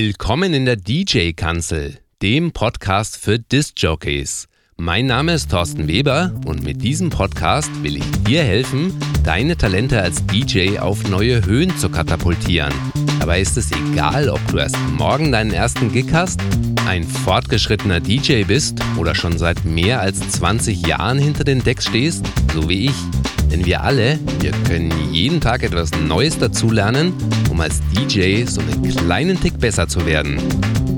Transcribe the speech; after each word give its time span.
Willkommen 0.00 0.54
in 0.54 0.64
der 0.64 0.76
DJ-Kanzel, 0.76 1.98
dem 2.22 2.52
Podcast 2.52 3.16
für 3.16 3.40
Disc-Jockeys. 3.40 4.46
Mein 4.76 5.06
Name 5.06 5.34
ist 5.34 5.50
Thorsten 5.50 5.88
Weber 5.88 6.40
und 6.46 6.62
mit 6.62 6.84
diesem 6.84 7.10
Podcast 7.10 7.68
will 7.82 7.96
ich 7.96 8.08
dir 8.22 8.44
helfen, 8.44 8.96
deine 9.24 9.56
Talente 9.56 10.00
als 10.00 10.24
DJ 10.24 10.78
auf 10.78 11.08
neue 11.08 11.44
Höhen 11.44 11.76
zu 11.78 11.88
katapultieren. 11.88 12.72
Dabei 13.28 13.42
ist 13.42 13.58
es 13.58 13.70
egal, 13.72 14.30
ob 14.30 14.40
du 14.46 14.56
erst 14.56 14.78
morgen 14.96 15.32
deinen 15.32 15.52
ersten 15.52 15.92
Gig 15.92 16.06
hast, 16.14 16.40
ein 16.86 17.04
fortgeschrittener 17.04 18.00
DJ 18.00 18.44
bist 18.44 18.78
oder 18.96 19.14
schon 19.14 19.36
seit 19.36 19.66
mehr 19.66 20.00
als 20.00 20.18
20 20.30 20.86
Jahren 20.86 21.18
hinter 21.18 21.44
den 21.44 21.62
Decks 21.62 21.88
stehst, 21.88 22.24
so 22.54 22.70
wie 22.70 22.86
ich. 22.86 22.94
Denn 23.52 23.66
wir 23.66 23.82
alle, 23.82 24.18
wir 24.40 24.52
können 24.66 24.90
jeden 25.12 25.42
Tag 25.42 25.62
etwas 25.62 25.90
Neues 26.06 26.38
dazulernen, 26.38 27.12
um 27.50 27.60
als 27.60 27.82
DJ 27.94 28.44
so 28.44 28.62
einen 28.62 28.96
kleinen 28.96 29.38
Tick 29.38 29.60
besser 29.60 29.88
zu 29.88 30.06
werden. 30.06 30.38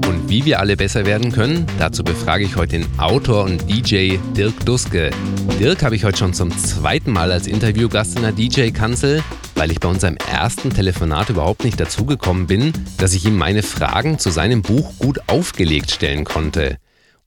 Und 0.06 0.28
wie 0.28 0.44
wir 0.44 0.60
alle 0.60 0.76
besser 0.76 1.04
werden 1.06 1.32
können, 1.32 1.66
dazu 1.80 2.04
befrage 2.04 2.44
ich 2.44 2.54
heute 2.54 2.78
den 2.78 2.86
Autor 3.00 3.42
und 3.42 3.68
DJ 3.68 4.18
Dirk 4.36 4.64
Duske. 4.64 5.10
Dirk 5.58 5.82
habe 5.82 5.96
ich 5.96 6.04
heute 6.04 6.18
schon 6.18 6.32
zum 6.32 6.56
zweiten 6.56 7.10
Mal 7.10 7.32
als 7.32 7.48
Interviewgast 7.48 8.14
in 8.14 8.22
der 8.22 8.30
DJ-Kanzel, 8.30 9.20
weil 9.60 9.72
ich 9.72 9.80
bei 9.80 9.90
unserem 9.90 10.16
ersten 10.16 10.70
Telefonat 10.70 11.28
überhaupt 11.28 11.64
nicht 11.64 11.78
dazugekommen 11.78 12.46
bin, 12.46 12.72
dass 12.96 13.12
ich 13.12 13.26
ihm 13.26 13.36
meine 13.36 13.62
Fragen 13.62 14.18
zu 14.18 14.30
seinem 14.30 14.62
Buch 14.62 14.94
gut 14.98 15.20
aufgelegt 15.26 15.90
stellen 15.90 16.24
konnte. 16.24 16.78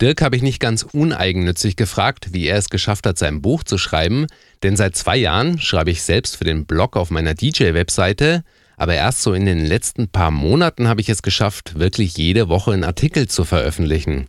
Dirk 0.02 0.24
habe 0.24 0.36
ich 0.36 0.42
nicht 0.42 0.60
ganz 0.60 0.82
uneigennützig 0.82 1.76
gefragt, 1.76 2.30
wie 2.32 2.48
er 2.48 2.58
es 2.58 2.72
geschafft 2.72 3.06
hat, 3.06 3.20
sein 3.20 3.44
Buch 3.44 3.64
zu 3.64 3.78
schreiben, 3.78 4.26
denn 4.64 4.76
seit 4.76 4.96
zwei 4.96 5.16
Jahren 5.16 5.60
schreibe 5.60 5.92
ich 5.92 6.02
selbst 6.02 6.38
für 6.38 6.44
den 6.44 6.66
Blog 6.66 6.98
auf 6.98 7.12
meiner 7.12 7.36
DJ-Webseite, 7.36 8.44
aber 8.78 8.96
erst 8.96 9.22
so 9.22 9.36
in 9.36 9.46
den 9.46 9.64
letzten 9.64 10.08
paar 10.08 10.32
Monaten 10.32 10.88
habe 10.88 11.02
ich 11.02 11.10
es 11.10 11.22
geschafft, 11.22 11.78
wirklich 11.78 12.18
jede 12.18 12.50
Woche 12.50 12.72
einen 12.72 12.84
Artikel 12.84 13.28
zu 13.28 13.46
veröffentlichen. 13.46 14.28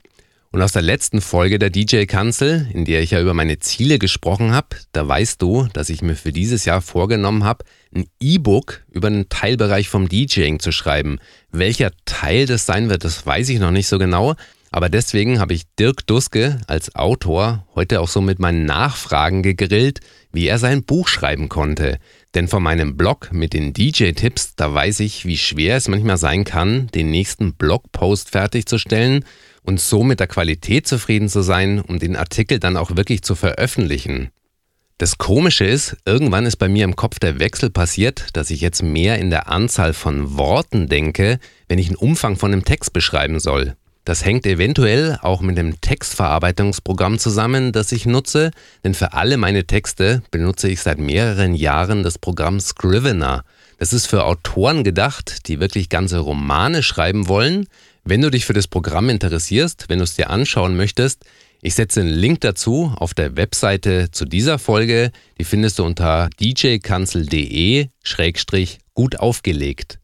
Und 0.54 0.62
aus 0.62 0.70
der 0.70 0.82
letzten 0.82 1.20
Folge 1.20 1.58
der 1.58 1.70
DJ-Kanzel, 1.70 2.68
in 2.72 2.84
der 2.84 3.02
ich 3.02 3.10
ja 3.10 3.20
über 3.20 3.34
meine 3.34 3.58
Ziele 3.58 3.98
gesprochen 3.98 4.52
habe, 4.52 4.68
da 4.92 5.08
weißt 5.08 5.42
du, 5.42 5.66
dass 5.72 5.88
ich 5.88 6.00
mir 6.00 6.14
für 6.14 6.30
dieses 6.30 6.64
Jahr 6.64 6.80
vorgenommen 6.80 7.42
habe, 7.42 7.64
ein 7.94 8.06
E-Book 8.20 8.82
über 8.90 9.08
einen 9.08 9.28
Teilbereich 9.28 9.88
vom 9.88 10.08
DJing 10.08 10.58
zu 10.58 10.72
schreiben. 10.72 11.18
Welcher 11.50 11.92
Teil 12.04 12.46
das 12.46 12.66
sein 12.66 12.90
wird, 12.90 13.04
das 13.04 13.24
weiß 13.24 13.48
ich 13.48 13.58
noch 13.58 13.70
nicht 13.70 13.86
so 13.86 13.98
genau, 13.98 14.34
aber 14.74 14.88
deswegen 14.88 15.38
habe 15.38 15.54
ich 15.54 15.62
Dirk 15.78 16.04
Duske 16.08 16.60
als 16.66 16.96
Autor 16.96 17.64
heute 17.76 18.00
auch 18.00 18.08
so 18.08 18.20
mit 18.20 18.40
meinen 18.40 18.64
Nachfragen 18.64 19.44
gegrillt, 19.44 20.00
wie 20.32 20.48
er 20.48 20.58
sein 20.58 20.82
Buch 20.82 21.06
schreiben 21.06 21.48
konnte. 21.48 22.00
Denn 22.34 22.48
von 22.48 22.60
meinem 22.60 22.96
Blog 22.96 23.30
mit 23.30 23.52
den 23.52 23.72
DJ-Tipps, 23.72 24.56
da 24.56 24.74
weiß 24.74 24.98
ich, 24.98 25.26
wie 25.26 25.38
schwer 25.38 25.76
es 25.76 25.86
manchmal 25.86 26.16
sein 26.16 26.42
kann, 26.42 26.88
den 26.88 27.12
nächsten 27.12 27.52
Blogpost 27.52 28.30
fertigzustellen 28.30 29.24
und 29.62 29.78
so 29.78 30.02
mit 30.02 30.18
der 30.18 30.26
Qualität 30.26 30.88
zufrieden 30.88 31.28
zu 31.28 31.42
sein, 31.42 31.80
um 31.80 32.00
den 32.00 32.16
Artikel 32.16 32.58
dann 32.58 32.76
auch 32.76 32.96
wirklich 32.96 33.22
zu 33.22 33.36
veröffentlichen. 33.36 34.30
Das 34.96 35.18
Komische 35.18 35.64
ist, 35.64 35.96
irgendwann 36.04 36.46
ist 36.46 36.56
bei 36.56 36.68
mir 36.68 36.84
im 36.84 36.94
Kopf 36.94 37.18
der 37.18 37.40
Wechsel 37.40 37.68
passiert, 37.68 38.26
dass 38.34 38.50
ich 38.50 38.60
jetzt 38.60 38.80
mehr 38.80 39.18
in 39.18 39.28
der 39.28 39.48
Anzahl 39.48 39.92
von 39.92 40.38
Worten 40.38 40.88
denke, 40.88 41.40
wenn 41.66 41.80
ich 41.80 41.88
einen 41.88 41.96
Umfang 41.96 42.36
von 42.36 42.52
einem 42.52 42.64
Text 42.64 42.92
beschreiben 42.92 43.40
soll. 43.40 43.74
Das 44.04 44.24
hängt 44.24 44.46
eventuell 44.46 45.18
auch 45.20 45.40
mit 45.40 45.58
dem 45.58 45.80
Textverarbeitungsprogramm 45.80 47.18
zusammen, 47.18 47.72
das 47.72 47.90
ich 47.90 48.06
nutze, 48.06 48.52
denn 48.84 48.94
für 48.94 49.14
alle 49.14 49.36
meine 49.36 49.66
Texte 49.66 50.22
benutze 50.30 50.68
ich 50.68 50.80
seit 50.80 50.98
mehreren 50.98 51.54
Jahren 51.54 52.04
das 52.04 52.16
Programm 52.16 52.60
Scrivener. 52.60 53.42
Das 53.78 53.92
ist 53.92 54.06
für 54.06 54.24
Autoren 54.24 54.84
gedacht, 54.84 55.48
die 55.48 55.58
wirklich 55.58 55.88
ganze 55.88 56.18
Romane 56.18 56.84
schreiben 56.84 57.26
wollen. 57.26 57.66
Wenn 58.04 58.20
du 58.20 58.30
dich 58.30 58.44
für 58.44 58.52
das 58.52 58.68
Programm 58.68 59.08
interessierst, 59.08 59.86
wenn 59.88 59.98
du 59.98 60.04
es 60.04 60.14
dir 60.14 60.30
anschauen 60.30 60.76
möchtest, 60.76 61.24
ich 61.64 61.74
setze 61.74 62.02
einen 62.02 62.10
Link 62.10 62.42
dazu 62.42 62.92
auf 62.98 63.14
der 63.14 63.38
Webseite 63.38 64.10
zu 64.10 64.26
dieser 64.26 64.58
Folge. 64.58 65.10
Die 65.38 65.44
findest 65.44 65.78
du 65.78 65.84
unter 65.84 66.28
djkanzel.de-gut 66.38 69.18
aufgelegt. 69.18 69.98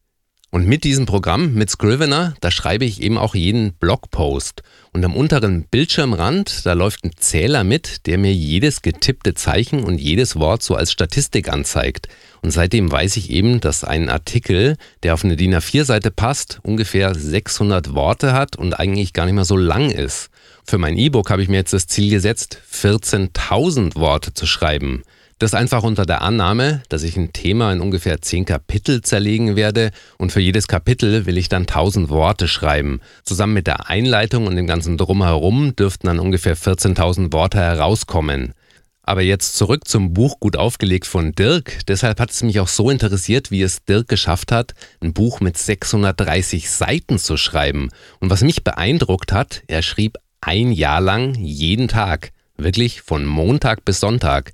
Und 0.52 0.66
mit 0.66 0.84
diesem 0.84 1.04
Programm, 1.04 1.52
mit 1.52 1.68
Scrivener, 1.68 2.34
da 2.40 2.50
schreibe 2.50 2.86
ich 2.86 3.02
eben 3.02 3.18
auch 3.18 3.34
jeden 3.34 3.74
Blogpost. 3.74 4.62
Und 4.92 5.04
am 5.04 5.14
unteren 5.14 5.64
Bildschirmrand, 5.64 6.64
da 6.64 6.72
läuft 6.72 7.04
ein 7.04 7.10
Zähler 7.18 7.62
mit, 7.62 8.06
der 8.06 8.16
mir 8.16 8.32
jedes 8.32 8.80
getippte 8.80 9.34
Zeichen 9.34 9.84
und 9.84 10.00
jedes 10.00 10.36
Wort 10.36 10.62
so 10.62 10.76
als 10.76 10.90
Statistik 10.90 11.52
anzeigt. 11.52 12.08
Und 12.40 12.52
seitdem 12.52 12.90
weiß 12.90 13.18
ich 13.18 13.28
eben, 13.28 13.60
dass 13.60 13.84
ein 13.84 14.08
Artikel, 14.08 14.78
der 15.02 15.12
auf 15.12 15.24
eine 15.24 15.36
DIN 15.36 15.54
A4-Seite 15.54 16.10
passt, 16.10 16.58
ungefähr 16.62 17.14
600 17.14 17.92
Worte 17.92 18.32
hat 18.32 18.56
und 18.56 18.72
eigentlich 18.72 19.12
gar 19.12 19.26
nicht 19.26 19.34
mehr 19.34 19.44
so 19.44 19.58
lang 19.58 19.90
ist. 19.90 20.29
Für 20.70 20.78
mein 20.78 20.96
E-Book 20.96 21.30
habe 21.30 21.42
ich 21.42 21.48
mir 21.48 21.56
jetzt 21.56 21.72
das 21.72 21.88
Ziel 21.88 22.10
gesetzt, 22.10 22.62
14.000 22.72 23.96
Worte 23.96 24.34
zu 24.34 24.46
schreiben. 24.46 25.02
Das 25.40 25.52
einfach 25.52 25.82
unter 25.82 26.06
der 26.06 26.22
Annahme, 26.22 26.84
dass 26.88 27.02
ich 27.02 27.16
ein 27.16 27.32
Thema 27.32 27.72
in 27.72 27.80
ungefähr 27.80 28.22
zehn 28.22 28.44
Kapitel 28.44 29.00
zerlegen 29.00 29.56
werde 29.56 29.90
und 30.16 30.30
für 30.30 30.38
jedes 30.38 30.68
Kapitel 30.68 31.26
will 31.26 31.38
ich 31.38 31.48
dann 31.48 31.66
tausend 31.66 32.08
Worte 32.08 32.46
schreiben. 32.46 33.00
Zusammen 33.24 33.54
mit 33.54 33.66
der 33.66 33.90
Einleitung 33.90 34.46
und 34.46 34.54
dem 34.54 34.68
ganzen 34.68 34.96
Drumherum 34.96 35.74
dürften 35.74 36.06
dann 36.06 36.20
ungefähr 36.20 36.56
14.000 36.56 37.32
Worte 37.32 37.58
herauskommen. 37.58 38.54
Aber 39.02 39.22
jetzt 39.22 39.56
zurück 39.56 39.88
zum 39.88 40.14
Buch 40.14 40.38
gut 40.38 40.56
aufgelegt 40.56 41.08
von 41.08 41.32
Dirk. 41.32 41.80
Deshalb 41.88 42.20
hat 42.20 42.30
es 42.30 42.44
mich 42.44 42.60
auch 42.60 42.68
so 42.68 42.90
interessiert, 42.90 43.50
wie 43.50 43.62
es 43.62 43.84
Dirk 43.84 44.06
geschafft 44.06 44.52
hat, 44.52 44.74
ein 45.00 45.14
Buch 45.14 45.40
mit 45.40 45.58
630 45.58 46.70
Seiten 46.70 47.18
zu 47.18 47.36
schreiben. 47.36 47.88
Und 48.20 48.30
was 48.30 48.42
mich 48.42 48.62
beeindruckt 48.62 49.32
hat, 49.32 49.64
er 49.66 49.82
schrieb 49.82 50.16
ein 50.40 50.72
Jahr 50.72 51.00
lang 51.00 51.34
jeden 51.34 51.88
Tag. 51.88 52.32
Wirklich 52.56 53.02
von 53.02 53.24
Montag 53.26 53.84
bis 53.84 54.00
Sonntag. 54.00 54.52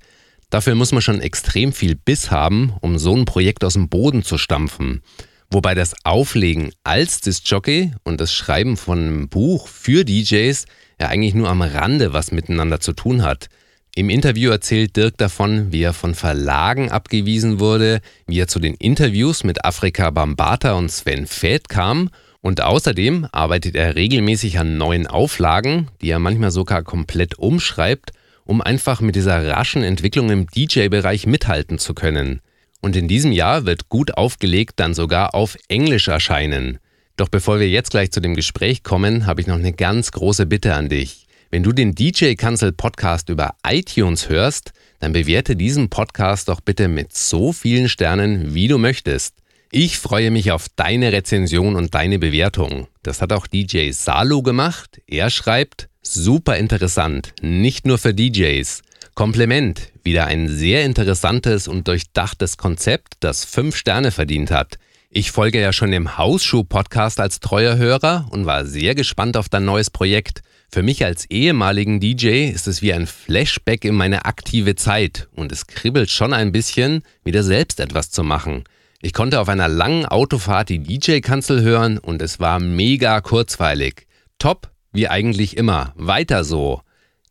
Dafür 0.49 0.75
muss 0.75 0.91
man 0.91 1.01
schon 1.01 1.21
extrem 1.21 1.73
viel 1.73 1.95
Biss 1.95 2.31
haben, 2.31 2.73
um 2.81 2.97
so 2.97 3.15
ein 3.15 3.25
Projekt 3.25 3.63
aus 3.63 3.73
dem 3.73 3.89
Boden 3.89 4.23
zu 4.23 4.37
stampfen. 4.37 5.01
Wobei 5.49 5.75
das 5.75 5.93
Auflegen 6.03 6.71
als 6.83 7.21
Disc-Jockey 7.21 7.91
und 8.03 8.19
das 8.19 8.33
Schreiben 8.33 8.77
von 8.77 8.99
einem 8.99 9.29
Buch 9.29 9.67
für 9.67 10.03
DJs 10.03 10.65
ja 10.99 11.07
eigentlich 11.07 11.33
nur 11.33 11.49
am 11.49 11.61
Rande 11.61 12.13
was 12.13 12.31
miteinander 12.31 12.79
zu 12.79 12.93
tun 12.93 13.23
hat. 13.23 13.49
Im 13.95 14.09
Interview 14.09 14.51
erzählt 14.51 14.95
Dirk 14.95 15.17
davon, 15.17 15.71
wie 15.71 15.81
er 15.81 15.93
von 15.93 16.15
Verlagen 16.15 16.91
abgewiesen 16.91 17.59
wurde, 17.59 18.01
wie 18.27 18.39
er 18.39 18.47
zu 18.47 18.59
den 18.59 18.75
Interviews 18.75 19.43
mit 19.43 19.65
Afrika 19.65 20.11
Bambata 20.11 20.73
und 20.73 20.91
Sven 20.91 21.25
Feld 21.25 21.67
kam 21.67 22.09
und 22.47 22.61
außerdem 22.61 23.27
arbeitet 23.31 23.75
er 23.75 23.95
regelmäßig 23.95 24.57
an 24.57 24.77
neuen 24.77 25.05
Auflagen, 25.05 25.89
die 26.01 26.09
er 26.09 26.19
manchmal 26.19 26.51
sogar 26.51 26.81
komplett 26.83 27.37
umschreibt 27.37 28.11
um 28.47 28.61
einfach 28.61 29.01
mit 29.01 29.15
dieser 29.15 29.45
raschen 29.45 29.83
Entwicklung 29.83 30.29
im 30.29 30.47
DJ-Bereich 30.47 31.27
mithalten 31.27 31.77
zu 31.77 31.93
können. 31.93 32.41
Und 32.81 32.95
in 32.95 33.07
diesem 33.07 33.31
Jahr 33.31 33.65
wird 33.65 33.89
gut 33.89 34.15
aufgelegt 34.15 34.73
dann 34.77 34.93
sogar 34.93 35.35
auf 35.35 35.57
Englisch 35.67 36.07
erscheinen. 36.07 36.79
Doch 37.17 37.27
bevor 37.27 37.59
wir 37.59 37.69
jetzt 37.69 37.91
gleich 37.91 38.11
zu 38.11 38.21
dem 38.21 38.35
Gespräch 38.35 38.83
kommen, 38.83 39.25
habe 39.25 39.41
ich 39.41 39.47
noch 39.47 39.57
eine 39.57 39.73
ganz 39.73 40.11
große 40.11 40.45
Bitte 40.45 40.75
an 40.75 40.87
dich. 40.87 41.27
Wenn 41.49 41.63
du 41.63 41.73
den 41.73 41.93
DJ 41.93 42.35
Cancel 42.35 42.71
Podcast 42.71 43.29
über 43.29 43.55
iTunes 43.67 44.29
hörst, 44.29 44.71
dann 44.99 45.13
bewerte 45.13 45.55
diesen 45.55 45.89
Podcast 45.89 46.47
doch 46.47 46.61
bitte 46.61 46.87
mit 46.87 47.13
so 47.13 47.51
vielen 47.51 47.89
Sternen, 47.89 48.53
wie 48.53 48.67
du 48.67 48.77
möchtest. 48.77 49.35
Ich 49.71 49.97
freue 49.97 50.31
mich 50.31 50.51
auf 50.53 50.67
deine 50.77 51.11
Rezension 51.11 51.75
und 51.75 51.93
deine 51.93 52.19
Bewertung. 52.19 52.87
Das 53.03 53.21
hat 53.21 53.33
auch 53.33 53.47
DJ 53.47 53.91
Salo 53.91 54.41
gemacht. 54.41 55.01
Er 55.07 55.29
schreibt, 55.29 55.89
Super 56.01 56.55
interessant, 56.55 57.33
nicht 57.41 57.85
nur 57.85 57.97
für 57.97 58.13
DJs. 58.13 58.81
Kompliment, 59.13 59.91
wieder 60.03 60.25
ein 60.25 60.47
sehr 60.47 60.85
interessantes 60.85 61.67
und 61.67 61.89
durchdachtes 61.89 62.55
Konzept, 62.55 63.15
das 63.19 63.43
fünf 63.43 63.75
Sterne 63.75 64.11
verdient 64.11 64.51
hat. 64.51 64.77
Ich 65.09 65.31
folge 65.31 65.59
ja 65.59 65.73
schon 65.73 65.91
dem 65.91 66.17
Hausschuh-Podcast 66.17 67.19
als 67.19 67.41
treuer 67.41 67.75
Hörer 67.75 68.27
und 68.31 68.45
war 68.45 68.65
sehr 68.65 68.95
gespannt 68.95 69.35
auf 69.35 69.49
dein 69.49 69.65
neues 69.65 69.89
Projekt. 69.89 70.43
Für 70.71 70.81
mich 70.81 71.03
als 71.03 71.25
ehemaligen 71.29 71.99
DJ 71.99 72.47
ist 72.47 72.67
es 72.67 72.81
wie 72.81 72.93
ein 72.93 73.05
Flashback 73.05 73.83
in 73.83 73.95
meine 73.95 74.23
aktive 74.23 74.75
Zeit 74.75 75.27
und 75.35 75.51
es 75.51 75.67
kribbelt 75.67 76.09
schon 76.09 76.33
ein 76.33 76.53
bisschen, 76.53 77.03
wieder 77.25 77.43
selbst 77.43 77.81
etwas 77.81 78.11
zu 78.11 78.23
machen. 78.23 78.63
Ich 78.99 79.13
konnte 79.13 79.39
auf 79.39 79.47
einer 79.47 79.67
langen 79.67 80.07
Autofahrt 80.07 80.69
die 80.69 80.79
DJ-Kanzel 80.79 81.61
hören 81.61 81.99
und 81.99 82.19
es 82.19 82.39
war 82.39 82.59
mega 82.59 83.21
kurzweilig. 83.21 84.07
Top, 84.39 84.71
wie 84.91 85.07
eigentlich 85.07 85.55
immer. 85.55 85.93
Weiter 85.95 86.43
so. 86.43 86.81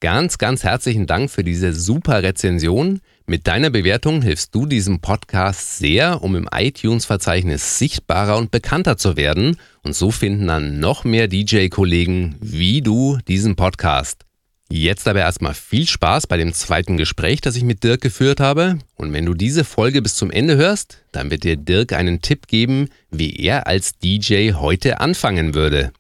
Ganz, 0.01 0.39
ganz 0.39 0.63
herzlichen 0.63 1.07
Dank 1.07 1.29
für 1.29 1.43
diese 1.43 1.73
super 1.73 2.23
Rezension. 2.23 3.01
Mit 3.27 3.49
deiner 3.49 3.71
Bewertung 3.71 4.23
hilfst 4.23 4.55
du 4.55 4.67
diesem 4.67 5.01
Podcast 5.01 5.79
sehr, 5.79 6.23
um 6.23 6.37
im 6.37 6.49
iTunes-Verzeichnis 6.55 7.79
sichtbarer 7.79 8.37
und 8.37 8.53
bekannter 8.53 8.97
zu 8.97 9.17
werden. 9.17 9.57
Und 9.83 9.97
so 9.97 10.13
finden 10.13 10.47
dann 10.47 10.79
noch 10.79 11.03
mehr 11.03 11.27
DJ-Kollegen 11.27 12.37
wie 12.41 12.83
du 12.83 13.19
diesen 13.27 13.57
Podcast. 13.57 14.26
Jetzt 14.69 15.07
aber 15.07 15.21
erstmal 15.21 15.55
viel 15.55 15.87
Spaß 15.87 16.27
bei 16.27 16.37
dem 16.37 16.53
zweiten 16.53 16.97
Gespräch, 16.97 17.41
das 17.41 17.55
ich 17.55 17.63
mit 17.63 17.85
Dirk 17.85 18.01
geführt 18.01 18.41
habe. 18.41 18.79
Und 18.97 19.13
wenn 19.13 19.25
du 19.25 19.35
diese 19.35 19.63
Folge 19.63 20.03
bis 20.03 20.17
zum 20.17 20.31
Ende 20.31 20.57
hörst, 20.57 21.05
dann 21.13 21.31
wird 21.31 21.45
dir 21.45 21.57
Dirk 21.57 21.93
einen 21.93 22.21
Tipp 22.21 22.49
geben, 22.49 22.89
wie 23.11 23.37
er 23.37 23.69
als 23.69 23.97
DJ 23.99 24.53
heute 24.55 25.01
anfangen 25.01 25.55
würde. 25.55 25.93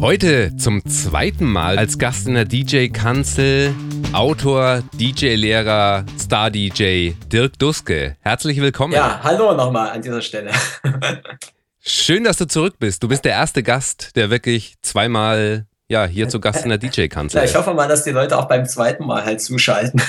Heute 0.00 0.56
zum 0.56 0.84
zweiten 0.86 1.46
Mal 1.46 1.78
als 1.78 1.98
Gast 1.98 2.26
in 2.26 2.34
der 2.34 2.44
DJ-Kanzel 2.44 3.74
Autor, 4.12 4.82
DJ-Lehrer, 4.94 6.04
Star-DJ 6.18 7.12
Dirk 7.32 7.58
Duske. 7.58 8.16
Herzlich 8.20 8.60
willkommen. 8.60 8.94
Ja, 8.94 9.20
hallo 9.22 9.54
nochmal 9.54 9.90
an 9.90 10.02
dieser 10.02 10.20
Stelle. 10.20 10.50
Schön, 11.90 12.24
dass 12.24 12.36
du 12.36 12.46
zurück 12.46 12.74
bist. 12.78 13.02
Du 13.02 13.08
bist 13.08 13.24
der 13.24 13.32
erste 13.32 13.62
Gast, 13.62 14.14
der 14.14 14.28
wirklich 14.28 14.74
zweimal 14.82 15.64
ja, 15.88 16.04
hier 16.04 16.28
zu 16.28 16.38
Gast 16.38 16.64
in 16.64 16.68
der 16.68 16.76
DJ-Kanzel 16.78 17.42
ist. 17.42 17.44
Ja, 17.44 17.44
ich 17.50 17.56
hoffe 17.56 17.72
mal, 17.72 17.88
dass 17.88 18.04
die 18.04 18.10
Leute 18.10 18.36
auch 18.36 18.46
beim 18.46 18.66
zweiten 18.66 19.06
Mal 19.06 19.24
halt 19.24 19.40
zuschalten. 19.40 20.02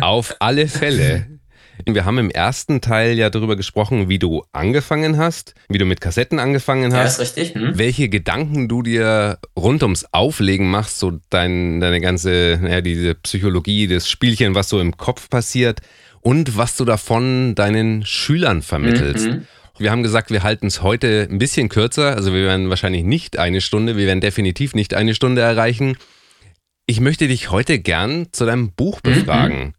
Auf 0.00 0.36
alle 0.38 0.68
Fälle. 0.68 1.26
Wir 1.86 2.04
haben 2.04 2.18
im 2.18 2.30
ersten 2.30 2.80
Teil 2.80 3.18
ja 3.18 3.28
darüber 3.28 3.56
gesprochen, 3.56 4.08
wie 4.08 4.20
du 4.20 4.44
angefangen 4.52 5.16
hast, 5.16 5.54
wie 5.68 5.78
du 5.78 5.84
mit 5.84 6.00
Kassetten 6.00 6.38
angefangen 6.38 6.92
hast. 6.92 7.18
Ja, 7.18 7.24
ist 7.24 7.36
richtig. 7.36 7.54
Hm. 7.56 7.76
Welche 7.76 8.08
Gedanken 8.08 8.68
du 8.68 8.82
dir 8.82 9.38
rund 9.58 9.82
ums 9.82 10.04
Auflegen 10.12 10.70
machst, 10.70 11.00
so 11.00 11.18
dein, 11.30 11.80
deine 11.80 12.00
ganze, 12.00 12.60
ja, 12.62 12.82
diese 12.82 13.16
Psychologie, 13.16 13.88
das 13.88 14.08
Spielchen, 14.08 14.54
was 14.54 14.68
so 14.68 14.78
im 14.78 14.96
Kopf 14.96 15.28
passiert 15.28 15.80
und 16.20 16.56
was 16.56 16.76
du 16.76 16.84
davon 16.84 17.54
deinen 17.56 18.04
Schülern 18.04 18.62
vermittelst. 18.62 19.26
Mhm. 19.26 19.46
Wir 19.80 19.90
haben 19.90 20.02
gesagt, 20.02 20.30
wir 20.30 20.42
halten 20.42 20.66
es 20.66 20.82
heute 20.82 21.26
ein 21.30 21.38
bisschen 21.38 21.70
kürzer. 21.70 22.14
Also 22.14 22.34
wir 22.34 22.42
werden 22.42 22.68
wahrscheinlich 22.68 23.02
nicht 23.02 23.38
eine 23.38 23.62
Stunde, 23.62 23.96
wir 23.96 24.06
werden 24.06 24.20
definitiv 24.20 24.74
nicht 24.74 24.92
eine 24.92 25.14
Stunde 25.14 25.40
erreichen. 25.40 25.96
Ich 26.84 27.00
möchte 27.00 27.28
dich 27.28 27.50
heute 27.50 27.78
gern 27.78 28.26
zu 28.30 28.44
deinem 28.44 28.72
Buch 28.72 29.00
mhm. 29.02 29.08
befragen. 29.08 29.58
Mhm. 29.58 29.74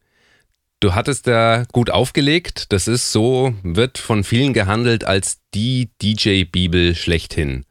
Du 0.79 0.95
hattest 0.95 1.27
da 1.27 1.65
gut 1.71 1.91
aufgelegt. 1.91 2.73
Das 2.73 2.87
ist 2.87 3.11
so, 3.11 3.53
wird 3.61 3.99
von 3.99 4.23
vielen 4.23 4.53
gehandelt 4.53 5.03
als 5.03 5.37
die 5.53 5.91
DJ-Bibel 6.01 6.95
schlechthin. 6.95 7.65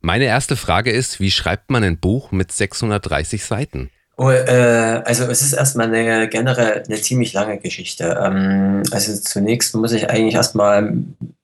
Meine 0.00 0.24
erste 0.24 0.56
Frage 0.56 0.90
ist, 0.90 1.20
wie 1.20 1.30
schreibt 1.30 1.70
man 1.70 1.84
ein 1.84 1.98
Buch 1.98 2.32
mit 2.32 2.52
630 2.52 3.44
Seiten? 3.44 3.90
Oh, 4.18 4.30
äh, 4.30 5.02
also 5.04 5.24
es 5.24 5.42
ist 5.42 5.52
erstmal 5.52 5.88
eine 5.88 6.26
generell 6.28 6.82
eine 6.86 7.00
ziemlich 7.02 7.34
lange 7.34 7.58
Geschichte. 7.58 8.18
Ähm, 8.24 8.82
also 8.90 9.14
zunächst 9.20 9.74
muss 9.74 9.92
ich 9.92 10.08
eigentlich 10.08 10.34
erstmal 10.34 10.94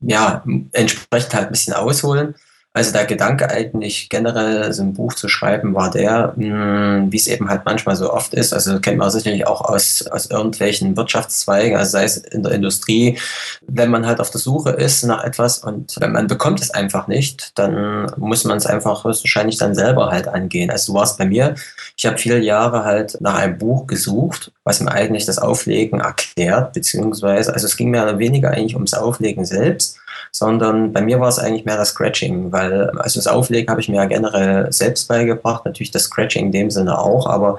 ja 0.00 0.42
entsprechend 0.72 1.34
halt 1.34 1.46
ein 1.48 1.52
bisschen 1.52 1.74
ausholen. 1.74 2.34
Also 2.74 2.90
der 2.90 3.04
Gedanke 3.04 3.50
eigentlich 3.50 4.08
generell 4.08 4.72
so 4.72 4.82
ein 4.82 4.94
Buch 4.94 5.12
zu 5.12 5.28
schreiben 5.28 5.74
war 5.74 5.90
der, 5.90 6.32
hm, 6.36 7.12
wie 7.12 7.19
es 7.19 7.26
eben 7.26 7.50
halt 7.50 7.66
manchmal 7.66 7.96
so 7.96 8.10
oft 8.10 8.32
ist. 8.32 8.54
Also 8.54 8.80
kennt 8.80 8.96
man 8.96 9.10
sicherlich 9.10 9.46
auch 9.46 9.60
aus, 9.60 10.06
aus 10.10 10.30
irgendwelchen 10.30 10.96
Wirtschaftszweigen, 10.96 11.76
also 11.76 11.90
sei 11.90 12.04
es 12.04 12.16
in 12.16 12.42
der 12.42 12.52
Industrie, 12.52 13.19
wenn 13.66 13.90
man 13.90 14.06
halt 14.06 14.20
auf 14.20 14.30
der 14.30 14.40
Suche 14.40 14.70
ist 14.70 15.02
nach 15.04 15.22
etwas 15.22 15.58
und 15.58 15.96
wenn 16.00 16.12
man 16.12 16.28
bekommt 16.28 16.62
es 16.62 16.70
einfach 16.70 17.08
nicht, 17.08 17.58
dann 17.58 18.10
muss 18.16 18.44
man 18.44 18.56
es 18.56 18.64
einfach 18.64 19.04
höchstwahrscheinlich 19.04 19.58
dann 19.58 19.74
selber 19.74 20.10
halt 20.10 20.28
angehen. 20.28 20.70
Also 20.70 20.92
du 20.92 20.98
warst 20.98 21.19
bei 21.19 21.26
mir, 21.26 21.54
ich 21.98 22.06
habe 22.06 22.16
viele 22.16 22.38
Jahre 22.38 22.84
halt 22.84 23.19
nach 23.20 23.34
einem 23.34 23.58
Buch 23.58 23.86
gesucht, 23.86 24.50
was 24.64 24.80
mir 24.80 24.92
eigentlich 24.92 25.26
das 25.26 25.38
Auflegen 25.38 26.00
erklärt, 26.00 26.72
beziehungsweise, 26.72 27.52
also 27.52 27.66
es 27.66 27.76
ging 27.76 27.90
oder 27.90 28.19
weniger 28.19 28.50
eigentlich 28.50 28.76
ums 28.76 28.94
Auflegen 28.94 29.44
selbst 29.44 29.98
sondern 30.32 30.93
bei 30.93 31.02
mir 31.02 31.20
war 31.20 31.29
es 31.29 31.38
eigentlich 31.38 31.64
mehr 31.64 31.76
das 31.76 31.90
Scratching, 31.90 32.50
weil 32.50 32.90
also 32.99 33.20
das 33.20 33.26
Auflegen 33.26 33.70
habe 33.70 33.81
ich 33.81 33.88
mir 33.88 33.96
ja 33.96 34.06
generell 34.06 34.73
selbst 34.73 35.06
beigebracht, 35.06 35.64
natürlich 35.64 35.90
das 35.90 36.05
Scratching 36.05 36.46
in 36.46 36.52
dem 36.52 36.70
Sinne 36.70 36.99
auch, 36.99 37.26
aber 37.26 37.58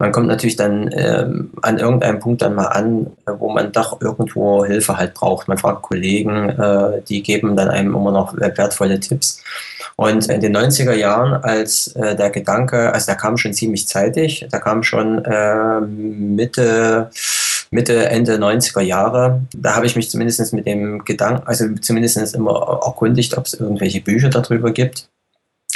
man 0.00 0.12
kommt 0.12 0.28
natürlich 0.28 0.56
dann 0.56 0.90
ähm, 0.92 1.50
an 1.62 1.78
irgendeinem 1.78 2.20
Punkt 2.20 2.42
dann 2.42 2.54
mal 2.54 2.66
an, 2.66 3.10
wo 3.26 3.50
man 3.50 3.72
doch 3.72 4.00
irgendwo 4.00 4.64
Hilfe 4.64 4.96
halt 4.96 5.14
braucht. 5.14 5.48
Man 5.48 5.58
fragt 5.58 5.82
Kollegen, 5.82 6.50
äh, 6.50 7.02
die 7.08 7.20
geben 7.20 7.56
dann 7.56 7.68
einem 7.68 7.96
immer 7.96 8.12
noch 8.12 8.36
wertvolle 8.36 9.00
Tipps. 9.00 9.42
Und 9.96 10.28
in 10.28 10.40
den 10.40 10.56
90er 10.56 10.92
Jahren, 10.92 11.42
als 11.42 11.88
äh, 11.96 12.14
der 12.14 12.30
Gedanke, 12.30 12.92
also 12.92 13.06
der 13.06 13.16
kam 13.16 13.36
schon 13.36 13.52
ziemlich 13.52 13.88
zeitig, 13.88 14.46
da 14.48 14.60
kam 14.60 14.84
schon 14.84 15.24
äh, 15.24 15.80
Mitte 15.80 17.10
Mitte, 17.70 18.08
Ende 18.08 18.36
90er 18.36 18.80
Jahre. 18.80 19.42
Da 19.54 19.74
habe 19.74 19.86
ich 19.86 19.96
mich 19.96 20.10
zumindest 20.10 20.52
mit 20.52 20.66
dem 20.66 21.04
Gedanken, 21.04 21.46
also 21.46 21.66
zumindest 21.80 22.34
immer 22.34 22.80
erkundigt, 22.82 23.36
ob 23.36 23.46
es 23.46 23.54
irgendwelche 23.54 24.00
Bücher 24.00 24.30
darüber 24.30 24.70
gibt. 24.72 25.08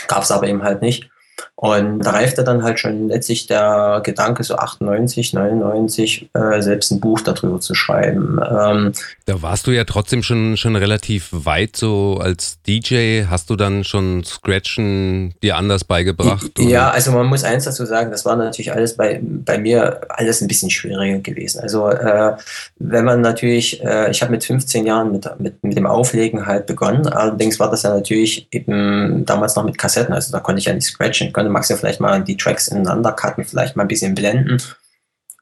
Gab 0.09 0.23
es 0.23 0.31
aber 0.31 0.47
eben 0.49 0.63
halt 0.63 0.83
nicht. 0.83 1.11
Und 1.55 2.01
da 2.01 2.11
reifte 2.11 2.43
dann 2.43 2.65
halt 2.65 2.81
schon 2.81 3.09
letztlich 3.09 3.47
der 3.47 4.01
Gedanke, 4.05 4.43
so 4.43 4.57
98, 4.57 5.33
99, 5.33 6.31
äh, 6.35 6.61
selbst 6.61 6.91
ein 6.91 6.99
Buch 6.99 7.21
darüber 7.21 7.61
zu 7.61 7.75
schreiben. 7.75 8.41
Ähm, 8.43 8.93
da 9.27 9.43
warst 9.43 9.69
du 9.69 9.71
ja 9.71 9.85
trotzdem 9.85 10.25
schon, 10.25 10.57
schon 10.57 10.75
relativ 10.75 11.29
weit 11.31 11.77
so 11.77 12.19
als 12.21 12.59
DJ. 12.67 13.27
Hast 13.29 13.49
du 13.49 13.57
dann 13.57 13.85
schon 13.85 14.25
Scratchen 14.25 15.35
dir 15.43 15.57
anders 15.57 15.85
beigebracht? 15.85 16.59
Oder? 16.59 16.69
Ja, 16.69 16.91
also 16.91 17.13
man 17.13 17.27
muss 17.27 17.45
eins 17.45 17.65
dazu 17.65 17.87
sagen, 17.87 18.11
das 18.11 18.25
war 18.25 18.35
natürlich 18.35 18.73
alles 18.73 18.97
bei, 18.97 19.21
bei 19.23 19.59
mir 19.59 20.01
alles 20.09 20.41
ein 20.41 20.49
bisschen 20.49 20.71
schwieriger 20.71 21.21
gewesen. 21.21 21.61
Also 21.61 21.89
äh, 21.89 22.37
wenn 22.79 23.05
man 23.05 23.21
natürlich, 23.21 23.83
äh, 23.85 24.11
ich 24.11 24.21
habe 24.23 24.33
mit 24.33 24.45
15 24.45 24.85
Jahren 24.85 25.13
mit, 25.13 25.29
mit, 25.39 25.63
mit 25.63 25.77
dem 25.77 25.87
Auflegen 25.87 26.47
halt 26.47 26.67
begonnen, 26.67 27.07
allerdings 27.07 27.61
war 27.61 27.71
das 27.71 27.85
ja 27.85 27.95
natürlich 27.95 28.49
eben 28.51 29.25
damals 29.25 29.55
noch 29.55 29.65
mit 29.65 29.79
Kassetten, 29.79 30.13
also 30.13 30.33
da 30.33 30.41
konnte 30.41 30.59
ich 30.59 30.67
ja 30.67 30.75
nicht 30.75 30.87
scratchen, 30.87 31.32
könnte 31.33 31.51
Max 31.51 31.69
ja 31.69 31.77
vielleicht 31.77 32.01
mal 32.01 32.23
die 32.23 32.37
Tracks 32.37 32.69
ineinander 32.69 33.13
cutten, 33.13 33.45
vielleicht 33.45 33.77
mal 33.77 33.85
ein 33.85 33.89
bisschen 33.89 34.15
blenden. 34.15 34.63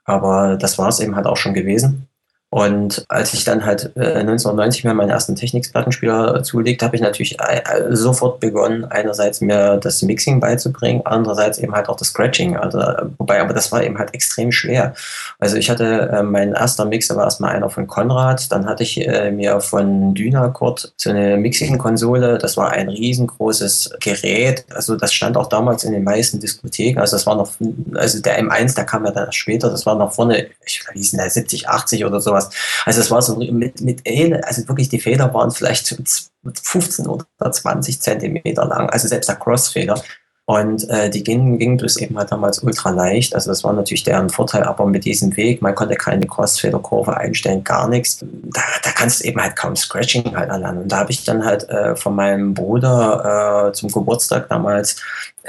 Aber 0.05 0.57
das 0.57 0.79
war 0.79 0.89
es 0.89 1.01
eben 1.01 1.17
halt 1.17 1.27
auch 1.27 1.37
schon 1.37 1.55
gewesen. 1.55 2.09
Und 2.53 3.05
als 3.09 3.33
ich 3.33 3.45
dann 3.45 3.65
halt 3.65 3.93
äh, 3.95 4.01
1990 4.01 4.83
mir 4.83 4.93
meinen 4.93 5.11
ersten 5.11 5.37
Technics-Plattenspieler 5.37 6.43
zulegte, 6.43 6.85
habe 6.85 6.97
ich 6.97 7.03
natürlich 7.03 7.39
äh, 7.39 7.63
sofort 7.91 8.41
begonnen, 8.41 8.85
einerseits 8.87 9.41
mir 9.41 9.77
das 9.77 10.03
Mixing 10.03 10.41
beizubringen, 10.41 11.03
andererseits 11.05 11.59
eben 11.59 11.73
halt 11.73 11.89
auch 11.89 11.97
das 11.97 12.09
Scratching. 12.09 12.57
Also, 12.57 12.81
wobei, 13.19 13.41
aber 13.41 13.55
das 13.55 13.71
war 13.71 13.85
eben 13.85 13.99
halt 13.99 14.15
extrem 14.15 14.51
schwer. 14.51 14.95
Also 15.39 15.57
ich 15.57 15.71
hatte, 15.71 16.11
äh, 16.13 16.25
mein 16.25 16.53
erster 16.55 16.87
Mixer 16.87 17.15
war 17.15 17.25
erstmal 17.25 17.55
einer 17.55 17.71
von 17.71 17.87
Konrad, 17.87 18.51
dann 18.51 18.67
hatte 18.67 18.83
ich 18.83 19.07
äh, 19.07 19.31
mir 19.31 19.61
von 19.61 20.15
Dynacort 20.15 20.93
so 20.97 21.11
eine 21.11 21.37
Mixing-Konsole, 21.37 22.39
das 22.39 22.57
war 22.57 22.71
ein 22.71 22.89
riesengroßes 22.89 23.95
Gerät, 24.01 24.65
also 24.75 24.97
das 24.97 25.15
stand 25.15 25.37
auch 25.37 25.47
damals 25.47 25.85
in 25.85 25.93
den 25.93 26.03
meisten 26.03 26.41
Diskotheken, 26.41 27.01
also 27.01 27.15
das 27.15 27.27
war 27.27 27.37
noch, 27.37 27.53
also 27.95 28.21
der 28.21 28.43
M1, 28.43 28.75
der 28.75 28.85
kam 28.87 29.05
ja 29.05 29.13
dann 29.13 29.31
später, 29.31 29.71
das 29.71 29.87
war 29.87 29.95
noch 29.95 30.13
vorne, 30.13 30.49
ich 30.65 30.83
weiß 30.85 31.13
nicht, 31.13 31.31
70, 31.31 31.69
80 31.69 32.05
oder 32.05 32.21
sowas 32.21 32.40
sowas. 32.41 32.83
Also 32.85 33.01
es 33.01 33.11
war 33.11 33.23
so 33.23 33.37
mit, 33.37 33.81
mit 33.81 34.03
also 34.45 34.69
wirklich 34.69 34.89
die 34.89 35.01
Feder 35.01 35.33
waren 35.35 35.51
vielleicht 35.51 35.95
15 36.45 37.07
oder 37.07 37.27
20 37.51 38.01
Zentimeter 38.01 38.65
lang, 38.65 38.89
also 38.91 39.09
selbst 39.09 39.29
der 39.29 39.37
Crossfeder. 39.37 40.03
Und 40.47 40.91
äh, 40.91 41.09
die 41.09 41.23
gingen, 41.23 41.61
gingen 41.61 41.79
das 41.79 41.97
eben 41.97 42.19
halt 42.19 42.33
damals 42.33 42.61
ultra 42.61 42.91
leicht. 42.91 43.37
Also 43.37 43.53
das 43.53 43.63
war 43.63 43.73
natürlich 43.73 44.03
deren 44.03 44.29
Vorteil, 44.29 44.65
aber 44.65 44.85
mit 44.85 45.05
diesem 45.05 45.37
Weg, 45.37 45.63
man 45.63 45.77
konnte 45.77 45.95
keine 45.95 46.27
Crossfeder-Kurve 46.27 47.17
einstellen, 47.17 47.63
gar 47.63 47.87
nichts. 47.89 48.19
Da, 48.19 48.61
da 48.83 48.91
kannst 48.91 49.21
du 49.21 49.29
eben 49.29 49.41
halt 49.41 49.55
kaum 49.55 49.77
Scratching 49.77 50.35
halt 50.35 50.51
erlernen. 50.51 50.83
Und 50.83 50.89
da 50.91 50.99
habe 50.99 51.13
ich 51.13 51.23
dann 51.23 51.45
halt 51.45 51.69
äh, 51.69 51.95
von 51.95 52.17
meinem 52.17 52.53
Bruder 52.53 53.69
äh, 53.69 53.73
zum 53.75 53.93
Geburtstag 53.93 54.49
damals 54.49 54.97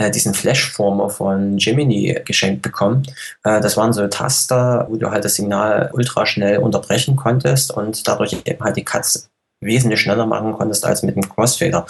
äh, 0.01 0.11
diesen 0.11 0.33
Flashformer 0.33 1.09
von 1.09 1.57
Gemini 1.57 2.19
geschenkt 2.25 2.61
bekommen. 2.61 3.03
Äh, 3.43 3.61
das 3.61 3.77
waren 3.77 3.93
so 3.93 4.07
Taster, 4.07 4.87
wo 4.89 4.95
du 4.95 5.11
halt 5.11 5.23
das 5.25 5.35
Signal 5.35 5.91
ultra 5.93 6.25
schnell 6.25 6.57
unterbrechen 6.57 7.15
konntest 7.15 7.71
und 7.71 8.07
dadurch 8.07 8.35
eben 8.45 8.63
halt 8.63 8.77
die 8.77 8.85
Cuts 8.85 9.29
wesentlich 9.63 10.01
schneller 10.01 10.25
machen 10.25 10.53
konntest 10.53 10.85
als 10.85 11.03
mit 11.03 11.15
dem 11.15 11.29
Crossfader. 11.29 11.85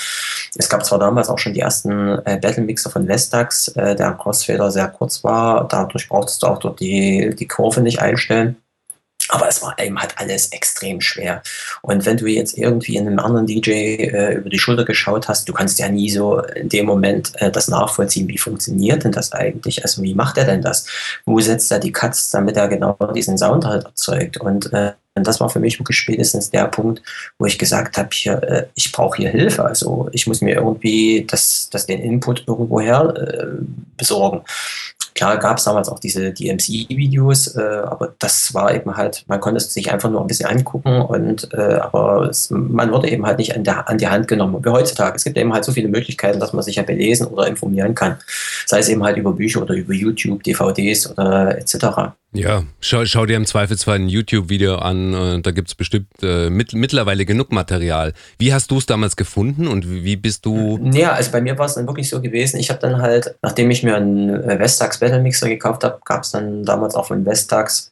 Es 0.58 0.68
gab 0.68 0.86
zwar 0.86 1.00
damals 1.00 1.30
auch 1.30 1.40
schon 1.40 1.54
die 1.54 1.62
ersten 1.62 2.20
äh, 2.26 2.38
Battle 2.42 2.64
Mixer 2.64 2.90
von 2.90 3.08
Vestax, 3.08 3.70
äh, 3.70 3.96
der 3.96 4.12
Crossfader 4.12 4.70
sehr 4.72 4.90
kurz 4.90 5.24
war, 5.24 5.68
dadurch 5.70 6.10
brauchtest 6.10 6.44
du 6.44 6.48
auch 6.48 6.60
dort 6.60 6.82
die, 6.82 7.34
die 7.34 7.48
Kurve 7.48 7.82
nicht 7.82 8.02
einstellen. 8.02 8.58
Aber 9.30 9.48
es 9.48 9.62
war 9.62 9.78
eben 9.80 10.00
halt 10.00 10.18
alles 10.18 10.48
extrem 10.48 11.00
schwer. 11.00 11.42
Und 11.82 12.06
wenn 12.06 12.18
du 12.18 12.28
jetzt 12.28 12.58
irgendwie 12.58 12.98
in 12.98 13.08
einem 13.08 13.20
anderen 13.20 13.46
DJ 13.46 13.72
äh, 13.72 14.34
über 14.36 14.50
die 14.50 14.60
Schulter 14.60 14.84
geschaut 14.84 15.28
hast, 15.28 15.48
du 15.48 15.54
kannst 15.54 15.80
ja 15.80 15.90
nie 15.90 16.10
so 16.10 16.40
in 16.40 16.70
dem 16.70 16.86
Moment 16.86 17.32
äh, 17.36 17.52
das 17.52 17.68
nachvollziehen, 17.68 18.28
wie 18.28 18.38
funktioniert 18.38 19.04
denn 19.04 19.12
das 19.12 19.32
eigentlich? 19.32 19.84
Also 19.84 20.02
wie 20.02 20.16
macht 20.16 20.38
er 20.38 20.46
denn 20.46 20.62
das? 20.62 20.86
Wo 21.26 21.40
setzt 21.40 21.72
er 21.72 21.80
die 21.80 21.92
Cuts, 21.92 22.32
damit 22.32 22.58
er 22.58 22.68
genau 22.68 22.98
diesen 23.14 23.38
Sound 23.38 23.66
halt 23.66 23.86
erzeugt? 23.86 24.38
Und 24.38 24.74
äh, 24.74 24.94
und 25.14 25.28
das 25.28 25.42
war 25.42 25.50
für 25.50 25.60
mich 25.60 25.78
wirklich 25.78 25.98
spätestens 25.98 26.52
der 26.52 26.68
Punkt, 26.68 27.02
wo 27.38 27.46
ich 27.46 27.60
gesagt 27.60 27.98
habe, 27.98 28.10
äh, 28.26 28.68
ich 28.76 28.92
brauche 28.94 29.18
hier 29.18 29.30
Hilfe. 29.30 29.66
Also 29.66 30.08
ich 30.14 30.26
muss 30.26 30.42
mir 30.42 30.56
irgendwie 30.56 31.26
das, 31.30 31.70
das 31.70 31.86
den 31.86 32.02
Input 32.02 32.46
irgendwoher 32.48 33.14
äh, 33.18 33.48
besorgen. 33.98 34.42
Klar 35.22 35.38
gab 35.38 35.60
es 35.60 35.66
damals 35.66 35.88
auch 35.88 36.00
diese 36.00 36.32
DMC-Videos, 36.32 37.56
äh, 37.56 37.62
aber 37.86 38.16
das 38.18 38.56
war 38.56 38.74
eben 38.74 38.98
halt, 38.98 39.24
man 39.28 39.40
konnte 39.40 39.58
es 39.58 39.72
sich 39.72 39.92
einfach 39.94 40.10
nur 40.10 40.20
ein 40.20 40.26
bisschen 40.26 40.50
angucken 40.50 41.00
und 41.00 41.48
äh, 41.54 41.76
aber 41.76 42.28
es, 42.28 42.50
man 42.50 42.92
wurde 42.92 43.08
eben 43.08 43.24
halt 43.28 43.38
nicht 43.38 43.56
an, 43.56 43.64
der, 43.64 43.88
an 43.88 44.00
die 44.00 44.08
Hand 44.08 44.28
genommen. 44.28 44.66
Wie 44.66 44.70
heutzutage. 44.70 45.18
Es 45.18 45.24
gibt 45.24 45.38
eben 45.38 45.54
halt 45.54 45.64
so 45.64 45.74
viele 45.74 45.90
Möglichkeiten, 45.90 46.40
dass 46.40 46.54
man 46.54 46.64
sich 46.64 46.78
ja 46.78 46.82
belesen 46.82 47.28
oder 47.28 47.46
informieren 47.46 47.94
kann. 47.94 48.18
Sei 48.66 48.80
es 48.80 48.90
eben 48.90 49.04
halt 49.04 49.16
über 49.18 49.32
Bücher 49.32 49.62
oder 49.62 49.76
über 49.76 49.94
YouTube, 49.94 50.42
DVDs 50.42 51.12
oder 51.12 51.56
etc. 51.56 52.16
Ja, 52.34 52.64
schau, 52.80 53.04
schau 53.06 53.26
dir 53.26 53.36
im 53.36 53.46
Zweifelsfall 53.46 53.96
ein 53.96 54.08
YouTube-Video 54.08 54.76
an, 54.76 55.14
äh, 55.14 55.42
da 55.42 55.52
gibt's 55.52 55.76
bestimmt 55.76 56.08
äh, 56.24 56.50
mit, 56.50 56.74
mittlerweile 56.74 57.26
genug 57.26 57.52
Material. 57.52 58.14
Wie 58.40 58.54
hast 58.54 58.72
du 58.72 58.78
es 58.78 58.86
damals 58.86 59.18
gefunden 59.18 59.68
und 59.68 59.86
wie 59.86 60.16
bist 60.16 60.46
du? 60.46 60.80
Ja, 60.94 61.12
also 61.12 61.30
bei 61.32 61.42
mir 61.42 61.58
war 61.58 61.66
es 61.66 61.74
dann 61.74 61.88
wirklich 61.88 62.08
so 62.08 62.22
gewesen, 62.22 62.58
ich 62.58 62.70
habe 62.70 62.80
dann 62.80 63.02
halt, 63.02 63.36
nachdem 63.42 63.70
ich 63.70 63.84
mir 63.84 63.98
einen 63.98 64.30
äh, 64.30 64.58
Vestax 64.60 65.00
Battle 65.00 65.20
Mixer 65.20 65.50
gekauft 65.50 65.84
habe, 65.84 66.00
gab 66.06 66.24
es 66.24 66.32
dann 66.32 66.64
damals 66.64 66.96
auch 66.96 67.08
von 67.08 67.26
Vestax 67.26 67.92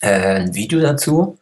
äh, 0.00 0.36
ein 0.36 0.54
Video 0.54 0.80
dazu. 0.80 1.36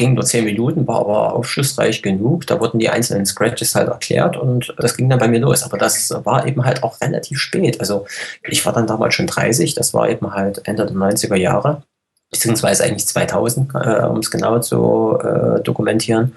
Ging 0.00 0.14
nur 0.14 0.24
zehn 0.24 0.46
Minuten, 0.46 0.88
war 0.88 1.00
aber 1.00 1.34
aufschlussreich 1.34 2.00
genug. 2.00 2.46
Da 2.46 2.58
wurden 2.58 2.78
die 2.78 2.88
einzelnen 2.88 3.26
Scratches 3.26 3.74
halt 3.74 3.88
erklärt 3.88 4.34
und 4.38 4.74
das 4.78 4.96
ging 4.96 5.10
dann 5.10 5.18
bei 5.18 5.28
mir 5.28 5.40
los. 5.40 5.62
Aber 5.62 5.76
das 5.76 6.10
war 6.24 6.46
eben 6.46 6.64
halt 6.64 6.82
auch 6.82 6.98
relativ 7.02 7.38
spät. 7.38 7.78
Also 7.80 8.06
ich 8.48 8.64
war 8.64 8.72
dann 8.72 8.86
damals 8.86 9.14
schon 9.14 9.26
30, 9.26 9.74
das 9.74 9.92
war 9.92 10.08
eben 10.08 10.32
halt 10.32 10.66
Ende 10.66 10.86
der 10.86 10.96
90er 10.96 11.36
Jahre 11.36 11.82
beziehungsweise 12.30 12.84
eigentlich 12.84 13.08
2000, 13.08 13.74
äh, 13.74 14.06
um 14.06 14.20
es 14.20 14.30
genau 14.30 14.58
zu 14.60 15.18
äh, 15.20 15.60
dokumentieren. 15.60 16.34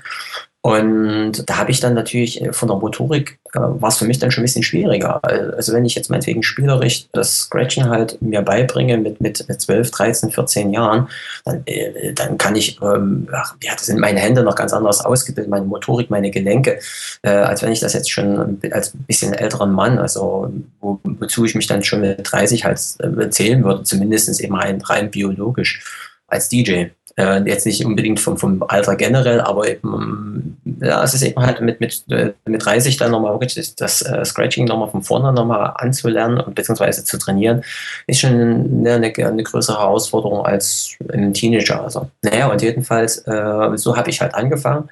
Und 0.66 1.50
da 1.50 1.58
habe 1.58 1.72
ich 1.72 1.82
dann 1.82 1.94
natürlich 1.94 2.42
äh, 2.42 2.54
von 2.54 2.70
der 2.70 2.78
Motorik, 2.78 3.38
äh, 3.54 3.60
war 3.60 3.90
es 3.90 3.98
für 3.98 4.06
mich 4.06 4.20
dann 4.20 4.32
schon 4.32 4.44
ein 4.44 4.46
bisschen 4.46 4.64
schwieriger. 4.64 5.22
Also 5.22 5.74
wenn 5.74 5.84
ich 5.84 5.94
jetzt 5.94 6.10
meinetwegen 6.10 6.42
spielerisch 6.42 7.10
das 7.12 7.36
Scratchen 7.40 7.90
halt 7.90 8.22
mir 8.22 8.42
beibringe 8.42 8.98
mit, 8.98 9.20
mit 9.20 9.36
12, 9.38 9.92
13, 9.92 10.32
14 10.32 10.72
Jahren, 10.72 11.10
dann, 11.44 11.64
äh, 11.66 12.14
dann 12.14 12.38
kann 12.38 12.56
ich, 12.56 12.80
ähm, 12.82 13.28
ach, 13.34 13.56
ja, 13.62 13.74
das 13.74 13.88
sind 13.88 14.00
meine 14.00 14.22
Hände 14.22 14.42
noch 14.42 14.56
ganz 14.56 14.72
anders 14.72 15.04
ausgebildet, 15.04 15.52
meine 15.52 15.66
Motorik, 15.66 16.10
meine 16.10 16.32
Gelenke, 16.32 16.80
äh, 17.24 17.30
als 17.30 17.62
wenn 17.62 17.74
ich 17.74 17.82
das 17.82 17.92
jetzt 17.92 18.10
schon 18.10 18.58
als 18.72 18.94
bisschen 19.06 19.34
älteren 19.34 19.74
Mann, 19.74 20.00
also 20.00 20.50
wo, 20.80 20.98
wozu 21.04 21.44
ich 21.44 21.56
mich 21.56 21.68
dann 21.68 21.84
schon 21.84 22.00
mit 22.00 22.22
30 22.24 22.64
halt 22.64 22.80
äh, 23.00 23.30
zählen 23.32 23.66
würde, 23.66 23.84
zumindest 23.84 24.40
eben 24.40 24.56
rein, 24.56 24.82
rein 24.82 25.12
biologisch 25.12 25.84
als 26.28 26.48
DJ. 26.48 26.86
Äh, 27.16 27.44
jetzt 27.48 27.68
nicht 27.68 27.86
unbedingt 27.86 28.20
vom, 28.20 28.38
vom 28.38 28.64
Alter 28.68 28.96
generell, 28.96 29.40
aber 29.40 29.68
eben, 29.68 30.58
ja, 30.82 31.04
es 31.04 31.14
ist 31.14 31.22
eben 31.22 31.40
halt 31.40 31.62
mit, 31.62 31.80
mit, 31.80 32.04
äh, 32.10 32.34
mit 32.46 32.66
30 32.66 32.98
dann 32.98 33.12
nochmal 33.12 33.34
wirklich 33.34 33.54
das, 33.54 33.76
das 33.76 34.02
äh, 34.02 34.26
Scratching 34.26 34.66
nochmal 34.66 34.90
von 34.90 35.04
vorne 35.04 35.32
nochmal 35.32 35.74
anzulernen 35.76 36.40
und 36.40 36.56
beziehungsweise 36.56 37.04
zu 37.04 37.20
trainieren, 37.20 37.64
ist 38.08 38.22
schon 38.22 38.32
eine, 38.32 38.94
eine, 38.94 39.14
eine 39.16 39.44
größere 39.44 39.78
Herausforderung 39.78 40.44
als 40.44 40.96
im 41.12 41.34
Teenager. 41.34 41.84
Also, 41.84 42.10
naja, 42.24 42.48
und 42.48 42.64
jedenfalls, 42.64 43.20
äh, 43.28 43.78
so 43.78 43.96
habe 43.96 44.10
ich 44.10 44.20
halt 44.20 44.34
angefangen. 44.34 44.90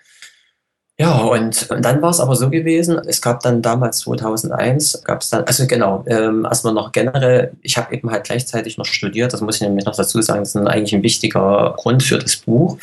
Ja, 1.01 1.17
und, 1.17 1.67
und 1.71 1.83
dann 1.83 1.99
war 2.03 2.11
es 2.11 2.19
aber 2.19 2.35
so 2.35 2.51
gewesen, 2.51 3.01
es 3.07 3.23
gab 3.23 3.39
dann 3.39 3.63
damals 3.63 4.01
2001, 4.01 5.01
gab 5.03 5.21
es 5.23 5.31
dann, 5.31 5.45
also 5.45 5.65
genau, 5.65 6.03
ähm, 6.05 6.45
erstmal 6.45 6.75
noch 6.75 6.91
generell, 6.91 7.53
ich 7.63 7.75
habe 7.75 7.95
eben 7.95 8.11
halt 8.11 8.25
gleichzeitig 8.25 8.77
noch 8.77 8.85
studiert, 8.85 9.33
das 9.33 9.41
muss 9.41 9.55
ich 9.55 9.61
nämlich 9.61 9.85
noch 9.85 9.95
dazu 9.95 10.21
sagen, 10.21 10.41
das 10.41 10.53
ist 10.53 10.67
eigentlich 10.67 10.93
ein 10.93 11.01
wichtiger 11.01 11.73
Grund 11.75 12.03
für 12.03 12.19
das 12.19 12.35
Buch. 12.35 12.77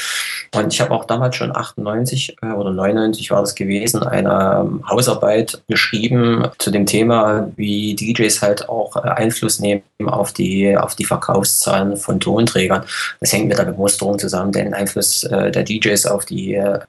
Und 0.52 0.72
ich 0.72 0.80
habe 0.80 0.90
auch 0.90 1.04
damals 1.04 1.36
schon 1.36 1.54
98 1.54 2.38
äh, 2.42 2.46
oder 2.46 2.72
99 2.72 3.30
war 3.30 3.40
das 3.40 3.54
gewesen, 3.54 4.02
eine 4.02 4.64
ähm, 4.64 4.82
Hausarbeit 4.90 5.62
geschrieben 5.68 6.48
zu 6.58 6.72
dem 6.72 6.86
Thema, 6.86 7.52
wie 7.54 7.94
DJs 7.94 8.42
halt 8.42 8.68
auch 8.68 8.96
äh, 8.96 9.10
Einfluss 9.10 9.60
nehmen 9.60 9.82
auf 10.06 10.32
die, 10.32 10.76
auf 10.76 10.96
die 10.96 11.04
Verkaufszahlen 11.04 11.96
von 11.96 12.18
Tonträgern. 12.18 12.82
Das 13.20 13.32
hängt 13.32 13.46
mit 13.46 13.58
der 13.58 13.64
Bemusterung 13.64 14.18
zusammen, 14.18 14.50
den 14.50 14.74
Einfluss 14.74 15.22
äh, 15.22 15.52
der 15.52 15.62
DJs 15.62 16.06
auf 16.06 16.24
die 16.24 16.54
äh, 16.54 16.80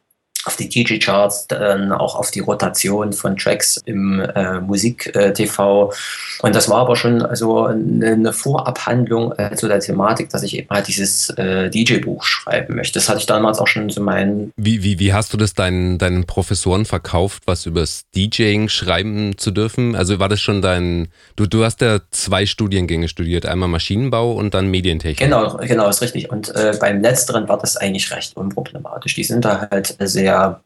auf 0.45 0.55
die 0.55 0.69
DJ-Charts, 0.69 1.47
dann 1.47 1.91
auch 1.91 2.15
auf 2.15 2.31
die 2.31 2.39
Rotation 2.39 3.11
von 3.11 3.35
Tracks 3.35 3.77
im 3.85 4.21
äh, 4.21 4.61
Musik-TV. 4.61 5.93
und 6.41 6.55
das 6.55 6.69
war 6.69 6.77
aber 6.77 6.95
schon 6.95 7.21
also 7.21 7.65
eine, 7.65 8.31
Vorabhandlung 8.31 9.33
äh, 9.37 9.55
zu 9.55 9.67
der 9.67 9.79
Thematik, 9.79 10.29
dass 10.29 10.43
ich 10.43 10.57
eben 10.57 10.69
halt 10.69 10.87
dieses 10.87 11.29
äh, 11.31 11.69
DJ-Buch 11.69 12.23
schreiben 12.23 12.75
möchte. 12.75 12.99
Das 12.99 13.09
hatte 13.09 13.19
ich 13.19 13.25
damals 13.25 13.59
auch 13.59 13.67
schon 13.67 13.89
zu 13.89 14.01
meinen. 14.01 14.53
Wie, 14.55 14.83
wie, 14.83 14.99
wie 14.99 15.13
hast 15.13 15.33
du 15.33 15.37
das 15.37 15.53
deinen, 15.53 15.97
deinen 15.97 16.25
Professoren 16.25 16.85
verkauft, 16.85 17.43
was 17.45 17.65
übers 17.65 18.03
DJing 18.15 18.69
schreiben 18.69 19.37
zu 19.37 19.51
dürfen? 19.51 19.95
Also 19.95 20.19
war 20.19 20.29
das 20.29 20.39
schon 20.39 20.61
dein, 20.61 21.09
du, 21.35 21.47
du 21.47 21.65
hast 21.65 21.81
ja 21.81 21.99
zwei 22.11 22.45
Studiengänge 22.45 23.09
studiert, 23.09 23.45
einmal 23.45 23.67
Maschinenbau 23.67 24.31
und 24.33 24.53
dann 24.53 24.71
Medientechnik. 24.71 25.17
Genau, 25.17 25.57
genau, 25.57 25.89
ist 25.89 26.01
richtig. 26.01 26.29
Und 26.29 26.55
äh, 26.55 26.77
beim 26.79 27.01
letzteren 27.01 27.49
war 27.49 27.57
das 27.57 27.75
eigentlich 27.75 28.11
recht 28.11 28.37
unproblematisch. 28.37 29.15
Die 29.15 29.23
sind 29.23 29.43
da 29.43 29.67
halt 29.69 29.97
sehr 29.99 30.28
sehr 30.29 30.61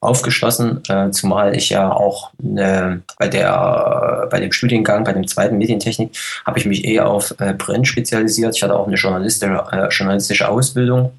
aufgeschlossen, 0.00 0.82
äh, 0.88 1.10
zumal 1.10 1.56
ich 1.56 1.70
ja 1.70 1.90
auch 1.90 2.30
äh, 2.56 2.96
bei, 3.18 3.28
der, 3.28 4.28
bei 4.30 4.40
dem 4.40 4.52
Studiengang, 4.52 5.04
bei 5.04 5.12
dem 5.12 5.26
zweiten 5.26 5.58
Medientechnik, 5.58 6.16
habe 6.46 6.58
ich 6.58 6.66
mich 6.66 6.84
eher 6.84 7.08
auf 7.08 7.34
äh, 7.38 7.54
Print 7.54 7.88
spezialisiert. 7.88 8.56
Ich 8.56 8.62
hatte 8.62 8.76
auch 8.76 8.86
eine 8.86 8.96
journalistische, 8.96 9.64
äh, 9.72 9.88
journalistische 9.88 10.48
Ausbildung. 10.48 11.12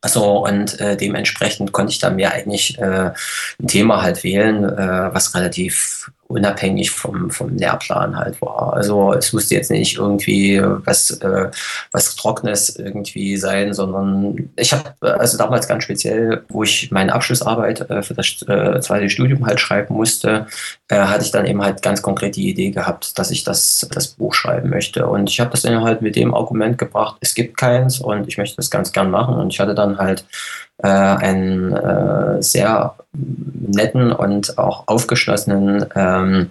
Also 0.00 0.44
und 0.46 0.80
äh, 0.80 0.96
dementsprechend 0.96 1.70
konnte 1.72 1.92
ich 1.92 2.00
da 2.00 2.10
mir 2.10 2.32
eigentlich 2.32 2.76
äh, 2.78 3.12
ein 3.60 3.68
Thema 3.68 4.02
halt 4.02 4.24
wählen, 4.24 4.64
äh, 4.64 5.14
was 5.14 5.34
relativ 5.34 6.10
unabhängig 6.32 6.90
vom, 6.90 7.30
vom 7.30 7.56
Lehrplan 7.56 8.16
halt 8.16 8.40
war. 8.40 8.72
Also 8.72 9.12
es 9.12 9.32
musste 9.32 9.54
jetzt 9.54 9.70
nicht 9.70 9.96
irgendwie 9.96 10.60
was, 10.62 11.10
äh, 11.10 11.50
was 11.92 12.16
Trockenes 12.16 12.76
irgendwie 12.76 13.36
sein, 13.36 13.74
sondern 13.74 14.50
ich 14.56 14.72
habe 14.72 14.94
also 15.00 15.38
damals 15.38 15.68
ganz 15.68 15.84
speziell, 15.84 16.44
wo 16.48 16.62
ich 16.62 16.90
meine 16.90 17.12
Abschlussarbeit 17.12 17.88
äh, 17.90 18.02
für 18.02 18.14
das 18.14 18.42
äh, 18.48 18.80
zweite 18.80 19.10
Studium 19.10 19.46
halt 19.46 19.60
schreiben 19.60 19.94
musste, 19.94 20.46
äh, 20.88 20.96
hatte 20.96 21.24
ich 21.24 21.30
dann 21.30 21.46
eben 21.46 21.62
halt 21.62 21.82
ganz 21.82 22.02
konkret 22.02 22.36
die 22.36 22.48
Idee 22.48 22.70
gehabt, 22.70 23.18
dass 23.18 23.30
ich 23.30 23.44
das, 23.44 23.86
das 23.92 24.08
Buch 24.08 24.34
schreiben 24.34 24.70
möchte. 24.70 25.06
Und 25.06 25.28
ich 25.28 25.40
habe 25.40 25.50
das 25.50 25.62
dann 25.62 25.82
halt 25.82 26.02
mit 26.02 26.16
dem 26.16 26.34
Argument 26.34 26.78
gebracht, 26.78 27.16
es 27.20 27.34
gibt 27.34 27.56
keins 27.56 28.00
und 28.00 28.26
ich 28.28 28.38
möchte 28.38 28.56
das 28.56 28.70
ganz 28.70 28.92
gern 28.92 29.10
machen. 29.10 29.34
Und 29.34 29.52
ich 29.52 29.60
hatte 29.60 29.74
dann 29.74 29.98
halt 29.98 30.24
äh, 30.82 30.88
einen 30.88 31.72
äh, 31.72 32.42
sehr 32.42 32.94
netten 33.12 34.12
und 34.12 34.58
auch 34.58 34.88
aufgeschlossenen 34.88 35.86
ähm, 35.94 36.50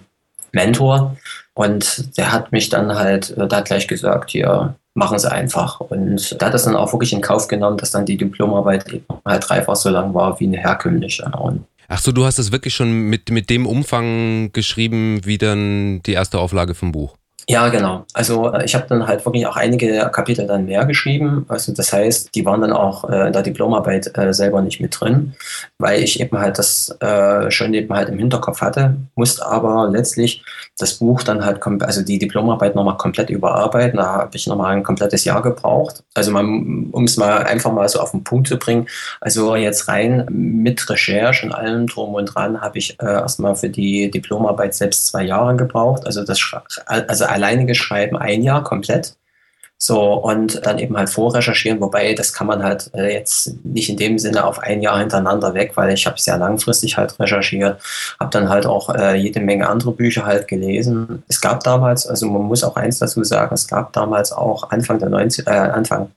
Mentor. 0.52 1.16
Und 1.54 2.16
der 2.16 2.32
hat 2.32 2.52
mich 2.52 2.68
dann 2.68 2.94
halt, 2.94 3.36
äh, 3.36 3.46
da 3.46 3.58
hat 3.58 3.66
gleich 3.66 3.86
gesagt, 3.86 4.30
hier, 4.30 4.74
machen 4.94 5.18
Sie 5.18 5.30
einfach. 5.30 5.80
Und 5.80 6.40
da 6.40 6.46
hat 6.46 6.54
das 6.54 6.64
dann 6.64 6.76
auch 6.76 6.92
wirklich 6.92 7.12
in 7.12 7.20
Kauf 7.20 7.48
genommen, 7.48 7.78
dass 7.78 7.90
dann 7.90 8.06
die 8.06 8.16
Diplomarbeit 8.16 8.84
halt 9.24 9.48
dreifach 9.48 9.76
so 9.76 9.90
lang 9.90 10.14
war 10.14 10.38
wie 10.40 10.46
eine 10.46 10.58
herkömmliche. 10.58 11.30
Und 11.38 11.64
Ach 11.88 12.00
so, 12.00 12.12
du 12.12 12.24
hast 12.24 12.38
es 12.38 12.52
wirklich 12.52 12.74
schon 12.74 13.10
mit, 13.10 13.30
mit 13.30 13.50
dem 13.50 13.66
Umfang 13.66 14.50
geschrieben, 14.52 15.20
wie 15.24 15.38
dann 15.38 16.02
die 16.02 16.12
erste 16.12 16.38
Auflage 16.38 16.74
vom 16.74 16.92
Buch? 16.92 17.16
Ja, 17.48 17.68
genau. 17.68 18.04
Also 18.12 18.52
äh, 18.52 18.64
ich 18.64 18.74
habe 18.74 18.86
dann 18.88 19.06
halt 19.06 19.24
wirklich 19.24 19.46
auch 19.46 19.56
einige 19.56 20.08
Kapitel 20.12 20.46
dann 20.46 20.66
mehr 20.66 20.84
geschrieben. 20.84 21.44
Also 21.48 21.72
das 21.72 21.92
heißt, 21.92 22.34
die 22.34 22.44
waren 22.44 22.60
dann 22.60 22.72
auch 22.72 23.08
äh, 23.08 23.26
in 23.26 23.32
der 23.32 23.42
Diplomarbeit 23.42 24.16
äh, 24.16 24.32
selber 24.32 24.62
nicht 24.62 24.80
mit 24.80 24.98
drin, 24.98 25.34
weil 25.78 26.02
ich 26.02 26.20
eben 26.20 26.38
halt 26.38 26.58
das 26.58 26.96
äh, 27.00 27.50
schon 27.50 27.74
eben 27.74 27.92
halt 27.94 28.08
im 28.08 28.18
Hinterkopf 28.18 28.60
hatte, 28.60 28.96
musste 29.16 29.44
aber 29.44 29.88
letztlich 29.90 30.44
das 30.78 30.94
Buch 30.94 31.22
dann 31.22 31.44
halt, 31.44 31.60
also 31.82 32.02
die 32.02 32.18
Diplomarbeit 32.18 32.74
nochmal 32.74 32.96
komplett 32.96 33.30
überarbeiten. 33.30 33.98
Da 33.98 34.06
habe 34.14 34.36
ich 34.36 34.46
nochmal 34.46 34.76
ein 34.76 34.82
komplettes 34.82 35.24
Jahr 35.24 35.42
gebraucht. 35.42 36.02
Also 36.14 36.32
um 36.36 37.04
es 37.04 37.16
mal 37.16 37.44
einfach 37.44 37.72
mal 37.72 37.88
so 37.88 38.00
auf 38.00 38.12
den 38.12 38.24
Punkt 38.24 38.48
zu 38.48 38.56
bringen. 38.56 38.86
Also 39.20 39.56
jetzt 39.56 39.88
rein 39.88 40.26
mit 40.30 40.88
Recherche 40.88 41.46
und 41.46 41.52
allem 41.52 41.86
drum 41.86 42.14
und 42.14 42.26
dran 42.26 42.60
habe 42.60 42.78
ich 42.78 42.98
äh, 43.00 43.06
erstmal 43.06 43.56
für 43.56 43.68
die 43.68 44.10
Diplomarbeit 44.10 44.74
selbst 44.74 45.08
zwei 45.08 45.24
Jahre 45.24 45.56
gebraucht. 45.56 46.06
Also 46.06 46.24
das 46.24 46.40
also 46.86 47.24
alleinige 47.32 47.74
Schreiben 47.74 48.16
ein 48.16 48.42
Jahr 48.42 48.62
komplett. 48.62 49.16
So, 49.84 50.14
und 50.14 50.64
dann 50.64 50.78
eben 50.78 50.96
halt 50.96 51.10
vorrecherchieren, 51.10 51.80
wobei 51.80 52.14
das 52.14 52.32
kann 52.32 52.46
man 52.46 52.62
halt 52.62 52.88
äh, 52.94 53.14
jetzt 53.14 53.52
nicht 53.64 53.88
in 53.88 53.96
dem 53.96 54.16
Sinne 54.16 54.44
auf 54.44 54.60
ein 54.60 54.80
Jahr 54.80 55.00
hintereinander 55.00 55.54
weg, 55.54 55.72
weil 55.74 55.92
ich 55.92 56.06
habe 56.06 56.20
sehr 56.20 56.38
langfristig 56.38 56.96
halt 56.96 57.18
recherchiert, 57.18 57.82
habe 58.20 58.30
dann 58.30 58.48
halt 58.48 58.64
auch 58.64 58.94
äh, 58.94 59.16
jede 59.16 59.40
Menge 59.40 59.68
andere 59.68 59.90
Bücher 59.90 60.24
halt 60.24 60.46
gelesen. 60.46 61.24
Es 61.26 61.40
gab 61.40 61.64
damals, 61.64 62.06
also 62.06 62.30
man 62.30 62.42
muss 62.42 62.62
auch 62.62 62.76
eins 62.76 63.00
dazu 63.00 63.24
sagen, 63.24 63.54
es 63.54 63.66
gab 63.66 63.92
damals 63.92 64.30
auch 64.30 64.70
Anfang 64.70 65.00
der 65.00 65.08
90, 65.08 65.48
äh, 65.48 65.50
Anfang 65.50 66.12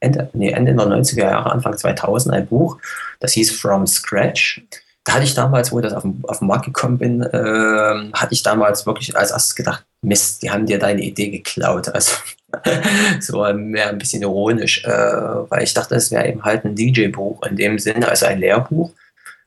Ende, 0.00 0.28
nee, 0.32 0.50
Ende 0.50 0.74
der 0.74 0.84
90er 0.84 1.30
Jahre, 1.30 1.52
Anfang 1.52 1.76
2000 1.76 2.34
ein 2.34 2.46
Buch, 2.48 2.78
das 3.20 3.32
hieß 3.32 3.52
From 3.52 3.86
Scratch 3.86 4.60
da 5.04 5.14
hatte 5.14 5.24
ich 5.24 5.34
damals, 5.34 5.70
wo 5.70 5.78
ich 5.78 5.84
das 5.84 5.92
auf 5.92 6.02
den, 6.02 6.22
auf 6.26 6.38
den 6.38 6.48
Markt 6.48 6.64
gekommen 6.64 6.96
bin, 6.96 7.22
äh, 7.22 8.10
hatte 8.14 8.32
ich 8.32 8.42
damals 8.42 8.86
wirklich 8.86 9.14
als 9.16 9.30
erstes 9.30 9.54
gedacht, 9.54 9.84
Mist, 10.04 10.42
die 10.42 10.50
haben 10.50 10.66
dir 10.66 10.78
deine 10.78 11.02
Idee 11.02 11.30
geklaut. 11.30 11.88
Also 11.88 12.12
so 13.20 13.42
mehr 13.54 13.88
ein 13.88 13.98
bisschen 13.98 14.22
ironisch, 14.22 14.84
äh, 14.84 14.90
weil 14.90 15.62
ich 15.62 15.74
dachte, 15.74 15.94
es 15.94 16.10
wäre 16.10 16.28
eben 16.28 16.44
halt 16.44 16.64
ein 16.64 16.76
DJ-Buch 16.76 17.42
in 17.44 17.56
dem 17.56 17.78
Sinne, 17.78 18.08
also 18.08 18.26
ein 18.26 18.38
Lehrbuch. 18.38 18.90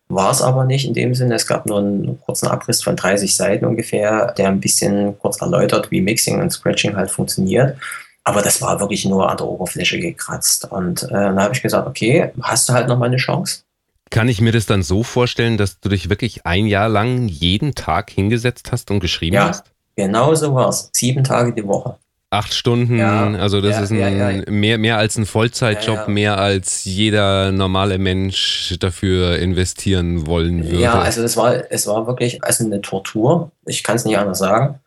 War 0.09 0.31
es 0.31 0.41
aber 0.41 0.63
nicht 0.63 0.87
in 0.87 0.93
dem 0.93 1.13
Sinne. 1.13 1.35
Es 1.35 1.47
gab 1.47 1.65
nur 1.65 1.79
einen 1.79 2.21
kurzen 2.21 2.47
Abriss 2.47 2.81
von 2.81 2.95
30 2.95 3.35
Seiten 3.35 3.65
ungefähr, 3.65 4.33
der 4.37 4.47
ein 4.47 4.61
bisschen 4.61 5.17
kurz 5.19 5.41
erläutert, 5.41 5.91
wie 5.91 6.01
Mixing 6.01 6.41
und 6.41 6.51
Scratching 6.51 6.95
halt 6.95 7.11
funktioniert. 7.11 7.77
Aber 8.23 8.41
das 8.41 8.61
war 8.61 8.79
wirklich 8.79 9.05
nur 9.05 9.29
an 9.29 9.37
der 9.37 9.47
Oberfläche 9.47 9.99
gekratzt. 9.99 10.69
Und 10.71 11.03
äh, 11.03 11.07
dann 11.09 11.39
habe 11.39 11.53
ich 11.53 11.61
gesagt, 11.61 11.87
okay, 11.87 12.31
hast 12.41 12.69
du 12.69 12.73
halt 12.73 12.87
noch 12.87 12.97
mal 12.97 13.05
eine 13.07 13.17
Chance. 13.17 13.63
Kann 14.09 14.29
ich 14.29 14.39
mir 14.39 14.53
das 14.53 14.65
dann 14.65 14.83
so 14.83 15.03
vorstellen, 15.03 15.57
dass 15.57 15.81
du 15.81 15.89
dich 15.89 16.09
wirklich 16.09 16.45
ein 16.45 16.67
Jahr 16.67 16.87
lang 16.87 17.27
jeden 17.27 17.75
Tag 17.75 18.09
hingesetzt 18.09 18.71
hast 18.71 18.89
und 18.91 19.01
geschrieben 19.01 19.35
ja, 19.35 19.49
hast? 19.49 19.65
Genau 19.97 20.33
so 20.35 20.53
war 20.53 20.69
es. 20.69 20.89
Sieben 20.93 21.23
Tage 21.23 21.51
die 21.53 21.67
Woche. 21.67 21.97
Acht 22.29 22.53
Stunden, 22.53 22.97
ja, 22.97 23.31
also 23.35 23.61
das 23.61 23.71
ja, 23.71 23.81
ist 23.83 23.91
ein, 23.91 24.17
ja, 24.45 24.51
Mehr, 24.51 24.77
mehr 24.77 24.97
als 24.97 25.17
ein 25.17 25.25
Vollzeitjob, 25.25 26.09
mehr 26.09 26.37
als 26.37 26.83
jeder 26.83 27.53
normale 27.53 27.97
Mensch 27.97 28.75
dafür 28.81 29.39
investieren 29.39 30.27
wollen 30.27 30.65
würde. 30.65 30.81
Ja, 30.81 30.99
also 30.99 31.23
es 31.23 31.37
war, 31.37 31.71
es 31.71 31.87
war 31.87 32.05
wirklich 32.05 32.43
also 32.43 32.65
eine 32.65 32.81
Tortur. 32.81 33.51
Ich 33.65 33.81
kann 33.81 33.95
es 33.95 34.03
nicht 34.03 34.17
anders 34.17 34.39
sagen 34.39 34.81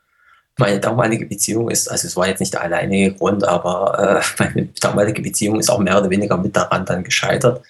meine 0.61 0.79
damalige 0.79 1.27
Beziehung 1.27 1.71
ist, 1.71 1.91
also 1.91 2.07
es 2.07 2.17
war 2.17 2.29
jetzt 2.29 2.39
nicht 2.39 2.53
der 2.53 2.63
alleinige 2.63 3.15
Grund, 3.15 3.47
aber 3.47 4.21
äh, 4.39 4.43
meine 4.55 4.69
damalige 4.81 5.23
Beziehung 5.23 5.59
ist 5.59 5.71
auch 5.71 5.81
mehr 5.81 5.99
oder 5.99 6.11
weniger 6.11 6.37
mit 6.37 6.55
daran 6.55 6.85
dann 6.85 7.03
gescheitert, 7.03 7.63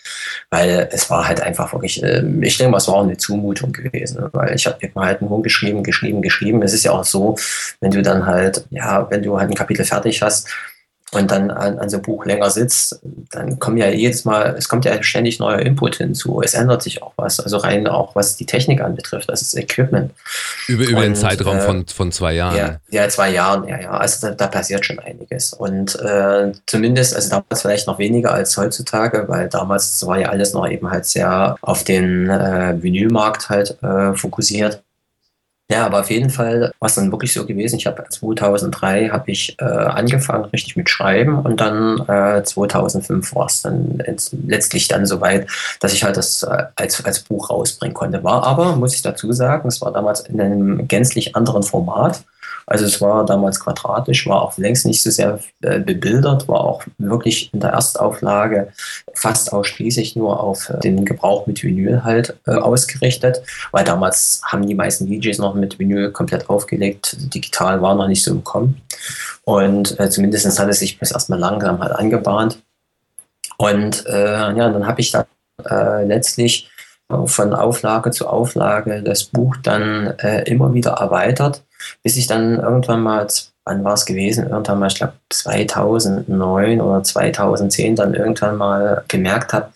weil 0.50 0.88
es 0.92 1.08
war 1.08 1.26
halt 1.26 1.40
einfach 1.40 1.72
wirklich, 1.72 2.02
äh, 2.02 2.22
ich 2.42 2.58
denke 2.58 2.72
mal, 2.72 2.78
es 2.78 2.88
war 2.88 3.02
eine 3.02 3.16
Zumutung 3.16 3.72
gewesen, 3.72 4.28
weil 4.32 4.54
ich 4.54 4.66
habe 4.66 4.78
halt 4.96 5.22
nur 5.22 5.42
geschrieben, 5.42 5.82
geschrieben, 5.82 6.20
geschrieben. 6.20 6.62
Es 6.62 6.74
ist 6.74 6.84
ja 6.84 6.92
auch 6.92 7.04
so, 7.04 7.36
wenn 7.80 7.92
du 7.92 8.02
dann 8.02 8.26
halt, 8.26 8.66
ja, 8.70 9.08
wenn 9.10 9.22
du 9.22 9.38
halt 9.38 9.50
ein 9.50 9.54
Kapitel 9.54 9.84
fertig 9.84 10.20
hast, 10.20 10.48
und 11.12 11.30
dann 11.30 11.50
an, 11.50 11.78
an 11.78 11.88
so 11.88 11.96
einem 11.96 12.02
Buch 12.02 12.24
länger 12.24 12.50
sitzt, 12.50 13.00
dann 13.32 13.58
kommen 13.58 13.76
ja 13.76 13.88
jedes 13.88 14.24
Mal, 14.24 14.54
es 14.56 14.68
kommt 14.68 14.84
ja 14.84 15.02
ständig 15.02 15.40
neuer 15.40 15.58
Input 15.58 15.96
hinzu. 15.96 16.40
Es 16.42 16.54
ändert 16.54 16.82
sich 16.82 17.02
auch 17.02 17.12
was, 17.16 17.40
also 17.40 17.56
rein 17.56 17.88
auch 17.88 18.14
was 18.14 18.36
die 18.36 18.46
Technik 18.46 18.80
anbetrifft, 18.80 19.28
das 19.28 19.42
ist 19.42 19.56
Equipment. 19.56 20.12
Über, 20.68 20.84
über 20.84 20.98
und, 20.98 21.04
den 21.04 21.16
Zeitraum 21.16 21.56
äh, 21.56 21.60
von, 21.60 21.86
von 21.86 22.12
zwei 22.12 22.34
Jahren. 22.34 22.56
Ja, 22.56 22.76
ja, 22.90 23.08
zwei 23.08 23.30
Jahren, 23.30 23.66
ja, 23.66 23.80
ja. 23.80 23.90
Also 23.90 24.28
da, 24.28 24.34
da 24.34 24.46
passiert 24.46 24.86
schon 24.86 25.00
einiges. 25.00 25.52
Und 25.52 25.98
äh, 26.00 26.52
zumindest, 26.66 27.16
also 27.16 27.30
damals 27.30 27.62
vielleicht 27.62 27.86
noch 27.88 27.98
weniger 27.98 28.32
als 28.32 28.56
heutzutage, 28.56 29.24
weil 29.26 29.48
damals 29.48 30.06
war 30.06 30.18
ja 30.18 30.28
alles 30.28 30.52
noch 30.52 30.68
eben 30.68 30.90
halt 30.90 31.06
sehr 31.06 31.56
auf 31.60 31.82
den 31.82 32.28
äh, 32.28 32.80
Vinylmarkt 32.80 33.48
halt 33.48 33.82
äh, 33.82 34.14
fokussiert. 34.14 34.82
Ja, 35.70 35.86
aber 35.86 36.00
auf 36.00 36.10
jeden 36.10 36.30
Fall 36.30 36.72
war 36.80 36.88
es 36.88 36.96
dann 36.96 37.12
wirklich 37.12 37.32
so 37.32 37.46
gewesen. 37.46 37.76
Ich 37.76 37.86
habe 37.86 38.02
2003 38.08 39.10
habe 39.10 39.30
ich 39.30 39.56
äh, 39.60 39.64
angefangen 39.64 40.46
richtig 40.46 40.74
mit 40.74 40.90
Schreiben 40.90 41.38
und 41.38 41.60
dann 41.60 42.00
äh, 42.08 42.42
2005 42.42 43.36
war 43.36 43.46
es 43.46 43.62
dann 43.62 44.02
letztlich 44.48 44.88
dann 44.88 45.06
soweit, 45.06 45.46
dass 45.78 45.92
ich 45.92 46.02
halt 46.02 46.16
das 46.16 46.42
äh, 46.42 46.64
als, 46.74 47.04
als 47.04 47.20
Buch 47.20 47.50
rausbringen 47.50 47.94
konnte. 47.94 48.24
War 48.24 48.42
aber, 48.42 48.74
muss 48.74 48.96
ich 48.96 49.02
dazu 49.02 49.30
sagen, 49.30 49.68
es 49.68 49.80
war 49.80 49.92
damals 49.92 50.22
in 50.22 50.40
einem 50.40 50.88
gänzlich 50.88 51.36
anderen 51.36 51.62
Format. 51.62 52.24
Also 52.70 52.84
es 52.84 53.00
war 53.00 53.26
damals 53.26 53.58
quadratisch, 53.58 54.28
war 54.28 54.42
auch 54.42 54.56
längst 54.56 54.86
nicht 54.86 55.02
so 55.02 55.10
sehr 55.10 55.40
äh, 55.60 55.80
bebildert, 55.80 56.46
war 56.46 56.60
auch 56.60 56.84
wirklich 56.98 57.52
in 57.52 57.58
der 57.58 57.70
Erstauflage 57.70 58.72
fast 59.12 59.52
ausschließlich 59.52 60.14
nur 60.14 60.40
auf 60.40 60.70
äh, 60.70 60.78
den 60.78 61.04
Gebrauch 61.04 61.48
mit 61.48 61.64
Vinyl 61.64 62.04
halt 62.04 62.36
äh, 62.46 62.52
ausgerichtet, 62.52 63.42
weil 63.72 63.84
damals 63.84 64.40
haben 64.44 64.68
die 64.68 64.76
meisten 64.76 65.08
DJs 65.08 65.38
noch 65.38 65.54
mit 65.54 65.80
Vinyl 65.80 66.12
komplett 66.12 66.48
aufgelegt, 66.48 67.16
digital 67.34 67.82
war 67.82 67.96
noch 67.96 68.06
nicht 68.06 68.22
so 68.22 68.30
im 68.30 68.44
Kommen. 68.44 68.80
Und 69.42 69.98
äh, 69.98 70.08
zumindest 70.08 70.56
hat 70.56 70.68
es 70.68 70.78
sich 70.78 70.96
bis 70.96 71.10
erstmal 71.10 71.40
langsam 71.40 71.80
halt 71.80 71.92
angebahnt. 71.92 72.62
Und 73.58 74.06
äh, 74.06 74.30
ja, 74.56 74.70
dann 74.70 74.86
habe 74.86 75.00
ich 75.00 75.10
dann 75.10 75.24
äh, 75.68 76.04
letztlich 76.04 76.70
von 77.24 77.52
Auflage 77.52 78.12
zu 78.12 78.28
Auflage 78.28 79.02
das 79.02 79.24
Buch 79.24 79.56
dann 79.56 80.14
äh, 80.18 80.44
immer 80.44 80.72
wieder 80.72 80.92
erweitert 80.92 81.64
bis 82.02 82.16
ich 82.16 82.26
dann 82.26 82.58
irgendwann 82.60 83.02
mal, 83.02 83.26
wann 83.64 83.84
war 83.84 83.94
es 83.94 84.06
gewesen, 84.06 84.48
irgendwann 84.48 84.78
mal, 84.78 84.88
ich 84.88 84.96
glaube 84.96 85.14
2009 85.28 86.80
oder 86.80 87.02
2010 87.02 87.96
dann 87.96 88.14
irgendwann 88.14 88.56
mal 88.56 89.04
gemerkt 89.08 89.52
habe, 89.52 89.72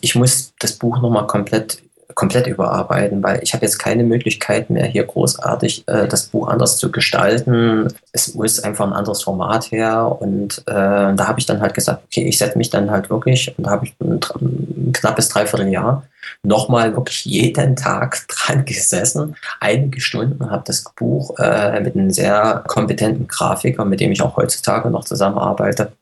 ich 0.00 0.14
muss 0.14 0.52
das 0.58 0.72
Buch 0.72 1.00
nochmal 1.00 1.26
komplett 1.26 1.78
komplett 2.14 2.46
überarbeiten, 2.46 3.22
weil 3.22 3.40
ich 3.42 3.54
habe 3.54 3.64
jetzt 3.64 3.78
keine 3.78 4.04
Möglichkeit 4.04 4.70
mehr, 4.70 4.86
hier 4.86 5.04
großartig 5.04 5.84
äh, 5.88 6.06
das 6.06 6.26
Buch 6.26 6.48
anders 6.48 6.76
zu 6.76 6.90
gestalten. 6.90 7.88
Es 8.12 8.34
muss 8.34 8.60
einfach 8.60 8.86
ein 8.86 8.92
anderes 8.92 9.22
Format 9.22 9.70
her. 9.70 10.16
Und 10.20 10.58
äh, 10.66 11.14
da 11.14 11.26
habe 11.26 11.40
ich 11.40 11.46
dann 11.46 11.60
halt 11.60 11.74
gesagt, 11.74 12.04
okay, 12.04 12.24
ich 12.24 12.38
setze 12.38 12.58
mich 12.58 12.70
dann 12.70 12.90
halt 12.90 13.10
wirklich, 13.10 13.54
und 13.56 13.66
da 13.66 13.70
habe 13.70 13.86
ich 13.86 13.94
ein, 14.00 14.20
ein 14.40 14.92
knappes 14.92 15.28
Dreivierteljahr 15.28 16.04
nochmal 16.42 16.94
wirklich 16.94 17.24
jeden 17.24 17.76
Tag 17.76 18.24
dran 18.28 18.64
gesessen, 18.64 19.36
einige 19.60 20.00
Stunden, 20.00 20.50
habe 20.50 20.64
das 20.66 20.84
Buch 20.96 21.38
äh, 21.38 21.80
mit 21.80 21.94
einem 21.94 22.10
sehr 22.10 22.62
kompetenten 22.66 23.26
Grafiker, 23.28 23.84
mit 23.84 24.00
dem 24.00 24.12
ich 24.12 24.22
auch 24.22 24.36
heutzutage 24.36 24.90
noch 24.90 25.04
zusammenarbeite, 25.04 25.92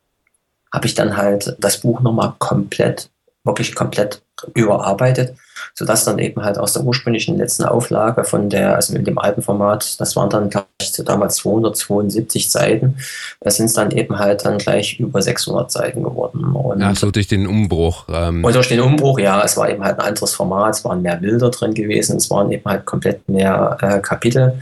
habe 0.73 0.87
ich 0.87 0.95
dann 0.95 1.17
halt 1.17 1.57
das 1.59 1.79
Buch 1.79 2.01
nochmal 2.01 2.35
komplett, 2.39 3.11
wirklich 3.45 3.75
komplett 3.75 4.23
überarbeitet 4.55 5.35
sodass 5.75 6.05
dann 6.05 6.19
eben 6.19 6.43
halt 6.43 6.59
aus 6.59 6.73
der 6.73 6.83
ursprünglichen 6.83 7.37
letzten 7.39 7.65
Auflage 7.65 8.25
von 8.25 8.49
der, 8.49 8.77
also 8.77 8.95
in 8.95 9.05
dem 9.05 9.19
alten 9.19 9.43
Format, 9.43 10.01
das 10.01 10.17
waren 10.17 10.31
dann 10.31 10.51
gleich 10.51 10.67
damals 11.05 11.37
272 11.37 12.51
Seiten, 12.51 12.97
da 13.41 13.51
sind 13.51 13.67
es 13.67 13.75
dann 13.75 13.91
eben 13.91 14.19
halt 14.19 14.45
dann 14.45 14.59
gleich 14.59 14.99
über 14.99 15.23
600 15.23 15.71
Seiten 15.71 16.03
geworden. 16.03 16.45
Und 16.55 16.81
ja, 16.81 16.95
so 16.95 17.11
durch 17.11 17.29
den 17.29 17.47
Umbruch. 17.47 18.05
Ähm. 18.09 18.45
Und 18.45 18.55
durch 18.55 18.69
den 18.69 18.81
Umbruch, 18.81 19.19
ja, 19.19 19.43
es 19.43 19.57
war 19.57 19.71
eben 19.71 19.83
halt 19.85 19.99
ein 19.99 20.07
anderes 20.07 20.35
Format, 20.35 20.75
es 20.75 20.85
waren 20.85 21.03
mehr 21.03 21.17
Bilder 21.17 21.51
drin 21.51 21.75
gewesen, 21.75 22.17
es 22.17 22.31
waren 22.31 22.51
eben 22.53 22.65
halt 22.65 22.85
komplett 22.85 23.29
mehr 23.29 23.77
äh, 23.81 23.99
Kapitel, 24.01 24.61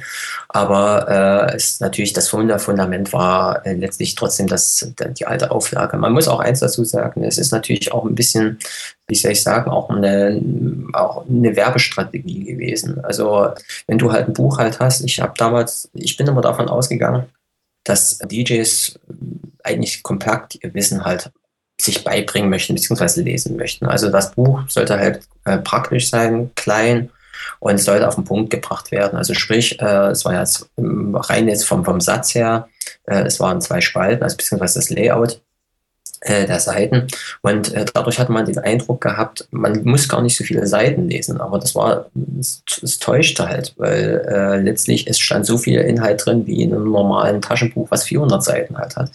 aber 0.49 1.51
äh, 1.51 1.57
es 1.57 1.81
natürlich 1.81 2.15
das 2.15 2.29
Fundament 2.29 3.13
war 3.13 3.65
äh, 3.67 3.75
letztlich 3.75 4.15
trotzdem 4.15 4.47
das, 4.47 4.93
die 5.19 5.27
alte 5.27 5.51
Auflage. 5.51 5.97
Man 5.99 6.13
muss 6.13 6.29
auch 6.29 6.41
eins 6.41 6.61
dazu 6.61 6.85
sagen, 6.85 7.23
es 7.23 7.39
ist 7.39 7.53
natürlich 7.53 7.93
auch 7.93 8.05
ein 8.05 8.15
bisschen 8.15 8.59
wie 9.09 9.15
soll 9.15 9.33
ich 9.33 9.43
sagen, 9.43 9.71
auch 9.71 9.89
eine, 9.89 10.41
auch 10.93 11.27
eine 11.27 11.57
Werbestrategie 11.57 12.45
gewesen. 12.45 13.03
Also 13.05 13.49
wenn 13.87 13.99
du 13.99 14.13
halt 14.13 14.29
ein 14.29 14.35
Buch 14.35 14.59
halt 14.59 14.79
hast, 14.81 15.03
ich 15.03 15.21
habe 15.21 15.33
damals, 15.37 15.91
ich 15.95 16.17
bin 16.17 16.27
immer 16.27 16.43
davon 16.43 16.69
ausgegangen, 16.69 17.25
dass 17.85 18.19
DJs 18.19 19.01
eigentlich 19.65 20.03
kompakt 20.03 20.59
ihr 20.63 20.75
Wissen 20.75 21.05
halt 21.05 21.31
sich 21.81 22.05
beibringen 22.05 22.51
möchten, 22.51 22.75
beziehungsweise 22.75 23.23
lesen 23.23 23.57
möchten. 23.57 23.87
Also 23.87 24.11
das 24.11 24.33
Buch 24.33 24.69
sollte 24.69 24.99
halt 24.99 25.21
äh, 25.45 25.59
praktisch 25.59 26.11
sein, 26.11 26.51
klein 26.55 27.11
und 27.61 27.74
es 27.74 27.85
sollte 27.85 28.07
auf 28.07 28.14
den 28.14 28.24
Punkt 28.24 28.51
gebracht 28.51 28.90
werden. 28.90 29.16
Also 29.16 29.35
sprich, 29.35 29.81
äh, 29.81 30.09
es 30.09 30.24
war 30.24 30.38
jetzt 30.38 30.70
rein 30.77 31.48
jetzt 31.48 31.66
vom, 31.66 31.85
vom 31.85 32.01
Satz 32.01 32.35
her, 32.35 32.68
äh, 33.05 33.22
es 33.22 33.40
waren 33.40 33.61
zwei 33.61 33.81
Spalten, 33.81 34.22
also 34.22 34.37
beziehungsweise 34.37 34.79
das 34.79 34.90
Layout 34.90 35.40
der 36.27 36.61
Seiten. 36.61 37.07
Und 37.43 37.73
äh, 37.75 37.85
dadurch 37.93 38.19
hat 38.19 38.29
man 38.29 38.47
den 38.47 38.59
Eindruck 38.59 39.01
gehabt, 39.01 39.47
man 39.51 39.83
muss 39.85 40.09
gar 40.09 40.23
nicht 40.23 40.37
so 40.37 40.45
viele 40.45 40.67
Seiten 40.67 41.09
lesen. 41.09 41.41
Aber 41.41 41.59
das 41.59 41.75
war, 41.75 42.07
es, 42.39 42.63
es 42.83 42.99
täuschte 42.99 43.49
halt, 43.49 43.75
weil 43.77 44.27
äh, 44.29 44.61
letztlich 44.61 45.07
es 45.07 45.19
stand 45.19 45.47
so 45.47 45.59
viel 45.59 45.81
Inhalt 45.81 46.25
drin 46.25 46.47
wie 46.47 46.63
in 46.63 46.75
einem 46.75 46.91
normalen 46.91 47.41
Taschenbuch, 47.41 47.91
was 47.91 48.05
400 48.05 48.43
Seiten 48.43 48.79
halt 48.79 48.97
hat. 48.97 49.11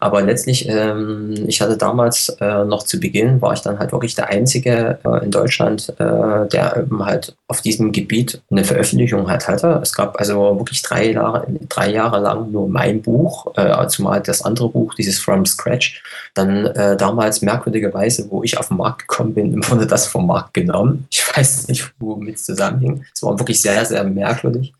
Aber 0.00 0.22
letztlich, 0.22 0.68
ähm, 0.68 1.44
ich 1.46 1.60
hatte 1.60 1.76
damals 1.76 2.30
äh, 2.40 2.64
noch 2.64 2.82
zu 2.82 2.98
Beginn, 2.98 3.40
war 3.40 3.52
ich 3.52 3.60
dann 3.60 3.78
halt 3.78 3.92
wirklich 3.92 4.14
der 4.14 4.28
Einzige 4.28 4.98
äh, 5.04 5.24
in 5.24 5.30
Deutschland, 5.30 5.90
äh, 5.98 6.48
der 6.48 6.76
eben 6.76 7.04
halt 7.04 7.36
auf 7.48 7.60
diesem 7.60 7.92
Gebiet 7.92 8.42
eine 8.50 8.64
Veröffentlichung 8.64 9.28
halt 9.28 9.46
hatte. 9.48 9.80
Es 9.82 9.92
gab 9.92 10.18
also 10.18 10.58
wirklich 10.58 10.82
drei 10.82 11.12
Jahre, 11.12 11.46
drei 11.68 11.90
Jahre 11.90 12.20
lang 12.20 12.50
nur 12.50 12.68
mein 12.68 13.02
Buch, 13.02 13.52
zumal 13.88 14.20
das 14.20 14.42
andere 14.42 14.68
Buch, 14.68 14.94
dieses 14.94 15.18
From 15.18 15.44
Scratch, 15.46 16.02
dann 16.34 16.66
äh, 16.66 16.96
damals 16.96 17.42
merkwürdigerweise, 17.42 18.26
wo 18.30 18.42
ich 18.42 18.58
auf 18.58 18.68
den 18.68 18.76
Markt 18.76 19.08
gekommen 19.08 19.34
bin, 19.34 19.62
wurde 19.68 19.86
das 19.86 20.06
vom 20.06 20.26
Markt 20.26 20.54
genommen. 20.54 21.06
Ich 21.10 21.24
weiß 21.36 21.68
nicht, 21.68 21.92
womit 21.98 22.36
es 22.36 22.44
zusammenhing. 22.44 23.04
Es 23.14 23.22
war 23.22 23.38
wirklich 23.38 23.60
sehr, 23.60 23.84
sehr 23.84 24.04
merkwürdig. 24.04 24.72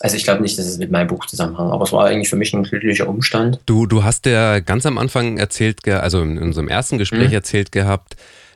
Also 0.00 0.16
ich 0.16 0.22
glaube 0.22 0.42
nicht, 0.42 0.56
dass 0.58 0.66
es 0.66 0.78
mit 0.78 0.92
meinem 0.92 1.08
Buch 1.08 1.26
zusammenhängt, 1.26 1.72
aber 1.72 1.82
es 1.82 1.92
war 1.92 2.06
eigentlich 2.06 2.28
für 2.28 2.36
mich 2.36 2.54
ein 2.54 2.62
glücklicher 2.62 3.08
Umstand. 3.08 3.58
Du, 3.66 3.86
du 3.86 4.04
hast 4.04 4.26
ja 4.26 4.60
ganz 4.60 4.86
am 4.86 4.96
Anfang 4.96 5.38
erzählt, 5.38 5.86
also 5.88 6.22
in 6.22 6.38
unserem 6.38 6.68
ersten 6.68 6.98
Gespräch 6.98 7.28
mhm. 7.28 7.34
erzählt 7.34 7.72
gehabt, 7.72 8.14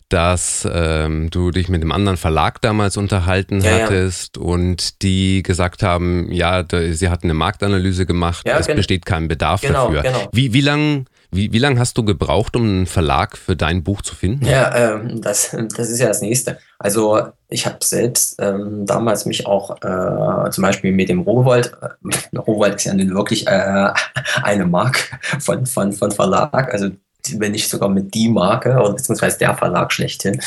dass 0.09 0.69
ähm, 0.71 1.31
du 1.31 1.51
dich 1.51 1.69
mit 1.69 1.81
einem 1.81 1.91
anderen 1.91 2.19
Verlag 2.19 2.61
damals 2.61 2.97
unterhalten 2.97 3.61
ja, 3.63 3.73
hattest 3.73 4.37
ja. 4.37 4.43
und 4.43 5.03
die 5.03 5.43
gesagt 5.43 5.83
haben, 5.83 6.31
ja, 6.31 6.63
da, 6.63 6.93
sie 6.93 7.09
hatten 7.09 7.27
eine 7.27 7.35
Marktanalyse 7.35 8.05
gemacht, 8.05 8.47
ja, 8.47 8.59
es 8.59 8.67
besteht 8.67 9.07
kein 9.07 9.27
Bedarf 9.27 9.63
genau, 9.63 9.87
dafür. 9.87 10.03
Genau. 10.03 10.29
Wie, 10.33 10.53
wie 10.53 10.61
lange 10.61 11.07
wie, 11.33 11.51
wie 11.53 11.59
lange 11.59 11.81
hast 11.81 11.97
du 11.97 12.05
gebraucht, 12.05 12.55
um 12.57 12.63
einen 12.63 12.87
Verlag 12.87 13.39
für 13.39 13.57
dein 13.57 13.83
Buch 13.83 14.03
zu 14.03 14.15
finden? 14.15 14.45
Ja, 14.45 14.75
ähm, 14.75 15.23
das, 15.23 15.57
das 15.77 15.89
ist 15.89 15.99
ja 15.99 16.09
das 16.09 16.21
Nächste. 16.21 16.59
Also 16.79 17.29
ich 17.49 17.65
habe 17.65 17.79
selbst 17.83 18.37
ähm, 18.39 18.85
damals 18.85 19.25
mich 19.25 19.47
auch 19.47 19.77
äh, 19.83 20.51
zum 20.51 20.63
Beispiel 20.63 20.93
mit 20.93 21.09
dem 21.09 21.21
Rowold, 21.21 21.73
äh, 21.81 22.37
Rowold 22.39 22.75
ist 22.75 22.85
ja 22.85 22.93
nun 22.93 23.15
wirklich 23.15 23.47
äh, 23.47 23.91
eine 24.43 24.67
Marke 24.67 25.01
von, 25.41 25.65
von, 25.65 25.93
von 25.93 26.11
Verlag, 26.11 26.73
also 26.73 26.91
wenn 27.37 27.53
nicht 27.53 27.69
sogar 27.69 27.89
mit 27.89 28.13
die 28.15 28.29
Marke 28.29 28.75
oder 28.75 28.95
beziehungsweise 28.95 29.39
der 29.39 29.57
Verlag 29.57 29.93
schlechthin. 29.93 30.41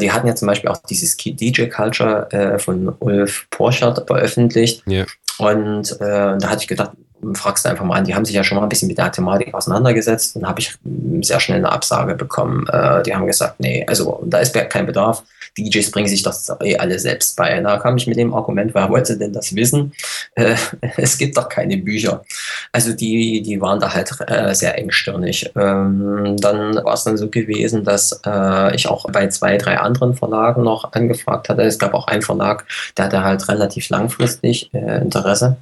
Die 0.00 0.10
hatten 0.12 0.26
ja 0.26 0.34
zum 0.34 0.48
Beispiel 0.48 0.68
auch 0.68 0.78
dieses 0.88 1.16
DJ 1.16 1.66
Culture 1.66 2.30
äh, 2.32 2.58
von 2.58 2.94
Ulf 2.98 3.46
Porschert 3.50 4.04
veröffentlicht. 4.06 4.82
Yeah. 4.86 5.06
Und 5.38 5.92
äh, 6.00 6.36
da 6.38 6.48
hatte 6.48 6.62
ich 6.62 6.68
gedacht, 6.68 6.92
fragst 7.34 7.64
du 7.64 7.70
einfach 7.70 7.84
mal 7.84 7.96
an, 7.96 8.04
die 8.04 8.14
haben 8.14 8.24
sich 8.24 8.34
ja 8.34 8.44
schon 8.44 8.56
mal 8.56 8.62
ein 8.62 8.68
bisschen 8.68 8.88
mit 8.88 8.98
der 8.98 9.12
Thematik 9.12 9.54
auseinandergesetzt. 9.54 10.36
Dann 10.36 10.46
habe 10.46 10.60
ich 10.60 10.74
sehr 11.22 11.40
schnell 11.40 11.58
eine 11.58 11.72
Absage 11.72 12.14
bekommen. 12.14 12.66
Äh, 12.68 13.02
die 13.02 13.14
haben 13.14 13.26
gesagt, 13.26 13.60
nee, 13.60 13.84
also 13.88 14.22
da 14.26 14.38
ist 14.38 14.54
kein 14.70 14.86
Bedarf. 14.86 15.22
DJs 15.56 15.90
bringen 15.90 16.08
sich 16.08 16.22
das 16.22 16.50
eh 16.62 16.76
alle 16.76 16.98
selbst 16.98 17.36
bei. 17.36 17.60
Da 17.60 17.78
kam 17.78 17.96
ich 17.96 18.06
mit 18.06 18.16
dem 18.16 18.34
Argument, 18.34 18.74
wer 18.74 18.88
wollte 18.88 19.18
denn 19.18 19.32
das 19.32 19.54
wissen? 19.54 19.92
Äh, 20.34 20.54
es 20.96 21.18
gibt 21.18 21.36
doch 21.36 21.48
keine 21.48 21.76
Bücher. 21.78 22.24
Also 22.72 22.92
die, 22.92 23.42
die 23.42 23.60
waren 23.60 23.80
da 23.80 23.92
halt 23.92 24.12
äh, 24.26 24.54
sehr 24.54 24.78
engstirnig. 24.78 25.50
Ähm, 25.56 26.36
dann 26.38 26.76
war 26.76 26.94
es 26.94 27.04
dann 27.04 27.16
so 27.16 27.28
gewesen, 27.28 27.84
dass 27.84 28.20
äh, 28.24 28.74
ich 28.74 28.88
auch 28.88 29.06
bei 29.10 29.28
zwei, 29.28 29.56
drei 29.56 29.78
anderen 29.78 30.14
Verlagen 30.14 30.62
noch 30.62 30.92
angefragt 30.92 31.48
hatte. 31.48 31.62
Es 31.62 31.78
gab 31.78 31.94
auch 31.94 32.06
einen 32.06 32.22
Verlag, 32.22 32.64
der 32.96 33.06
hatte 33.06 33.24
halt 33.24 33.48
relativ 33.48 33.88
langfristig 33.88 34.72
äh, 34.72 35.00
Interesse 35.00 35.56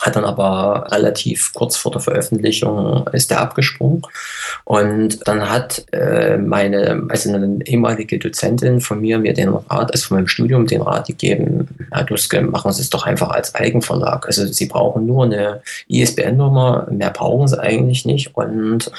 hat 0.00 0.16
dann 0.16 0.24
aber 0.24 0.86
relativ 0.90 1.52
kurz 1.52 1.76
vor 1.76 1.92
der 1.92 2.00
Veröffentlichung 2.00 3.06
ist 3.12 3.30
er 3.30 3.40
abgesprungen. 3.40 4.02
Und 4.64 5.26
dann 5.28 5.48
hat 5.48 5.84
äh, 5.92 6.38
meine, 6.38 7.06
also 7.08 7.32
eine 7.32 7.58
ehemalige 7.66 8.18
Dozentin 8.18 8.80
von 8.80 9.00
mir 9.00 9.18
mir 9.18 9.34
den 9.34 9.50
Rat, 9.50 9.92
also 9.92 10.08
von 10.08 10.16
meinem 10.16 10.28
Studium 10.28 10.66
den 10.66 10.80
Rat 10.80 11.06
gegeben, 11.06 11.68
Herr 11.92 12.04
Duske, 12.04 12.40
machen 12.40 12.72
Sie 12.72 12.80
es 12.80 12.90
doch 12.90 13.06
einfach 13.06 13.28
als 13.30 13.54
Eigenverlag. 13.54 14.26
Also 14.26 14.46
Sie 14.46 14.66
brauchen 14.66 15.06
nur 15.06 15.24
eine 15.24 15.60
ISBN-Nummer, 15.88 16.88
mehr 16.90 17.10
brauchen 17.10 17.46
Sie 17.46 17.60
eigentlich 17.60 18.06
nicht. 18.06 18.34
Und 18.34 18.90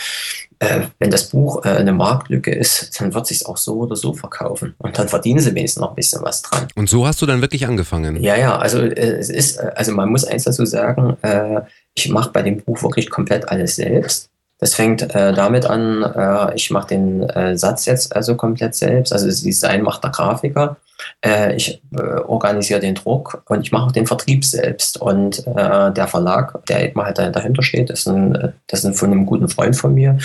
äh, 0.61 0.81
wenn 0.99 1.09
das 1.09 1.29
Buch 1.29 1.65
äh, 1.65 1.69
eine 1.69 1.91
Marktlücke 1.91 2.53
ist, 2.53 2.99
dann 3.01 3.13
wird 3.15 3.25
sich 3.25 3.47
auch 3.47 3.57
so 3.57 3.79
oder 3.79 3.95
so 3.95 4.13
verkaufen. 4.13 4.75
Und 4.77 4.97
dann 4.97 5.09
verdienen 5.09 5.39
sie 5.39 5.55
wenigstens 5.55 5.81
noch 5.81 5.89
ein 5.89 5.95
bisschen 5.95 6.21
was 6.21 6.43
dran. 6.43 6.67
Und 6.75 6.87
so 6.87 7.07
hast 7.07 7.19
du 7.21 7.25
dann 7.25 7.41
wirklich 7.41 7.65
angefangen? 7.65 8.21
Ja, 8.21 8.35
ja, 8.35 8.57
also 8.59 8.79
äh, 8.79 8.93
es 8.93 9.29
ist, 9.29 9.57
äh, 9.57 9.71
also 9.75 9.91
man 9.91 10.09
muss 10.09 10.23
eins 10.23 10.43
dazu 10.43 10.65
sagen, 10.65 11.17
äh, 11.23 11.61
ich 11.95 12.09
mache 12.09 12.29
bei 12.31 12.43
dem 12.43 12.61
Buch 12.61 12.81
wirklich 12.83 13.09
komplett 13.09 13.49
alles 13.49 13.75
selbst. 13.75 14.29
Das 14.61 14.75
fängt 14.75 15.15
äh, 15.15 15.33
damit 15.33 15.65
an, 15.65 16.03
äh, 16.03 16.55
ich 16.55 16.69
mache 16.69 16.89
den 16.89 17.23
äh, 17.23 17.57
Satz 17.57 17.87
jetzt 17.87 18.15
also 18.15 18.35
komplett 18.35 18.75
selbst. 18.75 19.11
Also 19.11 19.25
das 19.25 19.41
Design 19.41 19.81
macht 19.81 20.03
der 20.03 20.11
Grafiker. 20.11 20.77
Äh, 21.25 21.55
ich 21.55 21.81
äh, 21.97 21.99
organisiere 21.99 22.79
den 22.79 22.93
Druck 22.93 23.41
und 23.47 23.61
ich 23.61 23.71
mache 23.71 23.87
auch 23.87 23.91
den 23.91 24.05
Vertrieb 24.05 24.45
selbst. 24.45 25.01
Und 25.01 25.47
äh, 25.47 25.91
der 25.91 26.07
Verlag, 26.07 26.63
der 26.67 26.87
eben 26.87 27.01
halt 27.01 27.17
dahinter 27.17 27.63
steht, 27.63 27.89
ist, 27.89 28.07
ein, 28.07 28.53
das 28.67 28.83
ist 28.83 28.99
von 28.99 29.11
einem 29.11 29.25
guten 29.25 29.49
Freund 29.49 29.75
von 29.75 29.95
mir. 29.95 30.19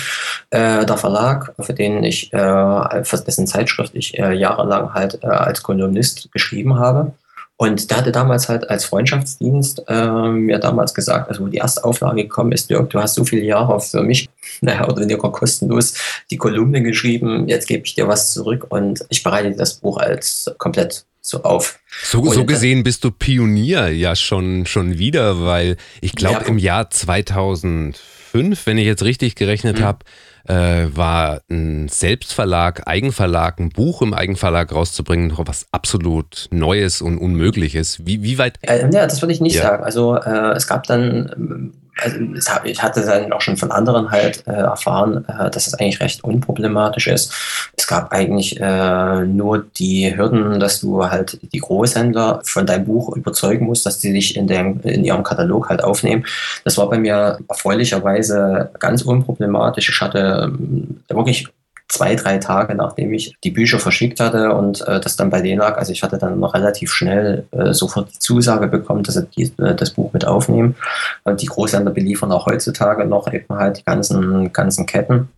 der 0.51 0.97
Verlag, 0.97 1.53
für 1.59 1.73
den 1.73 2.03
ich, 2.03 2.29
für 2.29 3.23
dessen 3.25 3.47
Zeitschrift 3.47 3.95
ich 3.95 4.11
jahrelang 4.13 4.93
halt 4.93 5.23
als 5.23 5.63
Kolumnist 5.63 6.31
geschrieben 6.31 6.77
habe. 6.77 7.11
Und 7.59 7.89
der 7.89 7.97
hatte 7.97 8.11
damals 8.11 8.49
halt 8.49 8.69
als 8.69 8.85
Freundschaftsdienst 8.85 9.83
äh, 9.87 10.29
mir 10.29 10.59
damals 10.59 10.93
gesagt, 10.93 11.27
also 11.27 11.43
wo 11.43 11.47
die 11.47 11.57
erste 11.57 11.83
Auflage 11.83 12.21
gekommen 12.21 12.51
ist, 12.51 12.69
Dirk, 12.69 12.91
du 12.91 12.99
hast 12.99 13.15
so 13.15 13.25
viele 13.25 13.41
Jahre 13.41 13.81
für 13.81 14.03
mich, 14.03 14.29
naja, 14.61 14.87
oder 14.87 15.01
weniger 15.01 15.31
kostenlos 15.31 15.95
die 16.29 16.37
Kolumne 16.37 16.83
geschrieben, 16.83 17.47
jetzt 17.47 17.67
gebe 17.67 17.83
ich 17.83 17.95
dir 17.95 18.07
was 18.07 18.31
zurück 18.31 18.67
und 18.69 19.03
ich 19.09 19.23
bereite 19.23 19.51
das 19.55 19.73
Buch 19.73 19.97
als 19.97 20.51
komplett 20.59 21.05
so 21.21 21.43
auf. 21.43 21.79
So, 22.03 22.23
so 22.31 22.45
gesehen 22.45 22.83
bist 22.83 23.03
du 23.03 23.11
Pionier 23.11 23.89
ja 23.89 24.15
schon, 24.15 24.67
schon 24.67 24.99
wieder, 24.99 25.43
weil 25.43 25.77
ich 25.99 26.13
glaube 26.13 26.41
ja, 26.41 26.47
im 26.47 26.59
Jahr 26.59 26.89
2005, 26.91 28.65
wenn 28.65 28.77
ich 28.77 28.85
jetzt 28.85 29.03
richtig 29.03 29.35
gerechnet 29.35 29.79
mhm. 29.79 29.83
habe, 29.83 30.05
äh, 30.47 30.87
war 30.95 31.41
ein 31.49 31.87
Selbstverlag, 31.89 32.87
Eigenverlag, 32.87 33.59
ein 33.59 33.69
Buch 33.69 34.01
im 34.01 34.13
Eigenverlag 34.13 34.73
rauszubringen, 34.73 35.33
was 35.37 35.67
absolut 35.71 36.47
Neues 36.51 37.01
und 37.01 37.17
Unmögliches. 37.17 38.05
Wie, 38.05 38.23
wie 38.23 38.37
weit? 38.37 38.59
Ja, 38.65 38.87
das 38.87 39.21
würde 39.21 39.33
ich 39.33 39.41
nicht 39.41 39.55
ja. 39.55 39.63
sagen. 39.63 39.83
Also 39.83 40.15
äh, 40.15 40.53
es 40.55 40.67
gab 40.67 40.83
dann 40.83 41.73
also 42.01 42.17
ich 42.63 42.81
hatte 42.81 43.05
dann 43.05 43.31
auch 43.33 43.41
schon 43.41 43.57
von 43.57 43.71
anderen 43.71 44.11
halt 44.11 44.45
äh, 44.47 44.51
erfahren, 44.51 45.25
äh, 45.27 45.49
dass 45.49 45.67
es 45.67 45.73
eigentlich 45.73 45.99
recht 45.99 46.23
unproblematisch 46.23 47.07
ist. 47.07 47.33
Es 47.75 47.87
gab 47.87 48.11
eigentlich 48.11 48.59
äh, 48.59 49.25
nur 49.25 49.65
die 49.77 50.15
Hürden, 50.15 50.59
dass 50.59 50.81
du 50.81 51.05
halt 51.05 51.39
die 51.53 51.59
Großhändler 51.59 52.41
von 52.43 52.65
deinem 52.65 52.85
Buch 52.85 53.15
überzeugen 53.15 53.65
musst, 53.65 53.85
dass 53.85 53.99
die 53.99 54.13
dich 54.13 54.35
in, 54.35 54.47
dem, 54.47 54.79
in 54.81 55.03
ihrem 55.03 55.23
Katalog 55.23 55.69
halt 55.69 55.83
aufnehmen. 55.83 56.25
Das 56.63 56.77
war 56.77 56.89
bei 56.89 56.97
mir 56.97 57.39
erfreulicherweise 57.47 58.71
ganz 58.79 59.01
unproblematisch. 59.01 59.89
Ich 59.89 60.01
hatte 60.01 60.51
ähm, 60.51 61.01
wirklich 61.09 61.47
zwei, 61.87 62.15
drei 62.15 62.37
Tage, 62.37 62.75
nachdem 62.75 63.13
ich 63.13 63.35
die 63.43 63.51
Bücher 63.51 63.79
verschickt 63.79 64.19
hatte 64.19 64.53
und 64.53 64.81
äh, 64.87 64.99
das 64.99 65.15
dann 65.15 65.29
bei 65.29 65.41
denen 65.41 65.59
lag. 65.59 65.77
Also 65.77 65.91
ich 65.91 66.03
hatte 66.03 66.17
dann 66.17 66.39
noch 66.39 66.53
relativ 66.53 66.91
schnell 66.91 67.45
äh, 67.51 67.73
sofort 67.73 68.09
die 68.13 68.19
Zusage 68.19 68.67
bekommen, 68.67 69.03
dass 69.03 69.15
sie 69.15 69.25
die, 69.25 69.53
äh, 69.61 69.75
das 69.75 69.91
Buch 69.91 70.11
mit 70.13 70.25
aufnehmen. 70.25 70.75
Und 71.23 71.41
die 71.41 71.47
Großhändler 71.47 71.91
beliefern 71.91 72.31
auch 72.31 72.45
heutzutage 72.45 73.05
noch 73.05 73.31
eben 73.31 73.53
halt 73.55 73.77
die 73.79 73.85
ganzen, 73.85 74.51
ganzen 74.51 74.85
Ketten 74.85 75.29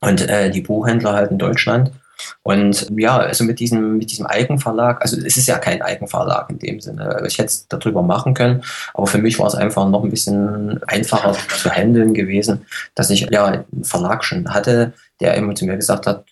und 0.00 0.28
äh, 0.28 0.50
die 0.50 0.62
Buchhändler 0.62 1.12
halt 1.12 1.30
in 1.30 1.38
Deutschland. 1.38 1.92
Und 2.42 2.86
ja, 2.96 3.18
also 3.18 3.44
mit 3.44 3.60
diesem, 3.60 3.98
mit 3.98 4.10
diesem 4.10 4.26
Eigenverlag, 4.26 5.02
also 5.02 5.16
es 5.16 5.36
ist 5.36 5.46
ja 5.46 5.58
kein 5.58 5.82
Eigenverlag 5.82 6.50
in 6.50 6.58
dem 6.58 6.80
Sinne. 6.80 7.22
Ich 7.26 7.38
hätte 7.38 7.48
es 7.48 7.68
darüber 7.68 8.02
machen 8.02 8.34
können, 8.34 8.62
aber 8.94 9.06
für 9.06 9.18
mich 9.18 9.38
war 9.38 9.46
es 9.46 9.54
einfach 9.54 9.88
noch 9.88 10.04
ein 10.04 10.10
bisschen 10.10 10.82
einfacher 10.84 11.36
zu 11.56 11.70
handeln 11.70 12.14
gewesen, 12.14 12.66
dass 12.94 13.10
ich 13.10 13.28
ja 13.30 13.44
einen 13.44 13.84
Verlag 13.84 14.24
schon 14.24 14.52
hatte, 14.52 14.92
der 15.20 15.34
immer 15.34 15.54
zu 15.54 15.66
mir 15.66 15.76
gesagt 15.76 16.06
hat, 16.06 16.24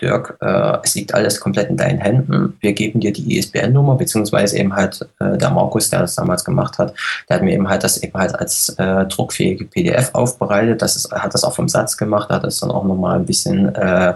Dirk, 0.00 0.36
äh, 0.40 0.78
es 0.82 0.94
liegt 0.94 1.14
alles 1.14 1.40
komplett 1.40 1.70
in 1.70 1.76
deinen 1.76 1.98
Händen. 1.98 2.56
Wir 2.60 2.72
geben 2.72 3.00
dir 3.00 3.12
die 3.12 3.38
ISBN-Nummer, 3.38 3.96
beziehungsweise 3.96 4.58
eben 4.58 4.74
halt 4.74 5.00
äh, 5.18 5.36
der 5.36 5.50
Markus, 5.50 5.90
der 5.90 6.00
das 6.00 6.14
damals 6.14 6.44
gemacht 6.44 6.78
hat, 6.78 6.94
der 7.28 7.36
hat 7.36 7.42
mir 7.42 7.54
eben 7.54 7.68
halt 7.68 7.82
das 7.82 8.02
eben 8.02 8.14
halt 8.14 8.38
als 8.38 8.70
äh, 8.78 9.04
druckfähige 9.06 9.64
PDF 9.64 10.10
aufbereitet. 10.12 10.82
Das 10.82 10.96
ist, 10.96 11.10
hat 11.10 11.34
das 11.34 11.44
auch 11.44 11.54
vom 11.54 11.68
Satz 11.68 11.96
gemacht, 11.96 12.28
hat 12.28 12.44
das 12.44 12.60
dann 12.60 12.70
auch 12.70 12.84
nochmal 12.84 13.18
ein 13.18 13.26
bisschen 13.26 13.74
äh, 13.74 14.14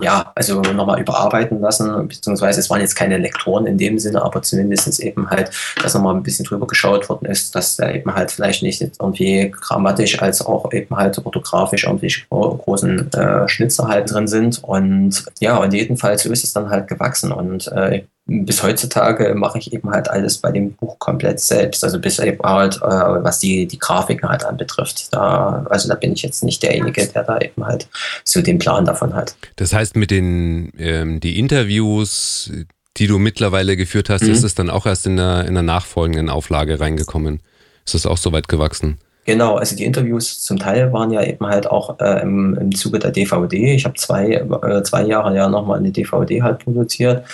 ja, 0.00 0.32
also 0.34 0.60
nochmal 0.60 1.00
überarbeiten 1.00 1.60
lassen, 1.60 2.08
beziehungsweise 2.08 2.60
es 2.60 2.70
waren 2.70 2.80
jetzt 2.80 2.96
keine 2.96 3.18
Lektoren 3.18 3.66
in 3.66 3.78
dem 3.78 3.98
Sinne, 3.98 4.22
aber 4.22 4.42
zumindest 4.42 5.00
eben 5.00 5.30
halt, 5.30 5.50
dass 5.82 5.94
nochmal 5.94 6.14
ein 6.14 6.22
bisschen 6.22 6.44
drüber 6.44 6.66
geschaut 6.66 7.08
worden 7.08 7.26
ist, 7.26 7.54
dass 7.54 7.76
da 7.76 7.90
eben 7.90 8.14
halt 8.14 8.30
vielleicht 8.30 8.62
nicht 8.62 8.80
irgendwie 8.80 9.50
grammatisch 9.50 10.20
als 10.20 10.44
auch 10.44 10.72
eben 10.72 10.96
halt 10.96 11.24
orthografisch 11.24 11.84
irgendwie 11.84 12.14
großen 12.30 13.12
äh, 13.12 13.48
Schnitzer 13.48 13.88
halt 13.88 14.10
drin 14.12 14.26
sind. 14.26 14.62
Und 14.62 15.24
ja, 15.40 15.56
und 15.56 15.72
jedenfalls 15.72 16.22
so 16.22 16.32
ist 16.32 16.44
es 16.44 16.52
dann 16.52 16.70
halt 16.70 16.88
gewachsen 16.88 17.32
und 17.32 17.68
äh, 17.68 18.04
bis 18.26 18.62
heutzutage 18.62 19.34
mache 19.34 19.58
ich 19.58 19.72
eben 19.72 19.90
halt 19.90 20.08
alles 20.08 20.38
bei 20.38 20.50
dem 20.50 20.72
Buch 20.72 20.98
komplett 20.98 21.40
selbst. 21.40 21.84
Also 21.84 22.00
bis 22.00 22.18
eben 22.18 22.42
halt, 22.42 22.76
äh, 22.76 22.80
was 22.80 23.38
die, 23.38 23.66
die 23.66 23.78
Grafiken 23.78 24.28
halt 24.28 24.44
anbetrifft. 24.44 25.12
Da, 25.12 25.66
also 25.68 25.88
da 25.88 25.94
bin 25.94 26.12
ich 26.12 26.22
jetzt 26.22 26.42
nicht 26.42 26.62
derjenige, 26.62 27.06
der 27.06 27.22
da 27.22 27.38
eben 27.38 27.66
halt 27.66 27.86
so 28.24 28.40
den 28.40 28.58
Plan 28.58 28.86
davon 28.86 29.14
hat. 29.14 29.36
Das 29.56 29.74
heißt, 29.74 29.96
mit 29.96 30.10
den 30.10 30.72
ähm, 30.78 31.20
die 31.20 31.38
Interviews, 31.38 32.50
die 32.96 33.06
du 33.06 33.18
mittlerweile 33.18 33.76
geführt 33.76 34.08
hast, 34.08 34.22
mhm. 34.22 34.30
ist 34.30 34.42
es 34.42 34.54
dann 34.54 34.70
auch 34.70 34.86
erst 34.86 35.06
in 35.06 35.18
der, 35.18 35.44
in 35.44 35.54
der 35.54 35.62
nachfolgenden 35.62 36.30
Auflage 36.30 36.80
reingekommen. 36.80 37.40
Ist 37.84 37.94
das 37.94 38.06
auch 38.06 38.16
so 38.16 38.32
weit 38.32 38.48
gewachsen? 38.48 38.98
Genau, 39.26 39.56
also 39.56 39.74
die 39.74 39.84
Interviews 39.84 40.42
zum 40.42 40.58
Teil 40.58 40.92
waren 40.92 41.10
ja 41.10 41.22
eben 41.22 41.46
halt 41.46 41.66
auch 41.66 41.98
äh, 41.98 42.20
im, 42.22 42.54
im 42.60 42.74
Zuge 42.74 42.98
der 42.98 43.10
DVD. 43.10 43.74
Ich 43.74 43.84
habe 43.86 43.94
zwei, 43.94 44.32
äh, 44.32 44.82
zwei 44.82 45.02
Jahre 45.04 45.34
ja 45.34 45.48
nochmal 45.48 45.78
eine 45.78 45.90
DVD 45.90 46.42
halt 46.42 46.58
produziert. 46.58 47.24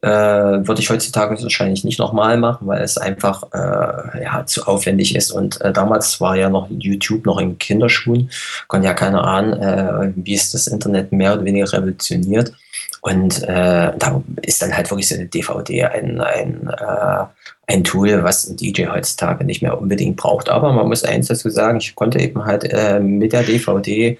Äh, 0.00 0.08
würde 0.08 0.80
ich 0.80 0.90
heutzutage 0.90 1.42
wahrscheinlich 1.42 1.82
nicht 1.82 1.98
nochmal 1.98 2.36
machen, 2.36 2.68
weil 2.68 2.82
es 2.82 2.98
einfach 2.98 3.42
äh, 3.52 4.22
ja, 4.22 4.46
zu 4.46 4.64
aufwendig 4.64 5.16
ist. 5.16 5.32
Und 5.32 5.60
äh, 5.60 5.72
damals 5.72 6.20
war 6.20 6.36
ja 6.36 6.48
noch 6.48 6.68
YouTube 6.70 7.26
noch 7.26 7.38
in 7.38 7.58
Kinderschuhen, 7.58 8.30
konnte 8.68 8.86
ja 8.86 8.94
keiner 8.94 9.24
ahnen, 9.24 9.54
äh, 9.54 10.12
wie 10.14 10.34
es 10.34 10.52
das 10.52 10.68
Internet 10.68 11.10
mehr 11.10 11.34
oder 11.34 11.44
weniger 11.44 11.72
revolutioniert. 11.72 12.52
Und 13.00 13.42
äh, 13.42 13.92
da 13.98 14.22
ist 14.42 14.62
dann 14.62 14.76
halt 14.76 14.88
wirklich 14.88 15.08
so 15.08 15.16
eine 15.16 15.26
DVD 15.26 15.86
ein, 15.86 16.20
ein, 16.20 16.68
äh, 16.68 17.24
ein 17.66 17.82
Tool, 17.82 18.22
was 18.22 18.48
ein 18.48 18.56
DJ 18.56 18.86
heutzutage 18.86 19.44
nicht 19.44 19.62
mehr 19.62 19.80
unbedingt 19.80 20.16
braucht. 20.16 20.48
Aber 20.48 20.72
man 20.72 20.86
muss 20.86 21.02
eins 21.02 21.26
dazu 21.26 21.50
sagen, 21.50 21.78
ich 21.78 21.96
konnte 21.96 22.20
eben 22.20 22.44
halt 22.44 22.62
mit 23.02 23.32
der 23.32 23.42
DVD, 23.42 24.16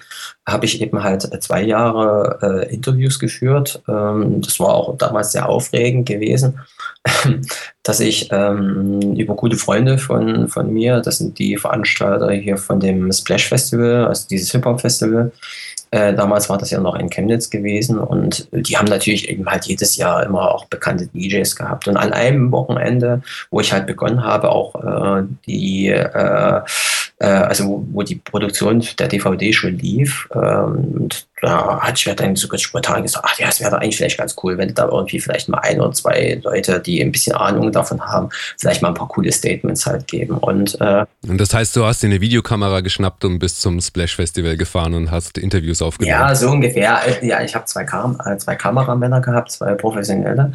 habe 0.51 0.65
ich 0.65 0.81
eben 0.81 1.03
halt 1.03 1.21
zwei 1.43 1.61
Jahre 1.61 2.39
äh, 2.41 2.73
Interviews 2.73 3.19
geführt. 3.19 3.81
Ähm, 3.87 4.41
das 4.41 4.59
war 4.59 4.69
auch 4.69 4.97
damals 4.97 5.31
sehr 5.31 5.47
aufregend 5.49 6.07
gewesen, 6.07 6.59
dass 7.83 7.99
ich 7.99 8.29
ähm, 8.31 9.15
über 9.15 9.35
gute 9.35 9.57
Freunde 9.57 9.97
von, 9.97 10.47
von 10.47 10.71
mir, 10.71 11.01
das 11.01 11.17
sind 11.17 11.39
die 11.39 11.57
Veranstalter 11.57 12.31
hier 12.31 12.57
von 12.57 12.79
dem 12.79 13.11
Splash 13.11 13.47
Festival, 13.47 14.05
also 14.05 14.27
dieses 14.29 14.51
Hip-Hop-Festival, 14.51 15.31
äh, 15.91 16.13
damals 16.13 16.49
war 16.49 16.57
das 16.57 16.69
ja 16.69 16.79
noch 16.79 16.95
in 16.95 17.09
Chemnitz 17.09 17.49
gewesen 17.49 17.97
und 17.97 18.47
die 18.51 18.77
haben 18.77 18.87
natürlich 18.87 19.27
eben 19.27 19.47
halt 19.47 19.65
jedes 19.65 19.95
Jahr 19.95 20.23
immer 20.23 20.53
auch 20.53 20.65
bekannte 20.65 21.07
DJs 21.07 21.55
gehabt. 21.55 21.87
Und 21.87 21.97
an 21.97 22.13
einem 22.13 22.51
Wochenende, 22.51 23.23
wo 23.49 23.59
ich 23.59 23.73
halt 23.73 23.87
begonnen 23.87 24.23
habe, 24.23 24.51
auch 24.51 24.75
äh, 24.75 25.23
die, 25.47 25.87
äh, 25.87 26.61
also 27.25 27.67
wo, 27.67 27.85
wo, 27.91 28.03
die 28.03 28.15
Produktion 28.15 28.83
der 28.97 29.07
DVD 29.07 29.53
schon 29.53 29.77
lief, 29.77 30.27
ähm, 30.33 30.93
und 30.99 31.27
da 31.41 31.79
hatte 31.79 31.93
ich 31.97 32.07
mir 32.07 32.15
dann 32.15 32.35
sogar 32.35 32.59
spontan 32.59 33.03
gesagt, 33.03 33.25
ach 33.27 33.39
ja, 33.39 33.47
es 33.47 33.59
wäre 33.59 33.77
eigentlich 33.77 33.97
vielleicht 33.97 34.17
ganz 34.17 34.35
cool, 34.43 34.57
wenn 34.57 34.73
da 34.73 34.87
irgendwie 34.87 35.19
vielleicht 35.19 35.49
mal 35.49 35.59
ein 35.59 35.79
oder 35.79 35.91
zwei 35.93 36.39
Leute, 36.43 36.79
die 36.79 37.01
ein 37.01 37.11
bisschen 37.11 37.35
Ahnung 37.35 37.71
davon 37.71 38.01
haben, 38.01 38.29
vielleicht 38.57 38.81
mal 38.81 38.89
ein 38.89 38.93
paar 38.93 39.07
coole 39.07 39.31
Statements 39.31 39.85
halt 39.85 40.07
geben. 40.07 40.37
Und, 40.37 40.79
äh, 40.81 41.05
und 41.27 41.39
das 41.39 41.53
heißt, 41.53 41.75
du 41.75 41.85
hast 41.85 42.03
dir 42.03 42.07
eine 42.07 42.21
Videokamera 42.21 42.81
geschnappt 42.81 43.25
und 43.25 43.39
bist 43.39 43.61
zum 43.61 43.79
Splash 43.79 44.15
Festival 44.15 44.57
gefahren 44.57 44.93
und 44.93 45.11
hast 45.11 45.37
Interviews 45.37 45.81
aufgenommen? 45.81 46.19
Ja, 46.19 46.35
so 46.35 46.49
ungefähr. 46.49 46.99
Ja, 47.21 47.41
ich 47.41 47.55
habe 47.55 47.65
zwei, 47.65 47.83
Kam 47.83 48.19
äh, 48.25 48.37
zwei 48.37 48.55
Kameramänner 48.55 49.21
gehabt, 49.21 49.51
zwei 49.51 49.73
professionelle. 49.75 50.53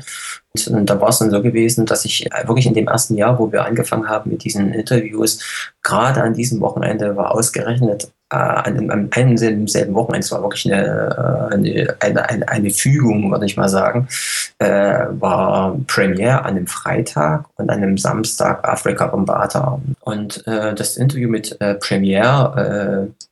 Und 0.68 0.86
da 0.86 1.00
war 1.00 1.08
es 1.08 1.18
dann 1.18 1.30
so 1.30 1.42
gewesen, 1.42 1.84
dass 1.84 2.04
ich 2.04 2.28
wirklich 2.44 2.66
in 2.66 2.74
dem 2.74 2.86
ersten 2.86 3.16
Jahr, 3.16 3.38
wo 3.38 3.50
wir 3.50 3.64
angefangen 3.64 4.08
haben 4.08 4.30
mit 4.30 4.44
diesen 4.44 4.72
Interviews, 4.72 5.72
gerade 5.82 6.22
an 6.22 6.34
diesem 6.34 6.60
Wochenende 6.60 7.16
war 7.16 7.32
ausgerechnet 7.32 8.04
äh, 8.04 8.23
an, 8.34 8.90
an 8.90 9.10
einem 9.12 9.68
selben 9.68 9.94
Wochenende, 9.94 10.24
es 10.24 10.32
war 10.32 10.42
wirklich 10.42 10.72
eine, 10.72 11.50
äh, 11.52 11.96
eine, 12.00 12.30
eine, 12.30 12.48
eine, 12.48 12.70
Fügung, 12.70 13.30
würde 13.30 13.46
ich 13.46 13.56
mal 13.56 13.68
sagen, 13.68 14.08
äh, 14.58 15.06
war 15.18 15.76
Premiere 15.86 16.40
an 16.40 16.56
einem 16.56 16.66
Freitag 16.66 17.46
und 17.56 17.70
an 17.70 17.82
einem 17.82 17.98
Samstag 17.98 18.66
Afrika 18.66 19.06
Bombata. 19.06 19.80
Und 20.00 20.46
äh, 20.46 20.74
das 20.74 20.96
Interview 20.96 21.28
mit 21.28 21.60
äh, 21.60 21.74
Premiere 21.74 23.10
äh, 23.10 23.24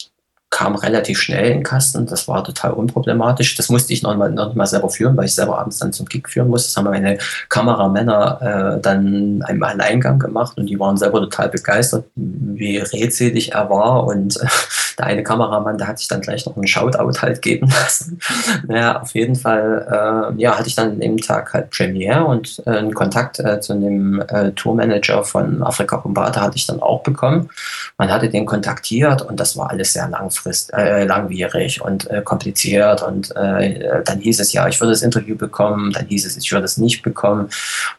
kam 0.53 0.77
relativ 0.77 1.19
schnell 1.19 1.47
in 1.47 1.53
den 1.55 1.63
Kasten. 1.63 2.07
Das 2.07 2.29
war 2.29 2.45
total 2.45 2.73
unproblematisch. 2.75 3.57
Das 3.57 3.71
musste 3.71 3.95
ich 3.95 4.03
noch 4.03 4.15
mal, 4.15 4.31
noch 4.31 4.55
mal 4.55 4.67
selber 4.67 4.91
führen, 4.91 5.17
weil 5.17 5.25
ich 5.25 5.35
selber 5.35 5.59
abends 5.59 5.79
dann 5.79 5.95
zum 5.95 6.07
Kick 6.07 6.29
führen 6.29 6.49
musste. 6.49 6.69
Das 6.69 6.77
haben 6.77 6.91
meine 6.91 7.17
Kameramänner 7.49 8.77
äh, 8.77 8.81
dann 8.81 9.43
einem 9.47 9.63
Alleingang 9.63 10.19
gemacht 10.19 10.59
und 10.59 10.67
die 10.67 10.79
waren 10.79 10.99
selber 10.99 11.21
total 11.21 11.49
begeistert, 11.49 12.05
wie 12.15 12.77
redselig 12.77 13.53
er 13.53 13.71
war. 13.71 14.05
Und 14.05 14.37
äh, 14.37 14.47
der 14.99 15.07
eine 15.07 15.23
Kameramann, 15.23 15.79
der 15.79 15.89
hat 15.89 15.99
sich 15.99 16.09
dann 16.09 16.21
gleich 16.21 16.45
noch 16.45 16.55
einen 16.55 16.67
Shoutout 16.67 17.23
halt 17.23 17.41
geben 17.41 17.69
lassen. 17.71 18.21
naja, 18.69 19.01
auf 19.01 19.15
jeden 19.15 19.37
Fall, 19.37 20.35
äh, 20.37 20.41
ja, 20.41 20.59
hatte 20.59 20.69
ich 20.69 20.75
dann 20.75 20.91
an 20.91 21.01
dem 21.01 21.17
Tag 21.17 21.55
halt 21.55 21.71
Premiere 21.71 22.27
und 22.27 22.63
äh, 22.67 22.73
einen 22.73 22.93
Kontakt 22.93 23.41
äh, 23.41 23.59
zu 23.63 23.73
dem 23.73 24.23
äh, 24.29 24.53
Tourmanager 24.53 25.25
von 25.25 25.63
Afrika 25.63 25.97
Bombata 25.97 26.43
hatte 26.43 26.57
ich 26.57 26.67
dann 26.67 26.83
auch 26.83 27.03
bekommen. 27.03 27.49
Man 27.97 28.13
hatte 28.13 28.29
den 28.29 28.45
kontaktiert 28.45 29.23
und 29.23 29.41
das 29.41 29.57
war 29.57 29.71
alles 29.71 29.95
sehr 29.95 30.07
langfristig 30.11 30.42
langfrist, 30.43 30.73
äh, 30.73 31.05
langwierig 31.05 31.81
und 31.81 32.11
äh, 32.11 32.23
kompliziert. 32.23 33.03
Und 33.03 33.35
äh, 33.37 34.03
dann 34.05 34.19
hieß 34.19 34.41
es 34.41 34.53
ja, 34.53 34.69
ich 34.69 34.81
würde 34.81 34.93
das 34.93 35.03
Interview 35.03 35.37
bekommen, 35.37 35.93
dann 35.93 36.07
hieß 36.07 36.27
es, 36.27 36.37
ich 36.37 36.53
würde 36.53 36.65
es 36.65 36.77
nicht 36.77 37.03
bekommen. 37.03 37.49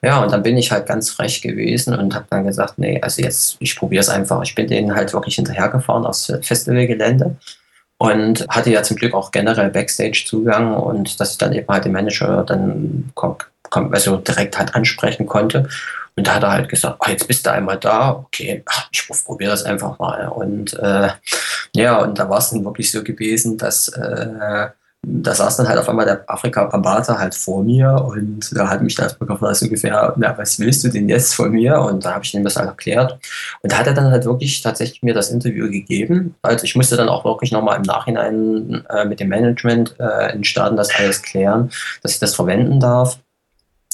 Ja, 0.02 0.22
und 0.22 0.32
dann 0.32 0.44
bin 0.44 0.58
ich 0.58 0.72
halt 0.72 0.86
ganz 0.86 1.10
frech 1.10 1.42
gewesen 1.42 1.96
und 1.96 2.16
habe 2.16 2.26
dann 2.30 2.46
gesagt, 2.46 2.78
nee, 2.78 3.00
also 3.02 3.22
jetzt, 3.22 3.58
ich 3.60 3.76
probiere 3.76 4.02
es 4.02 4.10
einfach. 4.10 4.42
Ich 4.44 4.56
bin 4.56 4.68
denen 4.68 4.96
halt 4.96 5.14
wirklich 5.14 5.36
hinterhergefahren 5.36 6.06
aufs 6.06 6.32
Festivalgelände 6.42 7.36
und 7.98 8.46
hatte 8.50 8.72
ja 8.72 8.84
zum 8.84 8.98
Glück 8.98 9.14
auch 9.14 9.32
generell 9.32 9.70
Backstage-Zugang 9.70 10.76
und 10.76 11.20
dass 11.20 11.32
ich 11.32 11.38
dann 11.38 11.54
eben 11.54 11.68
halt 11.68 11.86
den 11.86 11.94
Manager 11.94 12.44
dann 12.44 13.12
also 13.72 14.18
direkt 14.18 14.60
halt 14.60 14.76
ansprechen 14.76 15.26
konnte. 15.26 15.68
Und 16.16 16.28
da 16.28 16.36
hat 16.36 16.44
er 16.44 16.52
halt 16.52 16.70
gesagt, 16.70 16.98
oh, 17.00 17.10
jetzt 17.10 17.28
bist 17.28 17.46
du 17.46 17.52
einmal 17.52 17.78
da, 17.78 18.12
okay, 18.12 18.64
ach, 18.66 18.90
ich 18.92 19.08
probiere 19.26 19.52
das 19.52 19.64
einfach 19.64 19.98
mal. 20.00 20.28
Und 20.28 20.74
äh, 20.80 21.10
ja, 21.76 21.98
und 22.02 22.20
da 22.20 22.30
war 22.30 22.38
es 22.38 22.52
dann 22.52 22.64
wirklich 22.64 22.92
so 22.92 23.04
gewesen, 23.04 23.58
dass 23.58 23.88
äh, 23.90 24.68
da 25.06 25.36
saß 25.36 25.58
dann 25.58 25.68
halt 25.68 25.78
auf 25.80 25.90
einmal 25.90 26.06
der 26.06 26.24
Afrika 26.28 26.64
Pambata 26.66 27.20
halt 27.20 27.36
vor 27.36 27.62
mir 27.62 27.94
und 28.08 28.56
da 28.56 28.70
hat 28.70 28.82
mich 28.82 28.96
das 28.96 29.20
gefragt, 29.20 29.44
also 29.44 29.66
ungefähr, 29.66 30.14
na, 30.16 30.38
was 30.38 30.60
willst 30.60 30.84
du 30.84 30.90
denn 30.90 31.10
jetzt 31.10 31.36
von 31.36 31.52
mir? 31.52 31.78
Und 31.82 32.06
da 32.06 32.14
habe 32.14 32.24
ich 32.24 32.34
ihm 32.34 32.44
das 32.44 32.56
halt 32.56 32.70
erklärt. 32.70 33.20
Und 33.62 33.72
da 33.72 33.80
hat 33.80 33.88
er 33.88 33.94
dann 33.94 34.12
halt 34.12 34.24
wirklich 34.24 34.62
tatsächlich 34.62 35.04
mir 35.04 35.14
das 35.14 35.30
Interview 35.30 35.70
gegeben. 35.70 36.36
Also 36.42 36.64
ich 36.64 36.76
musste 36.76 36.96
dann 36.96 37.10
auch 37.10 37.26
wirklich 37.26 37.52
nochmal 37.52 37.78
im 37.78 37.82
Nachhinein 37.82 38.86
äh, 38.90 39.04
mit 39.04 39.20
dem 39.20 39.28
Management 39.28 39.96
äh, 40.00 40.34
in 40.34 40.46
Staaten 40.46 40.78
das 40.78 40.96
alles 40.96 41.22
klären, 41.22 41.70
dass 42.02 42.14
ich 42.14 42.20
das 42.20 42.36
verwenden 42.36 42.80
darf 42.80 43.20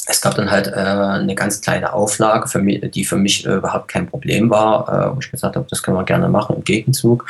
es 0.10 0.22
gab 0.22 0.34
dann 0.36 0.50
halt 0.50 0.68
äh, 0.68 0.72
eine 0.72 1.36
ganz 1.36 1.62
kleine 1.62 1.94
Auflage, 1.94 2.48
für 2.48 2.60
mich, 2.60 2.82
die 2.92 3.06
für 3.06 3.16
mich 3.16 3.46
äh, 3.46 3.54
überhaupt 3.54 3.90
kein 3.90 4.08
Problem 4.08 4.50
war, 4.50 4.90
äh, 4.90 5.16
wo 5.16 5.20
ich 5.20 5.30
gesagt 5.30 5.56
habe, 5.56 5.68
das 5.70 5.84
können 5.84 5.98
wir 5.98 6.04
gerne 6.04 6.28
machen 6.30 6.56
im 6.56 6.64
Gegenzug. 6.64 7.28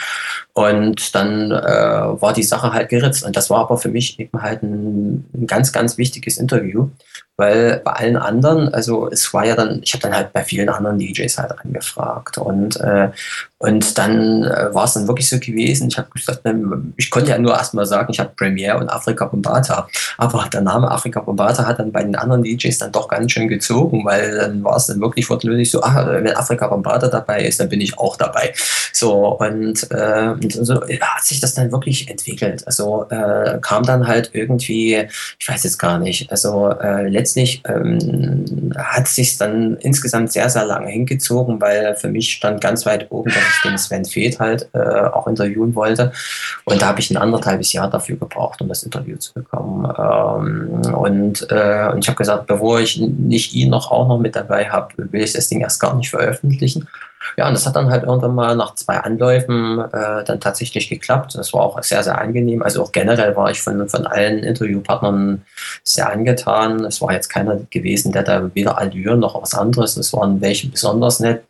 Und 0.54 1.14
dann 1.14 1.52
äh, 1.52 2.22
war 2.22 2.32
die 2.32 2.44
Sache 2.44 2.72
halt 2.72 2.88
geritzt. 2.88 3.26
Und 3.26 3.36
das 3.36 3.50
war 3.50 3.60
aber 3.60 3.78
für 3.78 3.90
mich 3.90 4.18
eben 4.18 4.42
halt 4.42 4.64
ein, 4.64 5.26
ein 5.34 5.46
ganz, 5.46 5.74
ganz 5.74 5.98
wichtiges 5.98 6.38
Interview, 6.38 6.90
weil 7.40 7.82
bei 7.84 7.92
allen 7.94 8.18
anderen, 8.18 8.72
also 8.74 9.10
es 9.10 9.34
war 9.34 9.46
ja 9.46 9.56
dann, 9.56 9.82
ich 9.82 9.94
habe 9.94 10.04
dann 10.04 10.16
halt 10.16 10.34
bei 10.34 10.44
vielen 10.44 10.70
anderen 10.70 11.00
DJs 11.00 11.38
halt 11.38 11.54
angefragt 11.60 12.38
und 12.38 12.80
äh, 12.82 13.10
und 13.62 13.98
dann 13.98 14.46
äh, 14.46 14.74
war 14.74 14.86
es 14.86 14.94
dann 14.94 15.08
wirklich 15.08 15.28
so 15.28 15.38
gewesen. 15.38 15.90
Ich 15.90 15.98
habe 15.98 16.10
gesagt, 16.12 16.44
ich 16.96 17.12
konnte 17.12 17.32
ja 17.32 17.38
nur 17.38 17.54
erst 17.54 17.74
mal 17.74 17.86
sagen, 17.86 18.08
ich 18.10 18.20
habe 18.20 18.32
Premiere 18.34 18.78
und 18.78 18.88
Afrika 18.88 19.26
Bombata. 19.26 19.90
Aber 20.18 20.48
der 20.52 20.62
Name 20.62 20.90
Afrika 20.90 21.20
Bombata 21.20 21.66
hat 21.66 21.78
dann 21.78 21.92
bei 21.92 22.02
den 22.02 22.16
anderen 22.16 22.42
DJs 22.42 22.78
dann 22.78 22.94
doch 22.94 23.10
ganz 23.10 23.34
schön 23.34 23.50
gezogen, 23.50 24.06
weil 24.06 24.38
dann 24.38 24.64
war 24.64 24.78
es 24.78 24.88
dann 24.88 25.02
wirklich 25.02 25.30
wortwörtlich 25.30 25.70
so, 25.70 25.84
ah, 25.84 26.08
wenn 26.08 26.34
Afrika 26.38 26.68
Bombata 26.68 27.10
dabei 27.10 27.44
ist, 27.44 27.60
dann 27.60 27.68
bin 27.68 27.82
ich 27.82 27.98
auch 28.00 28.16
dabei. 28.16 28.54
So, 28.94 29.38
und, 29.38 29.92
äh, 29.92 30.30
und 30.42 30.54
so 30.54 30.76
hat 30.76 31.24
sich 31.26 31.42
das 31.42 31.54
dann 31.54 31.74
wirklich 31.74 32.10
entwickelt. 32.10 32.66
Also 32.66 33.08
äh, 33.10 33.60
kam 33.62 33.84
dann 33.84 34.08
halt 34.08 34.30
irgendwie, 34.32 35.06
ich 35.38 35.50
weiß 35.50 35.66
jetzt 35.66 35.80
gar 35.80 36.00
nicht, 36.00 36.32
also 36.32 36.70
äh, 36.70 37.10
letztlich 37.30 37.62
ähm, 37.68 38.74
hat 38.76 39.08
sich 39.08 39.38
dann 39.38 39.78
insgesamt 39.78 40.32
sehr, 40.32 40.50
sehr 40.50 40.66
lange 40.66 40.90
hingezogen, 40.90 41.62
weil 41.62 41.96
für 41.96 42.10
mich 42.10 42.32
stand 42.32 42.62
ganz 42.62 42.86
weit 42.86 43.08
oben, 43.12 43.30
dass 43.30 43.44
ich 43.56 43.62
den 43.64 43.78
Sven 43.78 44.06
Feth 44.06 44.40
halt 44.40 44.68
äh, 44.74 44.80
auch 44.80 45.28
interviewen 45.28 45.76
wollte. 45.76 46.12
Und 46.66 46.82
da 46.82 46.88
habe 46.88 47.00
ich 47.00 47.12
ein 47.12 47.18
anderthalbes 47.18 47.72
Jahr 47.74 47.90
dafür 47.90 48.18
gebraucht, 48.18 48.62
um 48.62 48.68
das 48.68 48.84
Interview 48.84 49.18
zu 49.18 49.34
bekommen. 49.34 49.86
Ähm, 49.86 50.94
und, 50.96 51.48
äh, 51.52 51.90
und 51.92 52.00
ich 52.00 52.08
habe 52.08 52.18
gesagt, 52.18 52.48
bevor 52.48 52.80
ich 52.80 53.00
nicht 53.00 53.54
ihn 53.54 53.70
noch 53.70 53.92
auch 53.92 54.08
noch 54.08 54.20
mit 54.20 54.36
dabei 54.36 54.70
habe, 54.70 54.94
will 54.98 55.22
ich 55.22 55.34
das 55.34 55.50
Ding 55.50 55.62
erst 55.62 55.80
gar 55.80 55.96
nicht 55.96 56.10
veröffentlichen. 56.10 56.88
Ja, 57.38 57.48
und 57.48 57.54
das 57.54 57.66
hat 57.66 57.76
dann 57.76 57.90
halt 57.90 58.04
irgendwann 58.04 58.36
mal 58.36 58.56
nach 58.56 58.76
zwei 58.76 58.98
Anläufen 58.98 59.80
äh, 59.80 60.24
dann 60.24 60.40
tatsächlich 60.40 60.90
geklappt. 60.90 61.36
Das 61.36 61.54
war 61.54 61.62
auch 61.62 61.82
sehr, 61.84 62.04
sehr 62.04 62.18
angenehm. 62.18 62.64
Also 62.64 62.84
auch 62.84 62.92
generell 62.92 63.36
war 63.36 63.52
ich 63.52 63.62
von, 63.62 63.88
von 63.90 64.08
allen 64.08 64.40
Interviewpartnern 64.40 65.44
sehr 65.84 66.10
angetan. 66.10 66.86
Es 66.86 67.02
war 67.02 67.12
jetzt 67.12 67.30
keiner 67.30 67.60
gewesen, 67.70 68.12
der 68.12 68.24
da 68.24 68.50
weder 68.54 68.78
Allüren 68.78 69.20
noch 69.20 69.42
was 69.42 69.54
anderes. 69.54 69.98
Es 69.98 70.14
waren 70.14 70.42
welche 70.42 70.70
besonders 70.70 71.20
nett, 71.20 71.44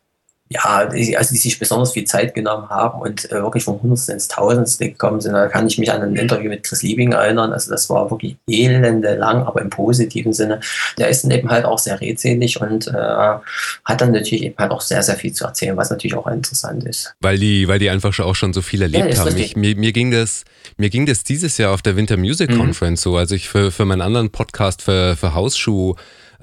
ja, 0.52 0.84
die, 0.86 1.16
also 1.16 1.32
die 1.32 1.38
sich 1.38 1.60
besonders 1.60 1.92
viel 1.92 2.04
Zeit 2.04 2.34
genommen 2.34 2.68
haben 2.68 3.00
und 3.00 3.30
äh, 3.30 3.40
wirklich 3.40 3.62
vom 3.62 3.80
Hundertsten 3.80 4.14
ins 4.14 4.26
Tausendste 4.26 4.88
gekommen 4.88 5.20
sind. 5.20 5.32
Da 5.32 5.46
kann 5.46 5.64
ich 5.68 5.78
mich 5.78 5.92
an 5.92 6.02
ein 6.02 6.16
Interview 6.16 6.48
mit 6.48 6.64
Chris 6.64 6.82
Liebing 6.82 7.12
erinnern. 7.12 7.52
Also 7.52 7.70
das 7.70 7.88
war 7.88 8.10
wirklich 8.10 8.36
elende 8.48 9.14
lang, 9.14 9.44
aber 9.44 9.62
im 9.62 9.70
positiven 9.70 10.32
Sinne. 10.32 10.58
Der 10.98 11.08
ist 11.08 11.22
dann 11.22 11.30
eben 11.30 11.48
halt 11.48 11.64
auch 11.64 11.78
sehr 11.78 12.00
redselig 12.00 12.60
und 12.60 12.88
äh, 12.88 12.92
hat 12.92 14.00
dann 14.00 14.10
natürlich 14.10 14.42
eben 14.42 14.56
halt 14.58 14.72
auch 14.72 14.80
sehr, 14.80 15.04
sehr 15.04 15.14
viel 15.14 15.32
zu 15.32 15.44
erzählen, 15.44 15.76
was 15.76 15.90
natürlich 15.90 16.16
auch 16.16 16.26
interessant 16.26 16.82
ist. 16.82 17.14
Weil 17.20 17.38
die, 17.38 17.68
weil 17.68 17.78
die 17.78 17.88
einfach 17.88 18.18
auch 18.18 18.34
schon 18.34 18.52
so 18.52 18.60
viel 18.60 18.82
erlebt 18.82 19.14
ja, 19.14 19.20
haben. 19.20 19.36
Ich, 19.36 19.54
mir, 19.54 19.76
mir, 19.76 19.92
ging 19.92 20.10
das, 20.10 20.44
mir 20.76 20.90
ging 20.90 21.06
das 21.06 21.22
dieses 21.22 21.58
Jahr 21.58 21.72
auf 21.72 21.82
der 21.82 21.94
Winter 21.94 22.16
Music 22.16 22.50
mhm. 22.50 22.58
Conference 22.58 23.06
mhm. 23.06 23.10
so. 23.10 23.16
Also 23.16 23.36
ich 23.36 23.48
für, 23.48 23.70
für 23.70 23.84
meinen 23.84 24.02
anderen 24.02 24.30
Podcast 24.30 24.82
für, 24.82 25.14
für 25.14 25.32
Hausschuh 25.32 25.94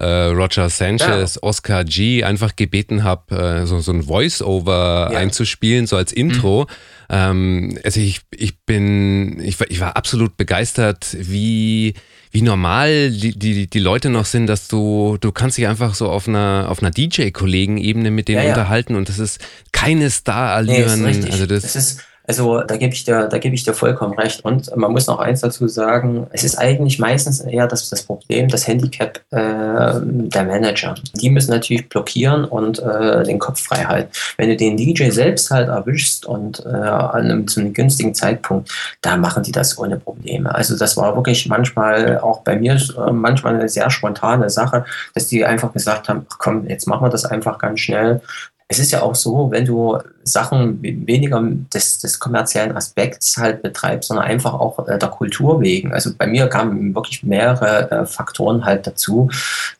Roger 0.05 0.69
Sanchez, 0.69 1.35
ja. 1.35 1.43
Oscar 1.43 1.83
G 1.83 2.23
einfach 2.23 2.55
gebeten 2.55 3.03
habe, 3.03 3.35
äh, 3.35 3.65
so, 3.65 3.79
so 3.79 3.91
ein 3.91 4.03
Voice-Over 4.03 5.09
ja. 5.11 5.19
einzuspielen, 5.19 5.87
so 5.87 5.97
als 5.97 6.11
Intro. 6.11 6.63
Mhm. 6.63 6.67
Ähm, 7.09 7.79
also 7.83 7.99
ich, 7.99 8.21
ich 8.35 8.59
bin, 8.59 9.39
ich 9.39 9.59
war, 9.59 9.71
ich 9.71 9.79
war 9.79 9.95
absolut 9.95 10.37
begeistert, 10.37 11.15
wie, 11.19 11.93
wie 12.31 12.41
normal 12.41 13.11
die, 13.11 13.37
die, 13.37 13.67
die 13.67 13.79
Leute 13.79 14.09
noch 14.09 14.25
sind, 14.25 14.47
dass 14.47 14.67
du, 14.67 15.17
du 15.19 15.31
kannst 15.31 15.57
dich 15.57 15.67
einfach 15.67 15.95
so 15.95 16.09
auf 16.09 16.27
einer, 16.27 16.67
auf 16.69 16.81
einer 16.81 16.91
DJ-Kollegen-Ebene 16.91 18.11
mit 18.11 18.27
denen 18.27 18.43
ja, 18.43 18.49
unterhalten 18.49 18.95
und 18.95 19.09
das 19.09 19.19
ist 19.19 19.39
keine 19.71 20.09
Star-Allüren. 20.09 21.03
Nee, 21.03 21.29
also 21.31 21.45
das, 21.45 21.63
das 21.63 21.75
ist 21.75 22.06
also 22.27 22.61
da 22.61 22.75
gebe 22.75 22.93
ich 22.93 23.05
dir, 23.05 23.27
da 23.27 23.37
gebe 23.37 23.55
ich 23.55 23.63
dir 23.63 23.73
vollkommen 23.73 24.13
recht. 24.19 24.43
Und 24.43 24.75
man 24.75 24.91
muss 24.91 25.07
noch 25.07 25.19
eins 25.19 25.39
dazu 25.39 25.67
sagen: 25.69 26.27
Es 26.31 26.43
ist 26.43 26.57
eigentlich 26.57 26.99
meistens 26.99 27.39
eher 27.39 27.67
das, 27.67 27.89
das 27.89 28.03
Problem, 28.03 28.49
das 28.49 28.67
Handicap 28.67 29.21
äh, 29.31 29.93
der 30.01 30.43
Manager. 30.43 30.95
Die 31.13 31.29
müssen 31.29 31.51
natürlich 31.51 31.87
blockieren 31.87 32.43
und 32.43 32.79
äh, 32.79 33.23
den 33.23 33.39
Kopf 33.39 33.61
frei 33.61 33.85
halten. 33.85 34.11
Wenn 34.35 34.49
du 34.49 34.57
den 34.57 34.75
DJ 34.75 35.09
selbst 35.09 35.51
halt 35.51 35.69
erwischst 35.69 36.25
und 36.25 36.65
äh, 36.65 36.69
an 36.69 37.25
einem, 37.25 37.47
zu 37.47 37.61
einem 37.61 37.71
günstigen 37.71 38.13
Zeitpunkt, 38.13 38.71
da 39.01 39.15
machen 39.15 39.43
die 39.43 39.53
das 39.53 39.77
ohne 39.77 39.97
Probleme. 39.97 40.53
Also 40.53 40.77
das 40.77 40.97
war 40.97 41.15
wirklich 41.15 41.47
manchmal 41.47 42.19
auch 42.19 42.41
bei 42.41 42.57
mir 42.57 42.73
äh, 42.73 43.11
manchmal 43.13 43.55
eine 43.55 43.69
sehr 43.69 43.89
spontane 43.89 44.49
Sache, 44.49 44.83
dass 45.13 45.27
die 45.27 45.45
einfach 45.45 45.71
gesagt 45.71 46.09
haben: 46.09 46.25
komm, 46.37 46.67
jetzt 46.67 46.87
machen 46.87 47.05
wir 47.05 47.09
das 47.09 47.23
einfach 47.23 47.57
ganz 47.57 47.79
schnell 47.79 48.21
es 48.69 48.79
ist 48.79 48.91
ja 48.91 49.01
auch 49.01 49.15
so, 49.15 49.49
wenn 49.49 49.65
du 49.65 49.97
Sachen 50.23 50.81
weniger 50.81 51.41
des, 51.73 51.99
des 51.99 52.19
kommerziellen 52.19 52.75
Aspekts 52.75 53.37
halt 53.37 53.61
betreibst, 53.61 54.09
sondern 54.09 54.25
einfach 54.25 54.53
auch 54.53 54.85
äh, 54.89 54.97
der 54.97 55.07
Kultur 55.07 55.61
wegen. 55.61 55.93
Also 55.93 56.11
bei 56.17 56.27
mir 56.27 56.47
kamen 56.47 56.93
wirklich 56.93 57.23
mehrere 57.23 57.89
äh, 57.89 58.05
Faktoren 58.05 58.65
halt 58.65 58.85
dazu, 58.85 59.29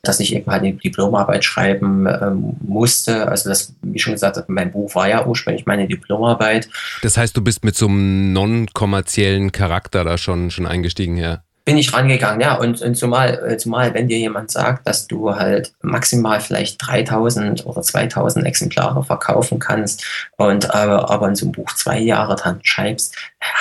dass 0.02 0.20
ich 0.20 0.34
eben 0.34 0.50
halt 0.50 0.62
eine 0.62 0.72
Diplomarbeit 0.72 1.44
schreiben 1.44 2.06
ähm, 2.06 2.56
musste. 2.60 3.28
Also 3.28 3.50
das, 3.50 3.74
wie 3.82 3.98
schon 3.98 4.14
gesagt, 4.14 4.42
mein 4.48 4.72
Buch 4.72 4.94
war 4.94 5.06
ja 5.06 5.26
ursprünglich 5.26 5.66
meine 5.66 5.86
Diplomarbeit. 5.86 6.70
Das 7.02 7.18
heißt, 7.18 7.36
du 7.36 7.42
bist 7.42 7.64
mit 7.66 7.76
so 7.76 7.88
einem 7.88 8.32
non-kommerziellen 8.32 9.52
Charakter 9.52 10.02
da 10.04 10.16
schon, 10.16 10.50
schon 10.50 10.66
eingestiegen, 10.66 11.18
ja? 11.18 11.42
Bin 11.68 11.76
ich 11.76 11.92
rangegangen, 11.92 12.40
ja. 12.40 12.54
Und, 12.54 12.80
und 12.80 12.94
zumal, 12.94 13.46
äh, 13.46 13.58
zumal, 13.58 13.92
wenn 13.92 14.08
dir 14.08 14.16
jemand 14.16 14.50
sagt, 14.50 14.86
dass 14.86 15.06
du 15.06 15.34
halt 15.34 15.74
maximal 15.82 16.40
vielleicht 16.40 16.78
3000 16.80 17.66
oder 17.66 17.82
2000 17.82 18.46
Exemplare 18.46 19.04
verkaufen 19.04 19.58
kannst 19.58 20.02
und 20.38 20.74
aber, 20.74 21.10
aber 21.10 21.28
in 21.28 21.34
so 21.34 21.44
einem 21.44 21.52
Buch 21.52 21.70
zwei 21.74 21.98
Jahre 21.98 22.36
dran 22.36 22.60
schreibst, 22.62 23.14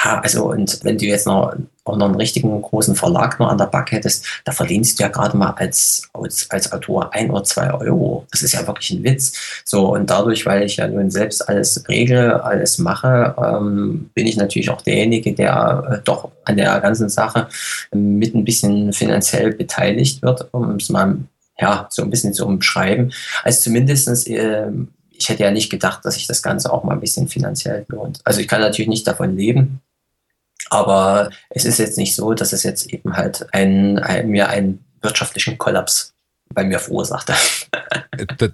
ja, 0.06 0.22
also 0.22 0.50
und 0.50 0.86
wenn 0.86 0.98
du 0.98 1.04
jetzt 1.04 1.28
noch 1.28 1.54
auch 1.88 1.98
noch 1.98 2.06
einen 2.06 2.16
richtigen 2.16 2.62
großen 2.62 2.96
Verlag 2.96 3.40
nur 3.40 3.50
an 3.50 3.58
der 3.58 3.66
Backe 3.66 3.96
hättest, 3.96 4.26
da 4.46 4.52
verdienst 4.52 5.00
du 5.00 5.04
ja 5.04 5.10
gerade 5.10 5.38
mal 5.38 5.52
als, 5.52 6.10
als, 6.14 6.50
als 6.50 6.72
Autor 6.72 7.14
ein 7.14 7.32
oder 7.32 7.44
zwei 7.44 7.74
Euro. 7.74 8.26
Das 8.32 8.42
ist 8.42 8.54
ja 8.54 8.66
wirklich 8.68 8.92
ein 8.92 9.04
Witz. 9.04 9.34
So, 9.66 9.94
und 9.94 10.10
dadurch, 10.10 10.46
weil 10.46 10.64
ich 10.64 10.78
ja 10.78 10.88
nun 10.88 11.12
selbst 11.12 11.48
alles 11.48 11.88
regle, 11.88 12.44
alles 12.44 12.78
mache, 12.78 13.36
ähm, 13.38 14.10
bin 14.14 14.28
ich 14.28 14.38
natürlich 14.38 14.70
auch 14.70 14.82
derjenige, 14.82 15.34
der 15.34 15.84
äh, 15.90 16.04
doch 16.04 16.30
an 16.46 16.58
der 16.58 16.80
ganzen 16.80 17.10
Sache 17.10 17.48
mit 17.92 18.36
ein 18.36 18.46
bisschen 18.46 18.94
finanziell 18.94 19.54
beteiligt 19.54 20.22
wird, 20.22 20.48
um 20.54 20.76
es 20.76 20.90
mal 20.90 21.18
ja, 21.60 21.88
so 21.90 22.04
ein 22.04 22.10
bisschen 22.10 22.34
zu 22.34 22.46
umschreiben. 22.46 23.12
Also 23.44 23.62
zumindestens 23.62 24.28
äh, 24.28 24.68
ich 25.18 25.30
hätte 25.30 25.44
ja 25.44 25.52
nicht 25.52 25.70
gedacht, 25.70 26.06
dass 26.06 26.14
sich 26.14 26.28
das 26.28 26.42
Ganze 26.42 26.72
auch 26.72 26.84
mal 26.84 26.94
ein 26.94 27.00
bisschen 27.00 27.28
finanziell 27.28 27.86
lohnt. 27.90 28.20
Also 28.24 28.40
ich 28.40 28.48
kann 28.48 28.62
natürlich 28.62 28.90
nicht 28.90 29.08
davon 29.08 29.36
leben, 29.36 29.82
aber 30.70 31.30
es 31.50 31.66
ist 31.66 31.80
jetzt 31.80 31.98
nicht 31.98 32.16
so, 32.16 32.34
dass 32.34 32.54
es 32.54 32.64
jetzt 32.64 32.92
eben 32.92 33.16
halt 33.16 33.46
ein, 33.54 34.00
ein, 34.00 34.30
mir 34.30 34.50
einen 34.50 34.86
wirtschaftlichen 35.02 35.58
Kollaps 35.58 36.14
bei 36.54 36.64
mir 36.64 36.80
verursacht 36.80 37.30
hat. 37.30 37.70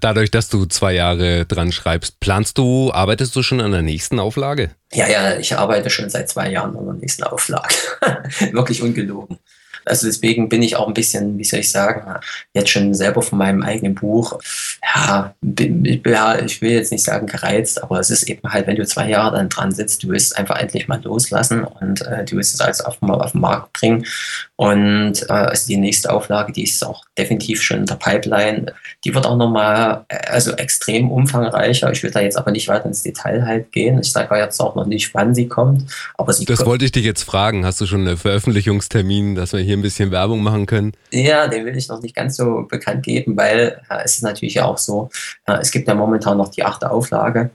Dadurch, 0.02 0.32
dass 0.32 0.49
du 0.49 0.65
zwei 0.65 0.93
Jahre 0.93 1.45
dran 1.45 1.71
schreibst, 1.71 2.19
planst 2.19 2.58
du, 2.58 2.91
arbeitest 2.91 3.36
du 3.36 3.43
schon 3.43 3.62
an 3.62 3.71
der 3.71 3.82
nächsten 3.82 4.19
Auflage? 4.19 4.71
Ja, 4.91 5.08
ja, 5.08 5.38
ich 5.38 5.56
arbeite 5.56 5.89
schon 5.89 6.10
seit 6.10 6.30
zwei 6.30 6.49
Jahren 6.49 6.76
an 6.76 6.86
der 6.86 6.95
nächsten 6.95 7.23
Auflage. 7.23 7.76
Wirklich 8.52 8.82
ungelogen. 8.82 9.39
Also 9.85 10.07
deswegen 10.07 10.49
bin 10.49 10.61
ich 10.61 10.75
auch 10.75 10.87
ein 10.87 10.93
bisschen, 10.93 11.37
wie 11.37 11.43
soll 11.43 11.59
ich 11.59 11.71
sagen, 11.71 12.19
jetzt 12.53 12.69
schon 12.69 12.93
selber 12.93 13.21
von 13.21 13.37
meinem 13.37 13.63
eigenen 13.63 13.95
Buch, 13.95 14.39
ja, 14.95 15.33
ich 15.41 16.61
will 16.61 16.71
jetzt 16.71 16.91
nicht 16.91 17.03
sagen 17.03 17.27
gereizt, 17.27 17.81
aber 17.81 17.99
es 17.99 18.09
ist 18.09 18.23
eben 18.23 18.47
halt, 18.51 18.67
wenn 18.67 18.75
du 18.75 18.85
zwei 18.85 19.09
Jahre 19.09 19.37
dann 19.37 19.49
dran 19.49 19.71
sitzt, 19.71 20.03
du 20.03 20.09
willst 20.09 20.37
einfach 20.37 20.57
endlich 20.57 20.87
mal 20.87 21.01
loslassen 21.03 21.63
und 21.63 22.01
äh, 22.01 22.25
du 22.25 22.37
willst 22.37 22.53
es 22.53 22.61
also 22.61 22.83
auf, 22.85 23.01
auf 23.01 23.31
den 23.31 23.41
Markt 23.41 23.73
bringen. 23.73 24.05
Und 24.55 25.23
äh, 25.29 25.33
also 25.33 25.67
die 25.67 25.77
nächste 25.77 26.13
Auflage, 26.13 26.53
die 26.53 26.63
ist 26.63 26.85
auch 26.85 27.03
definitiv 27.17 27.61
schon 27.61 27.79
in 27.79 27.85
der 27.85 27.95
Pipeline. 27.95 28.73
Die 29.03 29.13
wird 29.13 29.25
auch 29.25 29.35
nochmal, 29.35 30.05
äh, 30.09 30.17
also 30.27 30.51
extrem 30.51 31.11
umfangreicher. 31.11 31.91
Ich 31.91 32.03
will 32.03 32.11
da 32.11 32.21
jetzt 32.21 32.37
aber 32.37 32.51
nicht 32.51 32.67
weiter 32.67 32.85
ins 32.85 33.03
Detail 33.03 33.45
halt 33.45 33.71
gehen. 33.71 33.99
Ich 33.99 34.11
sage 34.11 34.37
jetzt 34.37 34.59
auch 34.59 34.75
noch 34.75 34.85
nicht, 34.85 35.13
wann 35.13 35.33
sie 35.33 35.47
kommt. 35.47 35.91
Aber 36.17 36.33
sie 36.33 36.45
das 36.45 36.59
kommt. 36.59 36.69
wollte 36.69 36.85
ich 36.85 36.91
dich 36.91 37.03
jetzt 37.03 37.23
fragen. 37.23 37.65
Hast 37.65 37.81
du 37.81 37.85
schon 37.85 38.07
einen 38.07 38.17
Veröffentlichungstermin, 38.17 39.35
dass 39.35 39.53
wir 39.53 39.59
hier 39.59 39.72
ein 39.73 39.81
bisschen 39.81 40.12
Werbung 40.12 40.41
machen 40.41 40.65
können? 40.65 40.93
Ja, 41.12 41.47
den 41.47 41.65
will 41.65 41.77
ich 41.77 41.88
noch 41.88 42.01
nicht 42.01 42.15
ganz 42.15 42.38
so 42.38 42.65
bekannt 42.69 43.03
geben, 43.03 43.38
weil 43.38 43.81
äh, 43.89 44.03
es 44.03 44.15
ist 44.15 44.23
natürlich 44.23 44.62
auch 44.62 44.77
so, 44.77 45.09
äh, 45.45 45.57
es 45.62 45.71
gibt 45.71 45.88
ja 45.88 45.95
momentan 45.95 46.38
noch 46.38 46.49
die 46.49 46.63
achte 46.63 46.89
Auflage. 46.89 47.49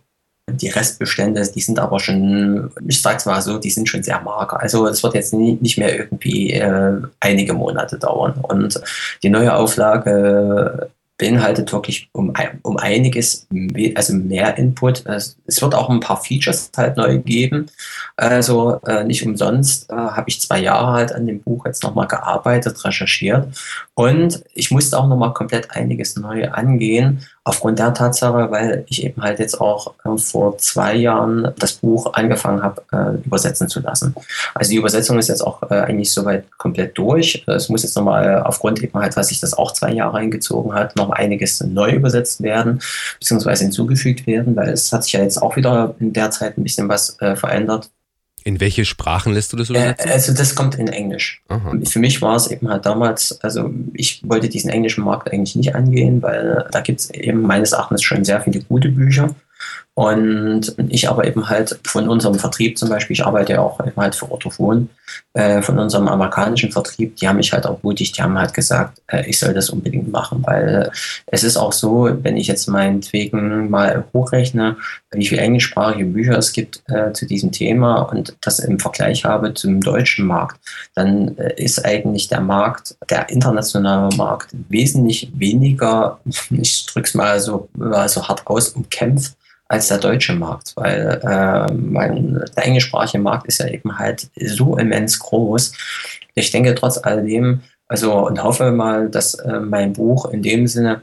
Die 0.50 0.68
Restbestände, 0.68 1.46
die 1.54 1.60
sind 1.60 1.78
aber 1.78 2.00
schon, 2.00 2.70
ich 2.86 3.02
sag's 3.02 3.26
mal 3.26 3.42
so, 3.42 3.58
die 3.58 3.68
sind 3.68 3.86
schon 3.86 4.02
sehr 4.02 4.20
mager. 4.22 4.58
Also 4.58 4.86
es 4.86 5.02
wird 5.02 5.12
jetzt 5.14 5.34
nie, 5.34 5.58
nicht 5.60 5.76
mehr 5.76 5.94
irgendwie 5.94 6.52
äh, 6.52 7.02
einige 7.20 7.52
Monate 7.52 7.98
dauern. 7.98 8.32
Und 8.42 8.80
die 9.22 9.28
neue 9.28 9.54
Auflage 9.54 10.90
beinhaltet 11.18 11.72
wirklich 11.72 12.08
um, 12.12 12.32
um 12.62 12.76
einiges, 12.76 13.48
also 13.96 14.14
mehr 14.14 14.56
Input. 14.56 15.04
Es 15.04 15.36
wird 15.60 15.74
auch 15.74 15.90
ein 15.90 16.00
paar 16.00 16.22
Features 16.22 16.70
halt 16.76 16.96
neu 16.96 17.18
geben. 17.18 17.66
Also 18.16 18.80
äh, 18.86 19.04
nicht 19.04 19.26
umsonst 19.26 19.90
äh, 19.90 19.94
habe 19.94 20.28
ich 20.28 20.40
zwei 20.40 20.60
Jahre 20.60 20.92
halt 20.92 21.12
an 21.12 21.26
dem 21.26 21.40
Buch 21.40 21.66
jetzt 21.66 21.82
nochmal 21.82 22.06
gearbeitet, 22.06 22.84
recherchiert 22.84 23.48
und 23.94 24.44
ich 24.54 24.70
musste 24.70 24.96
auch 24.96 25.08
nochmal 25.08 25.34
komplett 25.34 25.72
einiges 25.72 26.16
neu 26.16 26.48
angehen, 26.48 27.26
aufgrund 27.48 27.78
der 27.78 27.94
Tatsache, 27.94 28.50
weil 28.50 28.84
ich 28.88 29.04
eben 29.04 29.22
halt 29.22 29.38
jetzt 29.38 29.60
auch 29.60 29.94
äh, 30.04 30.18
vor 30.18 30.58
zwei 30.58 30.94
Jahren 30.94 31.52
das 31.58 31.74
Buch 31.74 32.12
angefangen 32.12 32.62
habe, 32.62 32.82
äh, 32.92 33.26
übersetzen 33.26 33.68
zu 33.68 33.80
lassen. 33.80 34.14
Also 34.54 34.70
die 34.70 34.76
Übersetzung 34.76 35.18
ist 35.18 35.28
jetzt 35.28 35.40
auch 35.40 35.62
äh, 35.70 35.74
eigentlich 35.74 36.12
soweit 36.12 36.44
komplett 36.58 36.96
durch. 36.98 37.44
Es 37.46 37.68
muss 37.68 37.82
jetzt 37.82 37.96
nochmal 37.96 38.42
aufgrund 38.42 38.82
eben 38.82 38.98
halt, 38.98 39.16
was 39.16 39.28
sich 39.28 39.40
das 39.40 39.54
auch 39.54 39.72
zwei 39.72 39.92
Jahre 39.92 40.18
eingezogen 40.18 40.74
hat, 40.74 40.94
noch 40.96 41.10
einiges 41.10 41.62
neu 41.62 41.90
übersetzt 41.92 42.42
werden, 42.42 42.80
beziehungsweise 43.18 43.64
hinzugefügt 43.64 44.26
werden, 44.26 44.54
weil 44.54 44.68
es 44.68 44.92
hat 44.92 45.04
sich 45.04 45.14
ja 45.14 45.22
jetzt 45.22 45.40
auch 45.40 45.56
wieder 45.56 45.94
in 45.98 46.12
der 46.12 46.30
Zeit 46.30 46.58
ein 46.58 46.62
bisschen 46.62 46.88
was 46.88 47.18
äh, 47.20 47.34
verändert. 47.34 47.90
In 48.48 48.60
welche 48.60 48.86
Sprachen 48.86 49.34
lässt 49.34 49.52
du 49.52 49.58
das 49.58 49.68
übersetzen? 49.68 50.08
Äh, 50.08 50.12
also 50.14 50.32
das 50.32 50.54
kommt 50.54 50.76
in 50.76 50.88
Englisch. 50.88 51.42
Aha. 51.48 51.74
Für 51.84 51.98
mich 51.98 52.22
war 52.22 52.34
es 52.34 52.46
eben 52.46 52.70
halt 52.70 52.86
damals, 52.86 53.38
also 53.42 53.70
ich 53.92 54.22
wollte 54.24 54.48
diesen 54.48 54.70
englischen 54.70 55.04
Markt 55.04 55.30
eigentlich 55.30 55.54
nicht 55.54 55.74
angehen, 55.74 56.22
weil 56.22 56.66
da 56.72 56.80
gibt 56.80 57.00
es 57.00 57.10
eben 57.10 57.42
meines 57.42 57.72
Erachtens 57.72 58.02
schon 58.02 58.24
sehr 58.24 58.40
viele 58.40 58.60
gute 58.60 58.88
Bücher. 58.88 59.34
Und 59.98 60.76
ich 60.90 61.08
aber 61.08 61.26
eben 61.26 61.48
halt 61.48 61.76
von 61.82 62.08
unserem 62.08 62.36
Vertrieb 62.36 62.78
zum 62.78 62.88
Beispiel, 62.88 63.14
ich 63.14 63.26
arbeite 63.26 63.54
ja 63.54 63.62
auch 63.62 63.84
eben 63.84 63.96
halt 63.96 64.14
für 64.14 64.30
Orthophon, 64.30 64.88
äh, 65.32 65.60
von 65.60 65.76
unserem 65.76 66.06
amerikanischen 66.06 66.70
Vertrieb, 66.70 67.16
die 67.16 67.26
haben 67.26 67.38
mich 67.38 67.52
halt 67.52 67.66
auch 67.66 67.82
mutig, 67.82 68.12
die 68.12 68.22
haben 68.22 68.38
halt 68.38 68.54
gesagt, 68.54 69.02
äh, 69.08 69.28
ich 69.28 69.40
soll 69.40 69.54
das 69.54 69.70
unbedingt 69.70 70.08
machen, 70.12 70.44
weil 70.46 70.92
es 71.26 71.42
ist 71.42 71.56
auch 71.56 71.72
so, 71.72 72.08
wenn 72.22 72.36
ich 72.36 72.46
jetzt 72.46 72.68
meinetwegen 72.68 73.70
mal 73.70 74.04
hochrechne, 74.12 74.76
wie 75.10 75.26
viele 75.26 75.40
englischsprachige 75.40 76.04
Bücher 76.04 76.38
es 76.38 76.52
gibt 76.52 76.80
äh, 76.86 77.12
zu 77.12 77.26
diesem 77.26 77.50
Thema 77.50 78.02
und 78.02 78.36
das 78.42 78.60
im 78.60 78.78
Vergleich 78.78 79.24
habe 79.24 79.52
zum 79.54 79.80
deutschen 79.80 80.28
Markt, 80.28 80.60
dann 80.94 81.36
äh, 81.38 81.60
ist 81.60 81.84
eigentlich 81.84 82.28
der 82.28 82.40
Markt, 82.40 82.94
der 83.10 83.28
internationale 83.30 84.14
Markt, 84.14 84.50
wesentlich 84.68 85.32
weniger, 85.34 86.20
ich 86.50 86.86
drück's 86.86 87.14
mal 87.14 87.40
so, 87.40 87.68
mal 87.74 88.08
so 88.08 88.28
hart 88.28 88.46
aus, 88.46 88.68
umkämpft 88.68 89.34
als 89.68 89.88
der 89.88 89.98
deutsche 89.98 90.34
Markt, 90.34 90.72
weil 90.76 91.20
äh, 91.22 91.72
mein, 91.72 92.42
der 92.56 92.66
englischsprachige 92.66 93.22
Markt 93.22 93.46
ist 93.46 93.58
ja 93.58 93.68
eben 93.68 93.98
halt 93.98 94.28
so 94.36 94.76
immens 94.76 95.18
groß. 95.18 95.72
Ich 96.34 96.50
denke 96.50 96.74
trotz 96.74 96.98
alledem, 96.98 97.60
also 97.86 98.26
und 98.26 98.42
hoffe 98.42 98.72
mal, 98.72 99.10
dass 99.10 99.34
äh, 99.34 99.60
mein 99.60 99.92
Buch 99.92 100.26
in 100.26 100.42
dem 100.42 100.66
Sinne 100.66 101.02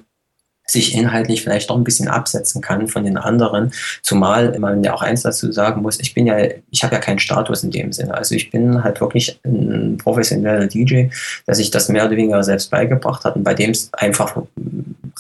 sich 0.68 0.96
inhaltlich 0.96 1.44
vielleicht 1.44 1.70
doch 1.70 1.78
ein 1.78 1.84
bisschen 1.84 2.08
absetzen 2.08 2.62
kann 2.62 2.88
von 2.88 3.04
den 3.04 3.18
anderen, 3.18 3.72
zumal 4.02 4.58
man 4.60 4.84
ja 4.84 4.94
auch 4.94 5.02
eins 5.02 5.22
dazu 5.22 5.52
sagen 5.52 5.82
muss, 5.82 6.00
ich 6.00 6.14
bin 6.14 6.28
ja, 6.28 6.38
ich 6.72 6.84
habe 6.84 6.96
ja 6.96 7.02
keinen 7.02 7.20
Status 7.20 7.64
in 7.64 7.72
dem 7.72 7.92
Sinne. 7.92 8.14
Also 8.16 8.36
ich 8.36 8.52
bin 8.52 8.84
halt 8.84 9.00
wirklich 9.00 9.40
ein 9.46 9.98
professioneller 9.98 10.68
DJ, 10.68 11.08
der 11.48 11.56
sich 11.56 11.72
das 11.72 11.90
mehr 11.90 12.06
oder 12.06 12.16
weniger 12.16 12.44
selbst 12.44 12.72
beigebracht 12.72 13.24
hat 13.26 13.36
und 13.36 13.44
bei 13.44 13.54
dem 13.54 13.72
es 13.72 13.94
einfach 13.94 14.36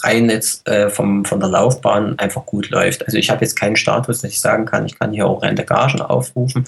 rein 0.03 0.29
jetzt 0.29 0.67
äh, 0.67 0.89
vom, 0.89 1.25
von 1.25 1.39
der 1.39 1.49
Laufbahn 1.49 2.17
einfach 2.19 2.45
gut 2.45 2.69
läuft. 2.69 3.05
Also 3.05 3.17
ich 3.17 3.29
habe 3.29 3.41
jetzt 3.41 3.55
keinen 3.55 3.75
Status, 3.75 4.21
dass 4.21 4.31
ich 4.31 4.41
sagen 4.41 4.65
kann, 4.65 4.85
ich 4.85 4.97
kann 4.97 5.13
hier 5.13 5.27
auch 5.27 5.41
Gagen 5.41 6.01
aufrufen. 6.01 6.65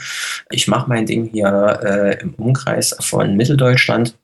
Ich 0.49 0.67
mache 0.67 0.89
mein 0.89 1.05
Ding 1.05 1.29
hier 1.31 1.79
äh, 1.83 2.21
im 2.21 2.33
Umkreis 2.35 2.95
von 2.99 3.35
Mitteldeutschland. 3.35 4.15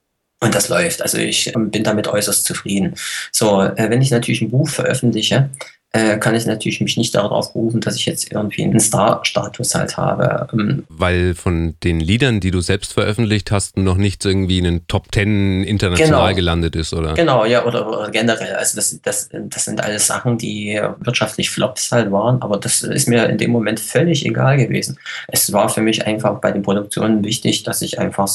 Und 0.43 0.55
das 0.55 0.69
läuft. 0.69 1.01
Also 1.01 1.17
ich 1.17 1.55
ähm, 1.55 1.71
bin 1.71 1.83
damit 1.83 2.07
äußerst 2.07 2.45
zufrieden. 2.45 2.95
So, 3.31 3.61
äh, 3.61 3.89
wenn 3.89 4.01
ich 4.01 4.11
natürlich 4.11 4.41
ein 4.41 4.51
Buch 4.51 4.69
veröffentliche, 4.69 5.49
äh, 5.95 6.17
kann 6.17 6.33
ich 6.33 6.47
natürlich 6.47 6.81
mich 6.81 6.97
nicht 6.97 7.13
darauf 7.13 7.53
berufen, 7.53 7.79
dass 7.79 7.95
ich 7.95 8.07
jetzt 8.07 8.31
irgendwie 8.31 8.63
einen 8.63 8.79
Star-Status 8.79 9.75
halt 9.75 9.95
habe. 9.95 10.47
Ähm, 10.51 10.85
Weil 10.89 11.35
von 11.35 11.75
den 11.83 11.99
Liedern, 11.99 12.39
die 12.39 12.49
du 12.49 12.61
selbst 12.61 12.93
veröffentlicht 12.93 13.51
hast, 13.51 13.77
noch 13.77 13.95
nicht 13.95 14.25
irgendwie 14.25 14.57
in 14.57 14.63
den 14.63 14.87
Top 14.87 15.11
Ten 15.11 15.63
international 15.63 16.29
genau. 16.29 16.35
gelandet 16.35 16.75
ist, 16.75 16.93
oder? 16.93 17.13
Genau, 17.13 17.45
ja, 17.45 17.63
oder, 17.63 17.87
oder, 17.87 18.09
generell. 18.09 18.55
Also 18.55 18.75
das, 18.75 18.99
das, 19.03 19.29
das 19.31 19.65
sind 19.65 19.81
alles 19.81 20.07
Sachen, 20.07 20.39
die 20.39 20.81
wirtschaftlich 21.01 21.51
Flops 21.51 21.91
halt 21.91 22.11
waren, 22.11 22.41
aber 22.41 22.57
das 22.57 22.81
ist 22.81 23.07
mir 23.07 23.29
in 23.29 23.37
dem 23.37 23.51
Moment 23.51 23.79
völlig 23.79 24.25
egal 24.25 24.57
gewesen. 24.57 24.97
Es 25.27 25.53
war 25.53 25.69
für 25.69 25.81
mich 25.81 26.07
einfach 26.07 26.41
bei 26.41 26.51
den 26.51 26.63
Produktionen 26.63 27.23
wichtig, 27.23 27.61
dass 27.61 27.83
ich 27.83 27.99
einfach 27.99 28.27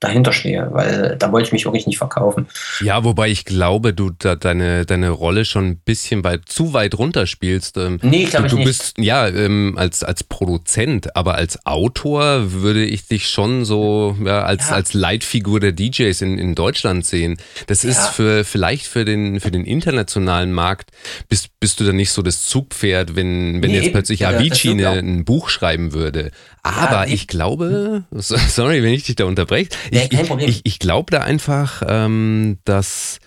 dahinter 0.00 0.32
stehe, 0.32 0.68
weil 0.72 1.16
da 1.18 1.32
wollte 1.32 1.48
ich 1.48 1.52
mich 1.52 1.64
wirklich 1.64 1.86
nicht 1.86 1.98
verkaufen. 1.98 2.46
Ja, 2.80 3.04
wobei 3.04 3.28
ich 3.28 3.44
glaube, 3.44 3.92
du 3.92 4.10
da 4.10 4.36
deine, 4.36 4.86
deine 4.86 5.10
Rolle 5.10 5.44
schon 5.44 5.66
ein 5.66 5.78
bisschen 5.78 6.24
weit, 6.24 6.42
zu 6.46 6.72
weit 6.72 6.96
runterspielst. 6.96 7.76
Ähm, 7.78 7.98
nee, 8.02 8.24
glaube 8.24 8.46
ich 8.46 8.52
du, 8.52 8.62
bist, 8.62 8.98
ja, 8.98 9.26
ähm, 9.26 9.74
als, 9.76 10.04
als 10.04 10.24
Produzent, 10.24 11.16
aber 11.16 11.34
als 11.34 11.64
Autor 11.66 12.52
würde 12.52 12.84
ich 12.84 13.08
dich 13.08 13.28
schon 13.28 13.64
so 13.64 14.16
ja, 14.24 14.42
als, 14.42 14.68
ja. 14.68 14.76
als 14.76 14.94
Leitfigur 14.94 15.60
der 15.60 15.72
DJs 15.72 16.20
in, 16.22 16.38
in 16.38 16.54
Deutschland 16.54 17.04
sehen. 17.04 17.36
Das 17.66 17.84
ist 17.84 17.98
ja. 17.98 18.06
für 18.06 18.44
vielleicht 18.44 18.86
für 18.86 19.04
den, 19.04 19.40
für 19.40 19.50
den 19.50 19.64
internationalen 19.64 20.52
Markt, 20.52 20.90
bist, 21.28 21.48
bist 21.60 21.80
du 21.80 21.84
dann 21.84 21.96
nicht 21.96 22.10
so 22.10 22.22
das 22.22 22.46
Zugpferd, 22.46 23.16
wenn, 23.16 23.62
wenn 23.62 23.70
nee, 23.70 23.80
jetzt 23.80 23.92
plötzlich 23.92 24.26
Avicii 24.26 24.72
eine, 24.72 24.90
ein 24.90 25.24
Buch 25.24 25.48
schreiben 25.48 25.92
würde. 25.92 26.30
Aber 26.68 27.06
ja, 27.06 27.14
ich 27.14 27.26
glaube, 27.26 28.04
sorry, 28.12 28.82
wenn 28.82 28.92
ich 28.92 29.04
dich 29.04 29.16
da 29.16 29.24
unterbreche, 29.24 29.70
ich, 29.90 30.12
ich, 30.12 30.30
ich, 30.30 30.60
ich 30.64 30.78
glaube 30.78 31.10
da 31.10 31.20
einfach, 31.20 31.82
ähm, 31.86 32.58
dass 32.64 33.20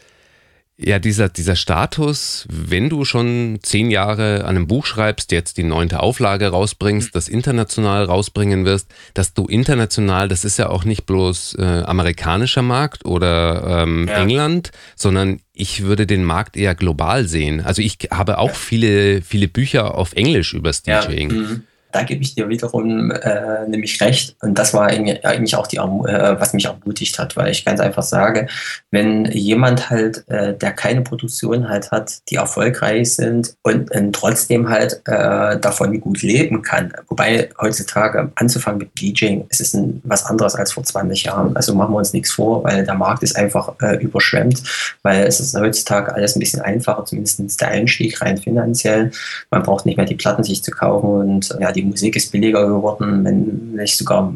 ja, 0.83 0.99
dieser, 0.99 1.29
dieser 1.29 1.55
Status, 1.55 2.47
wenn 2.49 2.89
du 2.89 3.05
schon 3.05 3.59
zehn 3.61 3.91
Jahre 3.91 4.45
an 4.45 4.55
einem 4.55 4.67
Buch 4.67 4.85
schreibst, 4.85 5.31
jetzt 5.31 5.57
die 5.57 5.63
neunte 5.63 5.99
Auflage 5.99 6.47
rausbringst, 6.47 7.09
mhm. 7.09 7.13
das 7.13 7.27
international 7.27 8.05
rausbringen 8.05 8.65
wirst, 8.65 8.87
dass 9.13 9.33
du 9.33 9.45
international, 9.45 10.27
das 10.27 10.43
ist 10.43 10.57
ja 10.57 10.69
auch 10.69 10.83
nicht 10.83 11.05
bloß 11.05 11.55
äh, 11.59 11.83
amerikanischer 11.85 12.63
Markt 12.63 13.05
oder 13.05 13.83
ähm, 13.83 14.07
ja. 14.07 14.21
England, 14.21 14.71
sondern 14.95 15.41
ich 15.53 15.83
würde 15.83 16.07
den 16.07 16.23
Markt 16.23 16.57
eher 16.57 16.73
global 16.73 17.27
sehen. 17.27 17.61
Also 17.61 17.83
ich 17.83 17.99
habe 18.09 18.39
auch 18.39 18.55
viele, 18.55 19.21
viele 19.21 19.47
Bücher 19.47 19.95
auf 19.95 20.13
Englisch 20.13 20.53
übers 20.53 20.81
DJing. 20.81 21.29
Ja. 21.29 21.37
Mhm 21.37 21.63
da 21.91 22.03
gebe 22.03 22.21
ich 22.21 22.35
dir 22.35 22.49
wiederum 22.49 23.11
äh, 23.11 23.67
nämlich 23.67 23.99
recht. 24.01 24.35
Und 24.41 24.57
das 24.57 24.73
war 24.73 24.87
eigentlich 24.87 25.55
auch 25.55 25.67
die, 25.67 25.77
äh, 25.77 26.39
was 26.39 26.53
mich 26.53 26.65
ermutigt 26.65 27.19
hat, 27.19 27.35
weil 27.35 27.51
ich 27.51 27.65
ganz 27.65 27.79
einfach 27.79 28.03
sage, 28.03 28.47
wenn 28.91 29.25
jemand 29.25 29.89
halt, 29.89 30.27
äh, 30.29 30.53
der 30.53 30.71
keine 30.73 31.01
Produktion 31.01 31.69
halt 31.69 31.91
hat, 31.91 32.19
die 32.29 32.35
erfolgreich 32.35 33.15
sind 33.15 33.55
und 33.63 33.91
äh, 33.91 34.11
trotzdem 34.11 34.69
halt 34.69 35.01
äh, 35.05 35.59
davon 35.59 35.99
gut 35.99 36.21
leben 36.21 36.61
kann, 36.61 36.93
wobei 37.07 37.49
heutzutage 37.59 38.31
anzufangen 38.35 38.79
mit 38.79 38.99
DJing, 38.99 39.45
es 39.49 39.59
ist 39.59 39.73
ein, 39.73 40.01
was 40.03 40.25
anderes 40.25 40.55
als 40.55 40.73
vor 40.73 40.83
20 40.83 41.23
Jahren. 41.23 41.55
Also 41.55 41.73
machen 41.75 41.93
wir 41.93 41.97
uns 41.97 42.13
nichts 42.13 42.31
vor, 42.31 42.63
weil 42.63 42.85
der 42.85 42.95
Markt 42.95 43.23
ist 43.23 43.35
einfach 43.35 43.73
äh, 43.81 43.97
überschwemmt, 43.97 44.61
weil 45.03 45.25
es 45.25 45.39
ist 45.39 45.55
heutzutage 45.55 46.13
alles 46.13 46.35
ein 46.35 46.39
bisschen 46.39 46.61
einfacher, 46.61 47.05
zumindest 47.05 47.61
der 47.61 47.69
Einstieg 47.69 48.21
rein 48.21 48.37
finanziell. 48.37 49.11
Man 49.49 49.63
braucht 49.63 49.85
nicht 49.85 49.97
mehr 49.97 50.05
die 50.05 50.15
Platten 50.15 50.43
sich 50.43 50.63
zu 50.63 50.71
kaufen 50.71 51.09
und 51.09 51.55
ja, 51.59 51.71
die 51.71 51.80
die 51.81 51.87
Musik 51.87 52.15
ist 52.15 52.31
billiger 52.31 52.67
geworden, 52.67 53.25
wenn 53.25 53.73
nicht 53.75 53.97
sogar, 53.97 54.31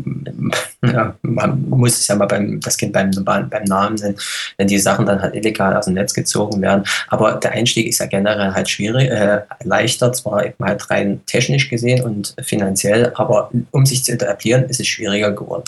man 1.22 1.70
muss 1.70 2.00
es 2.00 2.08
ja 2.08 2.16
mal 2.16 2.26
beim, 2.26 2.60
das 2.60 2.78
Kind 2.78 2.94
beim, 2.94 3.12
beim 3.24 3.64
Namen 3.66 3.96
nennen, 3.96 4.16
wenn 4.58 4.68
die 4.68 4.80
Sachen 4.80 5.06
dann 5.06 5.22
halt 5.22 5.36
illegal 5.36 5.76
aus 5.76 5.86
dem 5.86 5.94
Netz 5.94 6.14
gezogen 6.14 6.62
werden. 6.62 6.84
Aber 7.10 7.34
der 7.34 7.52
Einstieg 7.52 7.88
ist 7.88 8.00
ja 8.00 8.08
generell 8.08 8.54
halt 8.54 8.70
schwierig, 8.70 9.10
äh, 9.10 9.42
leichter, 9.64 10.12
zwar 10.14 10.46
eben 10.46 10.64
halt 10.64 10.90
rein 10.90 11.22
technisch 11.28 11.70
gesehen 11.70 12.04
und 12.04 12.36
finanziell, 12.42 13.12
aber 13.16 13.52
um 13.72 13.86
sich 13.86 14.04
zu 14.04 14.14
etablieren, 14.14 14.64
ist 14.66 14.80
es 14.80 14.88
schwieriger 14.88 15.32
geworden. 15.32 15.64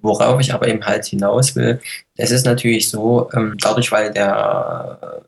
Worauf 0.00 0.40
ich 0.40 0.54
aber 0.54 0.68
eben 0.68 0.84
halt 0.84 1.06
hinaus 1.06 1.56
will, 1.56 1.80
es 2.16 2.30
ist 2.30 2.46
natürlich 2.46 2.88
so, 2.88 3.28
ähm, 3.34 3.56
dadurch, 3.60 3.90
weil 3.90 4.12
der 4.12 5.22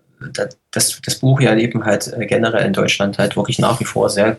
das, 0.71 1.01
das 1.01 1.15
Buch 1.17 1.41
ja 1.41 1.57
eben 1.57 1.85
halt 1.85 2.13
äh, 2.13 2.27
generell 2.27 2.67
in 2.67 2.73
Deutschland 2.73 3.19
halt 3.19 3.37
wirklich 3.37 3.59
nach 3.59 3.79
wie 3.81 3.85
vor 3.85 4.11
sehr, 4.11 4.37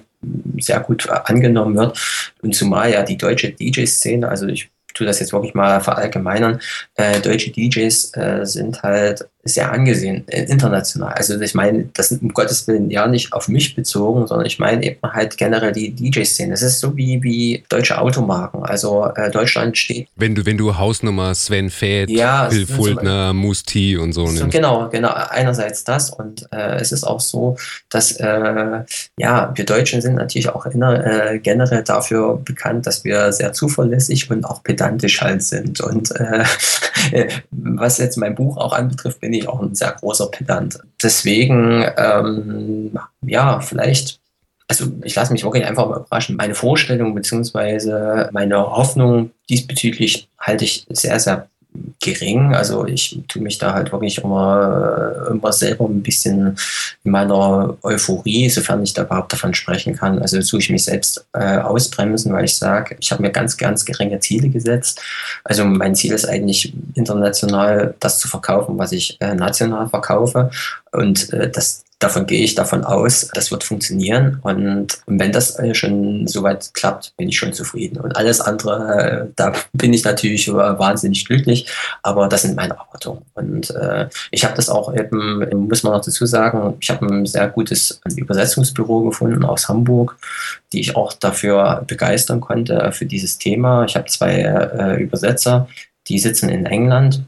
sehr 0.57 0.79
gut 0.81 1.09
angenommen 1.09 1.75
wird. 1.75 1.99
Und 2.41 2.55
zumal 2.55 2.91
ja 2.91 3.03
die 3.03 3.17
deutsche 3.17 3.51
DJ-Szene, 3.51 4.27
also 4.27 4.47
ich 4.47 4.69
tue 4.93 5.07
das 5.07 5.19
jetzt 5.19 5.33
wirklich 5.33 5.53
mal 5.53 5.79
verallgemeinern, 5.81 6.59
äh, 6.95 7.19
deutsche 7.21 7.51
DJs 7.51 8.15
äh, 8.15 8.45
sind 8.45 8.83
halt 8.83 9.27
sehr 9.43 9.71
angesehen, 9.71 10.25
äh, 10.27 10.43
international. 10.43 11.13
Also 11.13 11.39
ich 11.39 11.55
meine, 11.55 11.89
das 11.93 12.09
sind 12.09 12.21
um 12.21 12.33
Gottes 12.33 12.67
Willen 12.67 12.91
ja 12.91 13.07
nicht 13.07 13.31
auf 13.31 13.47
mich 13.47 13.75
bezogen, 13.75 14.27
sondern 14.27 14.45
ich 14.45 14.59
meine 14.59 14.83
eben 14.83 14.99
halt 15.01 15.37
generell 15.37 15.71
die 15.71 15.91
DJ-Szene. 15.91 16.53
Es 16.53 16.61
ist 16.61 16.79
so 16.79 16.95
wie, 16.97 17.23
wie 17.23 17.63
deutsche 17.69 17.99
Automarken. 17.99 18.63
Also 18.63 19.05
äh, 19.15 19.31
Deutschland 19.31 19.77
steht. 19.77 20.07
Wenn 20.15 20.35
du, 20.35 20.45
wenn 20.45 20.57
du 20.57 20.77
Hausnummer 20.77 21.33
Sven 21.35 21.69
Feth, 21.69 22.09
ja, 22.09 22.49
Phil 22.49 22.67
Fultner, 22.67 23.33
T 23.65 23.97
und 23.97 24.13
so, 24.13 24.27
so 24.27 24.47
Genau, 24.47 24.89
genau. 24.89 25.13
Einerseits 25.13 25.83
das 25.83 26.09
und 26.09 26.47
äh, 26.51 26.75
es 26.75 26.91
ist 26.91 27.03
auch 27.03 27.19
so, 27.19 27.57
dass 27.89 28.11
äh, 28.13 28.83
ja, 29.17 29.51
wir 29.55 29.65
Deutschen 29.65 30.01
sind 30.01 30.15
natürlich 30.15 30.49
auch 30.49 30.65
inner, 30.65 31.31
äh, 31.31 31.39
generell 31.39 31.83
dafür 31.83 32.37
bekannt, 32.37 32.87
dass 32.87 33.03
wir 33.03 33.31
sehr 33.31 33.53
zuverlässig 33.53 34.29
und 34.29 34.45
auch 34.45 34.63
pedantisch 34.63 35.21
halt 35.21 35.43
sind. 35.43 35.81
Und 35.81 36.11
äh, 36.15 36.43
was 37.51 37.97
jetzt 37.97 38.17
mein 38.17 38.35
Buch 38.35 38.57
auch 38.57 38.73
anbetrifft, 38.73 39.19
bin 39.19 39.33
ich 39.33 39.38
auch 39.47 39.61
ein 39.61 39.75
sehr 39.75 39.91
großer 39.91 40.27
Pedant. 40.27 40.79
Deswegen, 41.01 41.85
ähm, 41.97 42.97
ja, 43.21 43.59
vielleicht, 43.61 44.19
also 44.67 44.85
ich 45.03 45.15
lasse 45.15 45.31
mich 45.31 45.43
wirklich 45.43 45.65
einfach 45.65 45.85
überraschen. 45.85 46.35
Meine 46.35 46.55
Vorstellung 46.55 47.15
bzw. 47.15 48.29
meine 48.31 48.59
Hoffnung 48.59 49.31
diesbezüglich 49.49 50.27
halte 50.39 50.65
ich 50.65 50.85
sehr, 50.89 51.19
sehr 51.19 51.47
gering. 51.99 52.53
Also 52.55 52.85
ich 52.85 53.19
tue 53.27 53.41
mich 53.41 53.57
da 53.57 53.73
halt 53.73 53.91
wirklich 53.91 54.19
immer, 54.19 55.27
immer 55.29 55.51
selber 55.53 55.85
ein 55.85 56.01
bisschen 56.01 56.57
in 57.03 57.11
meiner 57.11 57.77
Euphorie, 57.83 58.49
sofern 58.49 58.83
ich 58.83 58.93
da 58.93 59.03
überhaupt 59.03 59.33
davon 59.33 59.53
sprechen 59.53 59.95
kann. 59.95 60.19
Also 60.19 60.41
tue 60.41 60.59
ich 60.59 60.69
mich 60.69 60.85
selbst 60.85 61.25
äh, 61.33 61.57
ausbremsen, 61.57 62.33
weil 62.33 62.45
ich 62.45 62.57
sage, 62.57 62.95
ich 62.99 63.11
habe 63.11 63.21
mir 63.21 63.31
ganz, 63.31 63.57
ganz 63.57 63.85
geringe 63.85 64.19
Ziele 64.19 64.49
gesetzt. 64.49 65.01
Also 65.43 65.65
mein 65.65 65.95
Ziel 65.95 66.13
ist 66.13 66.27
eigentlich 66.27 66.73
international 66.95 67.95
das 67.99 68.19
zu 68.19 68.27
verkaufen, 68.27 68.77
was 68.77 68.91
ich 68.91 69.17
äh, 69.19 69.35
national 69.35 69.89
verkaufe. 69.89 70.49
Und 70.91 71.31
äh, 71.33 71.49
das 71.49 71.83
davon 71.99 72.25
gehe 72.25 72.43
ich 72.43 72.55
davon 72.55 72.85
aus, 72.85 73.29
das 73.33 73.51
wird 73.51 73.65
funktionieren. 73.65 74.39
Und 74.41 74.99
wenn 75.05 75.33
das 75.33 75.57
schon 75.73 76.27
soweit 76.27 76.73
klappt, 76.73 77.13
bin 77.17 77.27
ich 77.27 77.37
schon 77.37 77.51
zufrieden. 77.51 77.99
Und 77.99 78.15
alles 78.15 78.39
andere, 78.39 79.27
äh, 79.27 79.27
da 79.35 79.53
bin 79.73 79.93
ich 79.93 80.05
natürlich 80.05 80.51
wahnsinnig 80.51 81.25
glücklich, 81.25 81.67
aber 82.01 82.29
das 82.29 82.43
sind 82.43 82.55
meine 82.55 82.73
Erwartungen. 82.73 83.21
Und 83.33 83.71
äh, 83.71 84.07
ich 84.31 84.45
habe 84.45 84.55
das 84.55 84.69
auch 84.69 84.95
eben, 84.95 85.67
muss 85.67 85.83
man 85.83 85.93
noch 85.93 86.03
dazu 86.03 86.25
sagen, 86.25 86.77
ich 86.79 86.89
habe 86.89 87.05
ein 87.05 87.25
sehr 87.25 87.49
gutes 87.49 87.99
Übersetzungsbüro 88.15 89.01
gefunden 89.01 89.43
aus 89.43 89.67
Hamburg, 89.67 90.17
die 90.71 90.79
ich 90.79 90.95
auch 90.95 91.11
dafür 91.11 91.83
begeistern 91.85 92.39
konnte, 92.39 92.91
für 92.93 93.05
dieses 93.05 93.37
Thema. 93.37 93.83
Ich 93.83 93.95
habe 93.95 94.05
zwei 94.05 94.41
äh, 94.41 95.03
Übersetzer, 95.03 95.67
die 96.07 96.17
sitzen 96.17 96.47
in 96.47 96.65
England 96.65 97.23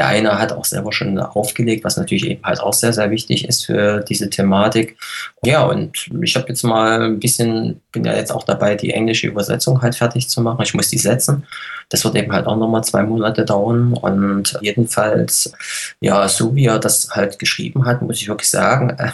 der 0.00 0.06
eine 0.06 0.38
hat 0.38 0.50
auch 0.52 0.64
selber 0.64 0.94
schon 0.94 1.18
aufgelegt, 1.18 1.84
was 1.84 1.98
natürlich 1.98 2.26
eben 2.26 2.42
halt 2.42 2.58
auch 2.58 2.72
sehr, 2.72 2.94
sehr 2.94 3.10
wichtig 3.10 3.46
ist 3.46 3.66
für 3.66 4.00
diese 4.00 4.30
Thematik. 4.30 4.96
Ja, 5.44 5.64
und 5.64 6.08
ich 6.22 6.36
habe 6.36 6.48
jetzt 6.48 6.62
mal 6.62 7.02
ein 7.02 7.20
bisschen, 7.20 7.82
bin 7.92 8.04
ja 8.04 8.14
jetzt 8.14 8.32
auch 8.32 8.44
dabei, 8.44 8.76
die 8.76 8.94
englische 8.94 9.26
Übersetzung 9.26 9.82
halt 9.82 9.94
fertig 9.94 10.30
zu 10.30 10.40
machen. 10.40 10.62
Ich 10.62 10.72
muss 10.72 10.88
die 10.88 10.96
setzen. 10.96 11.44
Das 11.90 12.02
wird 12.02 12.16
eben 12.16 12.32
halt 12.32 12.46
auch 12.46 12.56
nochmal 12.56 12.82
zwei 12.82 13.02
Monate 13.02 13.44
dauern. 13.44 13.92
Und 13.92 14.56
jedenfalls, 14.62 15.52
ja, 16.00 16.26
so 16.28 16.54
wie 16.54 16.64
er 16.64 16.78
das 16.78 17.10
halt 17.10 17.38
geschrieben 17.38 17.84
hat, 17.84 18.00
muss 18.00 18.22
ich 18.22 18.28
wirklich 18.28 18.48
sagen, 18.48 18.96
äh, 18.96 19.10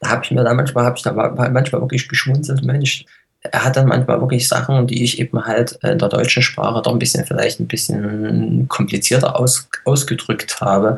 da 0.00 0.08
habe 0.08 0.22
ich 0.22 0.30
mir 0.30 0.44
da 0.44 0.54
manchmal, 0.54 0.84
habe 0.84 0.98
ich 0.98 1.02
da 1.02 1.12
manchmal 1.12 1.82
wirklich 1.82 2.08
geschmunzelt, 2.08 2.62
Mensch, 2.62 3.06
er 3.42 3.64
hat 3.64 3.76
dann 3.76 3.86
manchmal 3.86 4.20
wirklich 4.20 4.48
Sachen, 4.48 4.86
die 4.86 5.04
ich 5.04 5.20
eben 5.20 5.46
halt 5.46 5.72
in 5.82 5.98
der 5.98 6.08
deutschen 6.08 6.42
Sprache 6.42 6.82
doch 6.82 6.92
ein 6.92 6.98
bisschen 6.98 7.24
vielleicht 7.24 7.60
ein 7.60 7.68
bisschen 7.68 8.66
komplizierter 8.68 9.38
aus, 9.38 9.68
ausgedrückt 9.84 10.60
habe, 10.60 10.96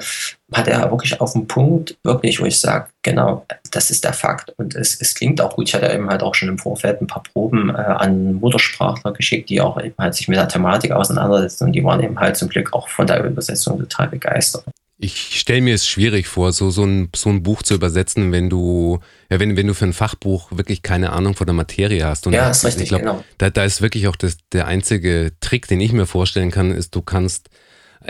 hat 0.53 0.67
er 0.67 0.91
wirklich 0.91 1.21
auf 1.21 1.35
den 1.35 1.47
Punkt, 1.47 1.97
wirklich, 2.03 2.41
wo 2.41 2.47
ich 2.47 2.59
sage, 2.59 2.87
genau, 3.03 3.47
das 3.71 3.91
ist 3.91 4.05
der 4.05 4.15
Fakt. 4.15 4.55
Und 4.57 4.75
es, 4.75 5.01
es 5.01 5.15
klingt 5.15 5.41
auch 5.41 5.55
gut. 5.55 5.69
Ich 5.69 5.75
hatte 5.75 5.93
eben 5.93 6.09
halt 6.09 6.23
auch 6.23 6.35
schon 6.35 6.49
im 6.49 6.59
Vorfeld 6.59 7.01
ein 7.01 7.07
paar 7.07 7.23
Proben 7.23 7.71
äh, 7.71 7.75
an 7.75 8.35
Muttersprachler 8.35 9.13
geschickt, 9.13 9.51
die 9.51 9.61
auch 9.61 9.81
eben 9.81 9.95
halt 9.99 10.15
sich 10.15 10.27
mit 10.27 10.39
der 10.39 10.49
Thematik 10.49 10.93
auseinandersetzen 10.93 11.65
und 11.65 11.73
die 11.73 11.85
waren 11.85 12.03
eben 12.03 12.19
halt 12.19 12.37
zum 12.37 12.49
Glück 12.49 12.73
auch 12.73 12.89
von 12.89 13.07
der 13.07 13.23
Übersetzung 13.23 13.79
total 13.79 14.09
begeistert. 14.09 14.65
Ich 15.03 15.41
stelle 15.41 15.63
mir 15.63 15.75
es 15.75 15.89
schwierig 15.89 16.29
vor, 16.29 16.53
so, 16.53 16.71
so, 16.71 16.85
ein, 16.85 17.09
so 17.17 17.31
ein 17.31 17.43
Buch 17.43 17.63
zu 17.63 17.75
übersetzen, 17.75 18.33
wenn 18.33 18.51
du, 18.51 19.01
ja, 19.31 19.41
wenn, 19.41 19.57
wenn 19.57 19.67
du 19.67 19.73
für 19.73 19.87
ein 19.87 19.95
Fachbuch 19.95 20.53
wirklich 20.53 20.83
keine 20.83 21.13
Ahnung 21.13 21.35
von 21.35 21.47
der 21.47 21.55
Materie 21.55 22.05
hast. 22.05 22.27
Und 22.27 22.35
ja, 22.35 22.51
ist 22.51 22.67
richtig, 22.67 22.83
ich 22.83 22.89
glaub, 22.91 23.01
genau. 23.01 23.25
Da, 23.39 23.49
da 23.49 23.65
ist 23.65 23.81
wirklich 23.81 24.09
auch 24.09 24.17
das, 24.17 24.37
der 24.53 24.67
einzige 24.67 25.33
Trick, 25.41 25.67
den 25.69 25.81
ich 25.81 25.95
mir 25.95 26.05
vorstellen 26.05 26.51
kann, 26.51 26.71
ist, 26.71 26.95
du 26.95 27.01
kannst 27.01 27.49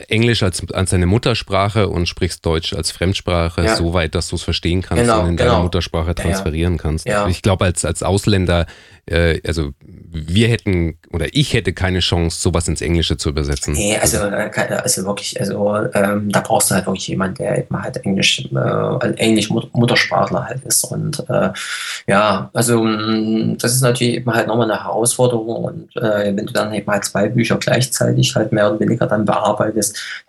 Englisch 0.09 0.43
als, 0.43 0.63
als 0.73 0.91
deine 0.91 1.07
Muttersprache 1.07 1.89
und 1.89 2.07
sprichst 2.07 2.47
Deutsch 2.47 2.75
als 2.75 2.93
Fremdsprache, 2.93 3.65
ja. 3.65 3.77
so 3.77 3.93
weit, 3.93 4.15
dass 4.15 4.29
du 4.29 4.37
es 4.37 4.43
verstehen 4.43 4.83
kannst 4.83 5.03
genau, 5.03 5.23
und 5.23 5.31
in 5.31 5.37
genau. 5.37 5.51
deiner 5.51 5.63
Muttersprache 5.65 6.15
transferieren 6.15 6.79
kannst. 6.79 7.07
Ja. 7.07 7.27
Ich 7.27 7.43
glaube, 7.43 7.65
als, 7.65 7.85
als 7.85 8.05
Ausländer, 8.05 8.67
äh, 9.07 9.41
also 9.45 9.73
wir 10.13 10.49
hätten 10.49 10.99
oder 11.13 11.27
ich 11.33 11.55
hätte 11.55 11.73
keine 11.73 12.01
Chance, 12.01 12.41
sowas 12.41 12.69
ins 12.69 12.81
Englische 12.81 13.17
zu 13.17 13.31
übersetzen. 13.31 13.75
Nee, 13.75 13.97
also, 13.97 14.19
äh, 14.19 14.51
also 14.83 15.05
wirklich, 15.05 15.41
also 15.41 15.77
ähm, 15.95 16.31
da 16.31 16.41
brauchst 16.41 16.71
du 16.71 16.77
halt 16.77 16.87
wirklich 16.87 17.09
jemanden, 17.09 17.37
der 17.37 17.59
eben 17.59 17.83
halt 17.83 17.97
Englisch, 18.05 18.49
äh, 18.55 19.13
Englisch 19.17 19.51
Muttersprachler 19.51 20.47
halt 20.47 20.65
ist. 20.65 20.85
Und 20.85 21.25
äh, 21.29 21.51
ja, 22.07 22.51
also 22.53 22.85
mm, 22.85 23.59
das 23.59 23.75
ist 23.75 23.83
natürlich 23.83 24.15
eben 24.15 24.33
halt 24.33 24.47
nochmal 24.47 24.71
eine 24.71 24.85
Herausforderung. 24.85 25.65
Und 25.65 25.97
äh, 25.97 26.37
wenn 26.37 26.47
du 26.47 26.53
dann 26.53 26.73
eben 26.73 26.91
halt 26.91 27.05
zwei 27.05 27.29
Bücher 27.29 27.57
gleichzeitig 27.57 28.35
halt 28.37 28.53
mehr 28.53 28.71
oder 28.71 28.81
weniger 28.81 29.07
dann 29.07 29.25
bearbeitest, 29.25 29.80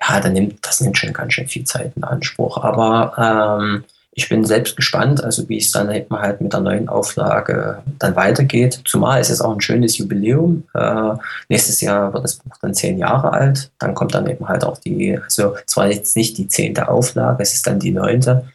ja, 0.01 0.19
dann 0.19 0.33
nimmt 0.33 0.65
das 0.65 0.81
nimmt 0.81 0.97
schon 0.97 1.13
ganz 1.13 1.33
schön 1.33 1.47
viel 1.47 1.63
Zeit 1.63 1.93
in 1.95 2.03
Anspruch. 2.03 2.57
Aber 2.57 3.59
ähm, 3.61 3.83
ich 4.13 4.27
bin 4.27 4.43
selbst 4.43 4.75
gespannt, 4.75 5.23
also 5.23 5.47
wie 5.47 5.57
es 5.57 5.71
dann 5.71 5.89
eben 5.89 6.19
halt 6.19 6.41
mit 6.41 6.51
der 6.51 6.59
neuen 6.59 6.89
Auflage 6.89 7.81
dann 7.97 8.15
weitergeht. 8.15 8.81
Zumal 8.85 9.21
es 9.21 9.29
ist 9.29 9.39
auch 9.39 9.53
ein 9.53 9.61
schönes 9.61 9.97
Jubiläum. 9.97 10.63
Äh, 10.73 11.13
nächstes 11.47 11.79
Jahr 11.79 12.13
wird 12.13 12.25
das 12.25 12.35
Buch 12.35 12.57
dann 12.61 12.73
zehn 12.73 12.97
Jahre 12.97 13.31
alt. 13.31 13.71
Dann 13.79 13.93
kommt 13.93 14.13
dann 14.13 14.27
eben 14.27 14.47
halt 14.49 14.65
auch 14.65 14.77
die, 14.77 15.17
also 15.17 15.55
zwar 15.65 15.87
jetzt 15.89 16.17
nicht 16.17 16.37
die 16.37 16.47
zehnte 16.47 16.89
Auflage, 16.89 17.41
es 17.41 17.53
ist 17.53 17.67
dann 17.67 17.79
die 17.79 17.91
neunte 17.91 18.45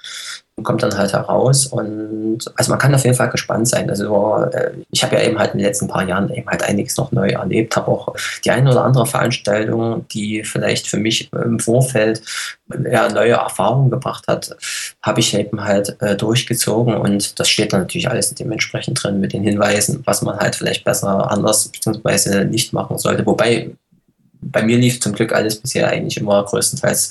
kommt 0.63 0.83
dann 0.83 0.97
halt 0.97 1.13
heraus 1.13 1.67
und 1.67 2.39
also 2.55 2.71
man 2.71 2.79
kann 2.79 2.95
auf 2.95 3.05
jeden 3.05 3.17
Fall 3.17 3.29
gespannt 3.29 3.69
sein. 3.69 3.91
Also 3.91 4.37
äh, 4.53 4.71
ich 4.91 5.03
habe 5.05 5.17
ja 5.17 5.23
eben 5.23 5.39
halt 5.39 5.53
in 5.53 5.59
den 5.59 5.67
letzten 5.67 5.87
paar 5.87 6.07
Jahren 6.07 6.31
eben 6.33 6.49
halt 6.49 6.63
einiges 6.63 6.97
noch 6.97 7.13
neu 7.13 7.29
erlebt, 7.29 7.77
habe 7.77 7.89
auch 7.89 8.15
die 8.45 8.51
eine 8.51 8.71
oder 8.71 8.85
andere 8.85 9.07
Veranstaltung, 9.07 10.07
die 10.09 10.45
vielleicht 10.45 10.87
für 10.87 10.97
mich 10.97 11.31
im 11.33 11.59
Vorfeld 11.61 12.23
ja, 12.91 13.09
neue 13.11 13.35
Erfahrungen 13.35 13.91
gebracht 13.91 14.27
hat, 14.29 14.57
habe 15.03 15.21
ich 15.21 15.35
eben 15.35 15.63
halt 15.63 16.01
äh, 16.01 16.17
durchgezogen 16.17 16.95
und 16.95 17.39
das 17.39 17.49
steht 17.49 17.73
dann 17.73 17.83
natürlich 17.83 18.09
alles 18.09 18.35
dementsprechend 18.35 19.03
drin 19.03 19.21
mit 19.21 19.35
den 19.35 19.43
Hinweisen, 19.43 20.03
was 20.07 20.23
man 20.23 20.39
halt 20.39 20.57
vielleicht 20.57 20.85
besser 20.85 21.31
anders 21.31 21.69
bzw. 21.69 22.45
nicht 22.45 22.73
machen 22.73 22.99
sollte. 22.99 23.27
Wobei 23.27 23.71
bei 24.51 24.63
mir 24.63 24.79
lief 24.79 25.01
zum 25.01 25.13
Glück 25.13 25.33
alles 25.33 25.57
bisher 25.57 25.89
eigentlich 25.89 26.17
immer 26.17 26.45
größtenteils 26.45 27.11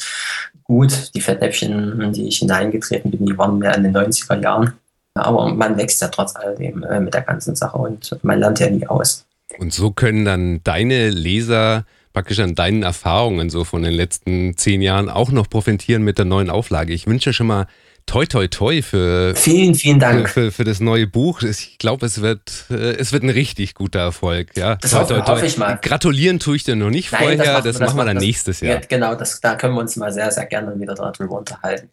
gut. 0.64 1.12
Die 1.16 1.22
Fettnäpfchen, 1.22 2.02
in 2.02 2.14
die 2.14 2.28
ich 2.28 2.40
hineingetreten 2.40 3.12
bin, 3.12 3.26
die 3.26 3.38
waren 3.38 3.60
mehr 3.60 3.76
in 3.76 3.84
den 3.84 3.96
90er 3.96 4.42
Jahren. 4.42 4.74
Aber 5.14 5.54
man 5.54 5.78
wächst 5.78 6.02
ja 6.02 6.10
trotz 6.10 6.36
alledem 6.36 6.84
äh, 6.84 7.00
mit 7.00 7.14
der 7.14 7.22
ganzen 7.22 7.56
Sache 7.56 7.78
und 7.78 8.18
man 8.24 8.40
lernt 8.40 8.60
ja 8.60 8.70
nie 8.70 8.86
aus. 8.86 9.26
Und 9.58 9.74
so 9.74 9.92
können 9.92 10.26
dann 10.26 10.62
deine 10.64 11.10
Leser 11.10 11.86
praktisch 12.12 12.40
an 12.40 12.56
deinen 12.56 12.84
Erfahrungen 12.84 13.50
so 13.50 13.64
von 13.64 13.84
den 13.84 13.94
letzten 13.94 14.58
zehn 14.58 14.82
Jahren 14.82 15.10
auch 15.10 15.32
noch 15.32 15.50
profitieren 15.50 16.04
mit 16.04 16.18
der 16.18 16.26
neuen 16.26 16.50
Auflage. 16.50 16.94
Ich 16.94 17.08
wünsche 17.08 17.34
schon 17.34 17.48
mal 17.48 17.68
toi 18.06 18.26
toi 18.26 18.48
toi 18.48 18.82
für 18.82 19.36
vielen 19.36 19.76
vielen 19.76 20.00
Dank 20.00 20.30
für, 20.30 20.52
für, 20.52 20.64
das 20.64 20.80
neue 20.80 21.08
Buch. 21.08 21.42
Ich 21.42 21.78
glaube, 21.78 22.06
es 22.06 22.22
wird 22.22 22.66
äh, 22.70 22.96
es 22.96 23.12
wird 23.12 23.24
ein 23.24 23.30
richtig 23.30 23.74
guter 23.74 24.00
Erfolg. 24.00 24.56
Ja, 24.56 24.76
das 24.76 24.92
toi, 24.92 25.00
hoffe, 25.00 25.14
toi, 25.16 25.22
toi. 25.22 25.34
hoffe 25.34 25.46
ich 25.46 25.58
mal. 25.58 25.80
Gratulieren 25.82 26.40
tue 26.40 26.56
ich 26.56 26.64
dir 26.64 26.76
noch 26.76 26.90
nicht 26.90 27.12
Nein, 27.12 27.22
vorher. 27.22 27.38
Das, 27.38 27.48
machen, 27.48 27.64
das, 27.64 27.78
das 27.78 27.88
machen 27.88 27.98
wir 27.98 28.06
dann 28.06 28.16
das, 28.16 28.24
nächstes 28.24 28.62
Jahr. 28.62 28.76
Ja, 28.76 28.82
genau, 28.88 29.16
das, 29.16 29.42
da 29.42 29.56
können 29.56 29.74
wir 29.74 29.82
uns 29.82 29.96
mal 29.96 30.12
sehr 30.12 30.32
sehr 30.32 30.46
gerne 30.46 30.80
wieder 30.80 30.96
darüber 30.96 31.38
unterhalten. 31.38 31.90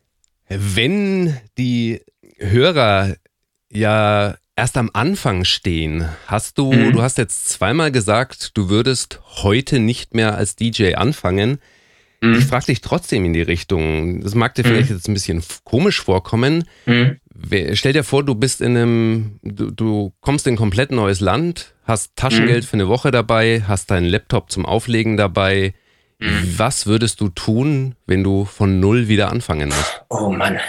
Wenn 0.48 1.36
die 1.58 2.02
Hörer 2.38 3.14
ja 3.70 4.34
erst 4.54 4.76
am 4.76 4.90
Anfang 4.92 5.44
stehen, 5.44 6.08
hast 6.26 6.58
du 6.58 6.72
mhm. 6.72 6.92
du 6.92 7.02
hast 7.02 7.18
jetzt 7.18 7.48
zweimal 7.48 7.90
gesagt, 7.90 8.56
du 8.56 8.68
würdest 8.68 9.20
heute 9.42 9.78
nicht 9.78 10.14
mehr 10.14 10.36
als 10.36 10.56
DJ 10.56 10.94
anfangen. 10.94 11.58
Mhm. 12.22 12.34
Ich 12.38 12.44
frage 12.44 12.66
dich 12.66 12.80
trotzdem 12.80 13.24
in 13.24 13.32
die 13.32 13.42
Richtung. 13.42 14.20
Das 14.20 14.36
mag 14.36 14.54
dir 14.54 14.62
vielleicht 14.62 14.90
mhm. 14.90 14.96
jetzt 14.96 15.08
ein 15.08 15.14
bisschen 15.14 15.42
komisch 15.64 16.00
vorkommen. 16.00 16.64
Mhm. 16.86 17.18
Stell 17.74 17.92
dir 17.92 18.04
vor, 18.04 18.24
du 18.24 18.36
bist 18.36 18.60
in 18.60 18.76
einem, 18.76 19.40
du, 19.42 19.72
du, 19.72 20.12
kommst 20.20 20.46
in 20.46 20.54
ein 20.54 20.56
komplett 20.56 20.92
neues 20.92 21.18
Land, 21.18 21.74
hast 21.84 22.14
Taschengeld 22.14 22.62
mhm. 22.62 22.68
für 22.68 22.74
eine 22.74 22.88
Woche 22.88 23.10
dabei, 23.10 23.64
hast 23.66 23.90
deinen 23.90 24.06
Laptop 24.06 24.52
zum 24.52 24.64
Auflegen 24.64 25.16
dabei. 25.16 25.74
Mhm. 26.20 26.54
Was 26.56 26.86
würdest 26.86 27.20
du 27.20 27.28
tun, 27.28 27.96
wenn 28.06 28.22
du 28.22 28.44
von 28.44 28.78
null 28.78 29.08
wieder 29.08 29.32
anfangen 29.32 29.70
musst? 29.70 30.02
Oh 30.08 30.30
Mann. 30.30 30.60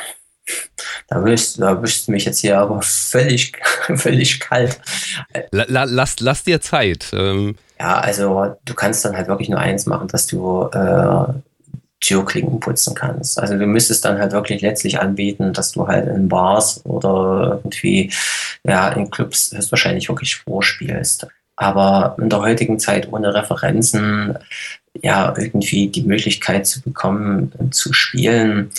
Da 1.08 1.24
wirst, 1.24 1.62
da 1.62 1.82
wirst 1.82 2.08
du 2.08 2.12
mich 2.12 2.26
jetzt 2.26 2.40
hier 2.40 2.58
aber 2.58 2.82
völlig, 2.82 3.54
völlig 3.96 4.40
kalt. 4.40 4.82
La, 5.52 5.86
lass, 5.86 6.20
lass 6.20 6.44
dir 6.44 6.60
Zeit. 6.62 7.12
Ähm, 7.14 7.56
ja, 7.80 8.00
also 8.00 8.56
du 8.66 8.74
kannst 8.74 9.04
dann 9.06 9.16
halt 9.16 9.28
wirklich 9.28 9.50
nur 9.50 9.60
eins 9.60 9.86
machen, 9.86 10.08
dass 10.08 10.28
du 10.28 10.70
äh, 10.72 11.34
Türklinken 12.00 12.60
putzen 12.60 12.96
kannst. 12.96 13.40
Also 13.40 13.58
du 13.58 13.66
müsstest 13.66 14.04
dann 14.04 14.20
halt 14.20 14.34
wirklich 14.34 14.62
letztlich 14.62 15.00
anbieten, 15.00 15.54
dass 15.54 15.72
du 15.72 15.88
halt 15.88 16.08
in 16.08 16.28
Bars 16.28 16.86
oder 16.86 17.62
irgendwie 17.64 18.12
ja 18.66 18.90
in 18.90 19.10
Clubs 19.10 19.52
höchstwahrscheinlich 19.56 20.10
wirklich 20.10 20.36
vorspielst. 20.36 21.28
Aber 21.56 22.16
in 22.20 22.30
der 22.30 22.42
heutigen 22.42 22.78
Zeit 22.80 23.12
ohne 23.12 23.34
Referenzen 23.34 24.38
ja 25.02 25.34
irgendwie 25.38 25.88
die 25.88 26.04
Möglichkeit 26.04 26.68
zu 26.68 26.82
bekommen, 26.82 27.54
zu 27.72 27.94
spielen, 27.94 28.72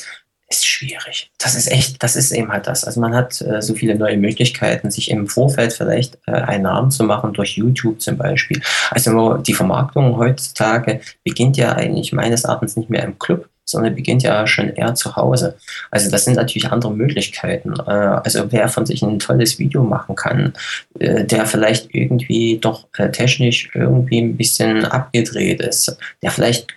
ist 0.56 0.66
schwierig. 0.66 1.30
Das 1.38 1.54
ist 1.54 1.70
echt, 1.70 2.02
das 2.02 2.16
ist 2.16 2.32
eben 2.32 2.50
halt 2.50 2.66
das. 2.66 2.84
Also 2.84 3.00
man 3.00 3.14
hat 3.14 3.40
äh, 3.40 3.60
so 3.60 3.74
viele 3.74 3.94
neue 3.96 4.16
Möglichkeiten, 4.16 4.90
sich 4.90 5.10
im 5.10 5.26
Vorfeld 5.26 5.72
vielleicht 5.72 6.18
äh, 6.26 6.32
einen 6.32 6.64
Namen 6.64 6.90
zu 6.90 7.04
machen, 7.04 7.32
durch 7.32 7.56
YouTube 7.56 8.00
zum 8.00 8.16
Beispiel. 8.16 8.60
Also 8.90 9.34
die 9.38 9.54
Vermarktung 9.54 10.16
heutzutage 10.16 11.00
beginnt 11.24 11.56
ja 11.56 11.72
eigentlich 11.72 12.12
meines 12.12 12.44
Erachtens 12.44 12.76
nicht 12.76 12.90
mehr 12.90 13.04
im 13.04 13.18
Club, 13.18 13.48
sondern 13.64 13.94
beginnt 13.94 14.22
ja 14.22 14.46
schon 14.46 14.70
eher 14.70 14.94
zu 14.94 15.16
Hause. 15.16 15.56
Also 15.90 16.10
das 16.10 16.24
sind 16.24 16.36
natürlich 16.36 16.70
andere 16.70 16.92
Möglichkeiten. 16.92 17.74
Äh, 17.86 17.90
also 17.90 18.52
wer 18.52 18.68
von 18.68 18.86
sich 18.86 19.02
ein 19.02 19.18
tolles 19.18 19.58
Video 19.58 19.82
machen 19.82 20.14
kann, 20.16 20.52
äh, 20.98 21.24
der 21.24 21.46
vielleicht 21.46 21.94
irgendwie 21.94 22.58
doch 22.60 22.86
äh, 22.98 23.10
technisch 23.10 23.70
irgendwie 23.74 24.20
ein 24.20 24.36
bisschen 24.36 24.84
abgedreht 24.84 25.60
ist, 25.60 25.96
der 26.22 26.30
vielleicht 26.30 26.74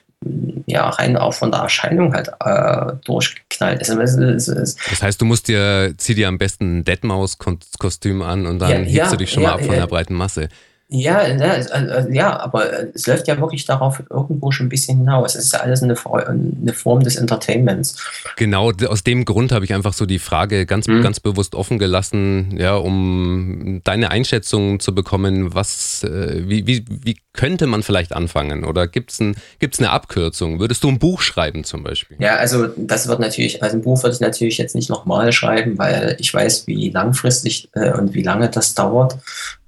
ja, 0.66 0.90
rein 0.90 1.16
auch 1.16 1.34
von 1.34 1.52
der 1.52 1.62
Erscheinung 1.62 2.14
halt 2.14 2.30
äh, 2.44 2.94
durchgeknallt 3.06 3.82
ist. 3.82 3.90
Es, 3.90 4.48
es, 4.48 4.76
das 4.90 5.02
heißt, 5.02 5.22
du 5.22 5.26
musst 5.26 5.48
dir, 5.48 5.94
zieh 5.98 6.16
dir 6.16 6.28
am 6.28 6.38
besten 6.38 6.80
ein 6.80 6.84
Deadmaus-Kostüm 6.84 8.22
an 8.22 8.46
und 8.46 8.60
dann 8.60 8.70
ja, 8.70 8.78
hebst 8.78 8.96
ja, 8.96 9.10
du 9.12 9.18
dich 9.18 9.32
schon 9.32 9.44
ja, 9.44 9.50
mal 9.50 9.56
ab 9.56 9.66
von 9.66 9.76
der 9.76 9.88
breiten 9.88 10.14
Masse. 10.14 10.50
Ja, 10.90 11.28
ja, 11.28 12.08
ja, 12.10 12.40
aber 12.40 12.96
es 12.96 13.08
läuft 13.08 13.28
ja 13.28 13.38
wirklich 13.42 13.66
darauf 13.66 14.02
irgendwo 14.10 14.52
schon 14.52 14.68
ein 14.68 14.70
bisschen 14.70 15.00
hinaus. 15.00 15.36
Es 15.36 15.46
ist 15.46 15.54
ja 15.54 15.60
alles 15.60 15.84
eine, 15.84 15.96
eine 16.06 16.74
Form 16.74 17.04
des 17.04 17.18
Entertainments. 17.18 17.98
Genau, 18.38 18.72
aus 18.72 19.04
dem 19.04 19.26
Grund 19.26 19.52
habe 19.52 19.66
ich 19.66 19.74
einfach 19.74 19.92
so 19.92 20.06
die 20.06 20.20
Frage 20.20 20.66
ganz, 20.66 20.88
mhm. 20.88 21.02
ganz 21.02 21.20
bewusst 21.20 21.56
offen 21.56 21.78
gelassen, 21.78 22.56
ja, 22.58 22.76
um 22.76 23.82
deine 23.84 24.12
Einschätzung 24.12 24.80
zu 24.80 24.96
bekommen, 24.96 25.54
was, 25.54 26.04
äh, 26.04 26.44
wie, 26.48 26.66
wie, 26.68 26.86
wie 26.88 27.18
könnte 27.34 27.68
man 27.68 27.84
vielleicht 27.84 28.14
anfangen? 28.14 28.64
Oder 28.64 28.88
gibt 28.88 29.12
es 29.12 29.20
ein, 29.20 29.36
gibt's 29.60 29.80
eine 29.80 29.90
Abkürzung? 29.90 30.62
Würdest 30.62 30.86
du 30.86 30.88
ein 30.88 31.00
Buch 31.00 31.20
schreiben 31.20 31.66
zum 31.66 31.84
Beispiel? 31.84 32.16
Ja, 32.20 32.38
also 32.38 32.68
das 32.78 33.10
wird 33.10 33.20
natürlich, 33.20 33.62
also 33.62 33.76
ein 33.76 33.82
Buch 33.82 34.02
würde 34.04 34.16
ich 34.16 34.22
natürlich 34.22 34.58
jetzt 34.58 34.74
nicht 34.74 34.90
nochmal 34.90 35.34
schreiben, 35.34 35.78
weil 35.78 36.16
ich 36.20 36.34
weiß, 36.34 36.66
wie 36.68 36.92
langfristig 36.92 37.68
äh, 37.74 37.92
und 37.92 38.14
wie 38.14 38.24
lange 38.24 38.50
das 38.50 38.74
dauert. 38.74 39.18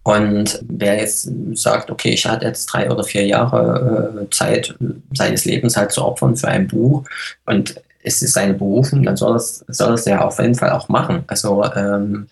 Und 0.04 0.60
wer 0.68 0.98
jetzt 0.98 1.30
sagt, 1.54 1.92
okay, 1.92 2.12
ich 2.12 2.26
hatte 2.26 2.46
jetzt 2.46 2.68
drei 2.68 2.90
oder 2.90 3.04
vier 3.04 3.26
Jahre 3.26 4.24
äh, 4.24 4.30
Zeit 4.30 4.76
seines 5.14 5.46
Lebens 5.46 5.78
halt 5.78 5.92
zu 5.92 6.04
opfern 6.04 6.36
für 6.36 6.48
ein 6.48 6.68
Buch 6.68 7.04
und 7.46 7.76
es 8.02 8.22
ist 8.22 8.34
seine 8.34 8.54
Berufung, 8.54 9.04
dann 9.04 9.18
soll 9.18 9.34
das, 9.34 9.64
soll 9.68 9.92
das 9.92 10.06
ja 10.06 10.22
auf 10.22 10.40
jeden 10.40 10.56
Fall 10.56 10.72
auch 10.72 10.88
machen. 10.88 11.24
Also 11.28 11.64
ähm, 11.76 12.28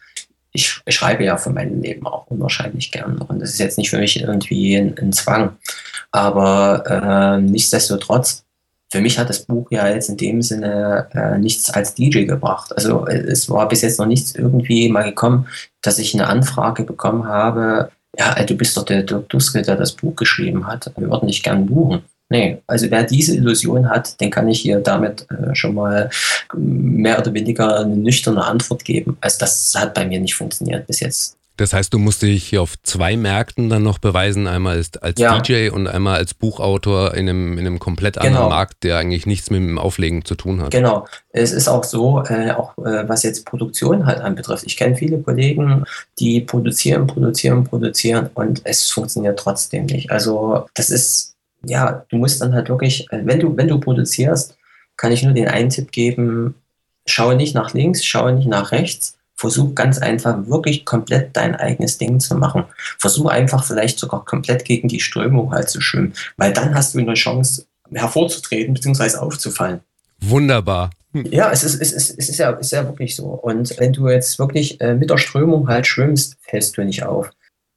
ich, 0.53 0.81
schreibe 0.87 1.23
ja 1.23 1.37
für 1.37 1.49
mein 1.49 1.81
Leben 1.81 2.07
auch 2.07 2.25
unwahrscheinlich 2.27 2.91
gern 2.91 3.17
und 3.19 3.41
es 3.41 3.51
ist 3.51 3.59
jetzt 3.59 3.77
nicht 3.77 3.89
für 3.89 3.99
mich 3.99 4.19
irgendwie 4.19 4.75
ein, 4.75 4.97
ein 4.97 5.13
Zwang. 5.13 5.57
Aber 6.11 6.83
äh, 6.87 7.41
nichtsdestotrotz 7.41 8.46
für 8.89 9.01
mich 9.01 9.19
hat 9.19 9.29
das 9.29 9.45
Buch 9.45 9.67
ja 9.71 9.87
jetzt 9.87 10.09
in 10.09 10.17
dem 10.17 10.41
Sinne 10.41 11.07
äh, 11.13 11.37
nichts 11.37 11.69
als 11.69 11.93
DJ 11.93 12.23
gebracht. 12.23 12.75
Also 12.75 13.05
es 13.07 13.49
war 13.49 13.67
bis 13.67 13.81
jetzt 13.81 13.99
noch 13.99 14.05
nichts 14.05 14.33
irgendwie 14.35 14.89
mal 14.89 15.03
gekommen, 15.03 15.47
dass 15.81 15.99
ich 15.99 16.13
eine 16.13 16.27
Anfrage 16.27 16.83
bekommen 16.83 17.25
habe, 17.25 17.91
ja, 18.17 18.33
du 18.43 18.55
bist 18.55 18.75
doch 18.75 18.85
der 18.85 19.03
Dirk 19.03 19.29
Duske, 19.29 19.61
der 19.61 19.75
das 19.75 19.91
Buch 19.91 20.15
geschrieben 20.15 20.65
hat. 20.65 20.91
Wir 20.97 21.09
würden 21.09 21.27
dich 21.27 21.43
gern 21.43 21.65
buchen. 21.65 22.03
Nee, 22.29 22.61
also 22.67 22.91
wer 22.91 23.03
diese 23.03 23.35
Illusion 23.35 23.89
hat, 23.89 24.19
den 24.19 24.29
kann 24.29 24.49
ich 24.49 24.59
hier 24.59 24.79
damit 24.79 25.25
äh, 25.31 25.55
schon 25.55 25.75
mal 25.75 26.09
mehr 26.55 27.19
oder 27.19 27.33
weniger 27.33 27.79
eine 27.79 27.95
nüchterne 27.95 28.43
Antwort 28.43 28.83
geben. 28.83 29.17
Also 29.21 29.37
das 29.39 29.73
hat 29.77 29.93
bei 29.93 30.05
mir 30.05 30.19
nicht 30.19 30.35
funktioniert 30.35 30.87
bis 30.87 30.99
jetzt. 30.99 31.36
Das 31.57 31.73
heißt, 31.73 31.93
du 31.93 31.99
musst 31.99 32.21
dich 32.21 32.57
auf 32.57 32.75
zwei 32.83 33.17
Märkten 33.17 33.69
dann 33.69 33.83
noch 33.83 33.97
beweisen, 33.97 34.47
einmal 34.47 34.77
als, 34.77 35.15
ja. 35.17 35.39
DJ 35.39 35.69
und 35.69 35.87
einmal 35.87 36.17
als 36.17 36.33
Buchautor 36.33 37.13
in 37.15 37.27
einem, 37.27 37.53
in 37.57 37.65
einem 37.65 37.79
komplett 37.79 38.17
anderen 38.17 38.37
genau. 38.37 38.49
Markt, 38.49 38.83
der 38.83 38.97
eigentlich 38.97 39.25
nichts 39.25 39.49
mit 39.49 39.59
dem 39.59 39.77
Auflegen 39.77 40.23
zu 40.23 40.35
tun 40.35 40.61
hat. 40.61 40.71
Genau. 40.71 41.07
Es 41.29 41.51
ist 41.51 41.67
auch 41.67 41.83
so, 41.83 42.23
äh, 42.23 42.51
auch 42.51 42.77
äh, 42.77 43.07
was 43.09 43.23
jetzt 43.23 43.45
Produktion 43.45 44.05
halt 44.05 44.19
anbetrifft. 44.19 44.65
Ich 44.65 44.77
kenne 44.77 44.95
viele 44.95 45.19
Kollegen, 45.19 45.83
die 46.19 46.41
produzieren, 46.41 47.07
produzieren, 47.07 47.63
produzieren 47.63 48.29
und 48.33 48.61
es 48.63 48.89
funktioniert 48.89 49.37
trotzdem 49.37 49.85
nicht. 49.85 50.11
Also 50.11 50.65
das 50.73 50.89
ist 50.89 51.37
ja, 51.65 52.05
du 52.09 52.17
musst 52.17 52.41
dann 52.41 52.53
halt 52.53 52.69
wirklich, 52.69 53.11
äh, 53.11 53.21
wenn 53.23 53.39
du, 53.39 53.55
wenn 53.57 53.67
du 53.67 53.79
produzierst, 53.79 54.57
kann 54.95 55.11
ich 55.11 55.23
nur 55.23 55.33
den 55.33 55.47
einen 55.47 55.69
Tipp 55.69 55.91
geben, 55.91 56.55
schaue 57.05 57.35
nicht 57.35 57.55
nach 57.55 57.73
links, 57.73 58.03
schaue 58.03 58.33
nicht 58.33 58.47
nach 58.47 58.71
rechts, 58.71 59.16
versuch 59.37 59.75
ganz 59.75 59.99
einfach 59.99 60.47
wirklich 60.47 60.83
komplett 60.83 61.37
dein 61.37 61.55
eigenes 61.55 61.97
Ding 61.97 62.19
zu 62.19 62.35
machen. 62.35 62.65
Versuch 62.97 63.27
einfach 63.27 63.63
vielleicht 63.63 63.99
sogar 63.99 64.25
komplett 64.25 64.65
gegen 64.65 64.87
die 64.87 64.99
Strömung 64.99 65.51
halt 65.51 65.69
zu 65.69 65.79
schwimmen, 65.79 66.13
weil 66.35 66.51
dann 66.51 66.75
hast 66.75 66.95
du 66.95 66.99
eine 66.99 67.13
Chance 67.13 67.65
hervorzutreten 67.93 68.73
bzw. 68.73 69.17
aufzufallen. 69.17 69.79
Wunderbar. 70.19 70.89
Ja, 71.13 71.51
es 71.51 71.63
ist, 71.63 71.79
es, 71.81 71.93
ist, 71.93 72.17
es 72.17 72.29
ist, 72.29 72.37
ja, 72.37 72.49
ist 72.51 72.71
ja 72.71 72.83
wirklich 72.85 73.15
so. 73.15 73.25
Und 73.25 73.79
wenn 73.79 73.93
du 73.93 74.09
jetzt 74.09 74.39
wirklich 74.39 74.81
äh, 74.81 74.95
mit 74.95 75.09
der 75.09 75.17
Strömung 75.17 75.67
halt 75.67 75.87
schwimmst, 75.87 76.35
fällst 76.41 76.77
du 76.77 76.83
nicht 76.83 77.03
auf. 77.03 77.31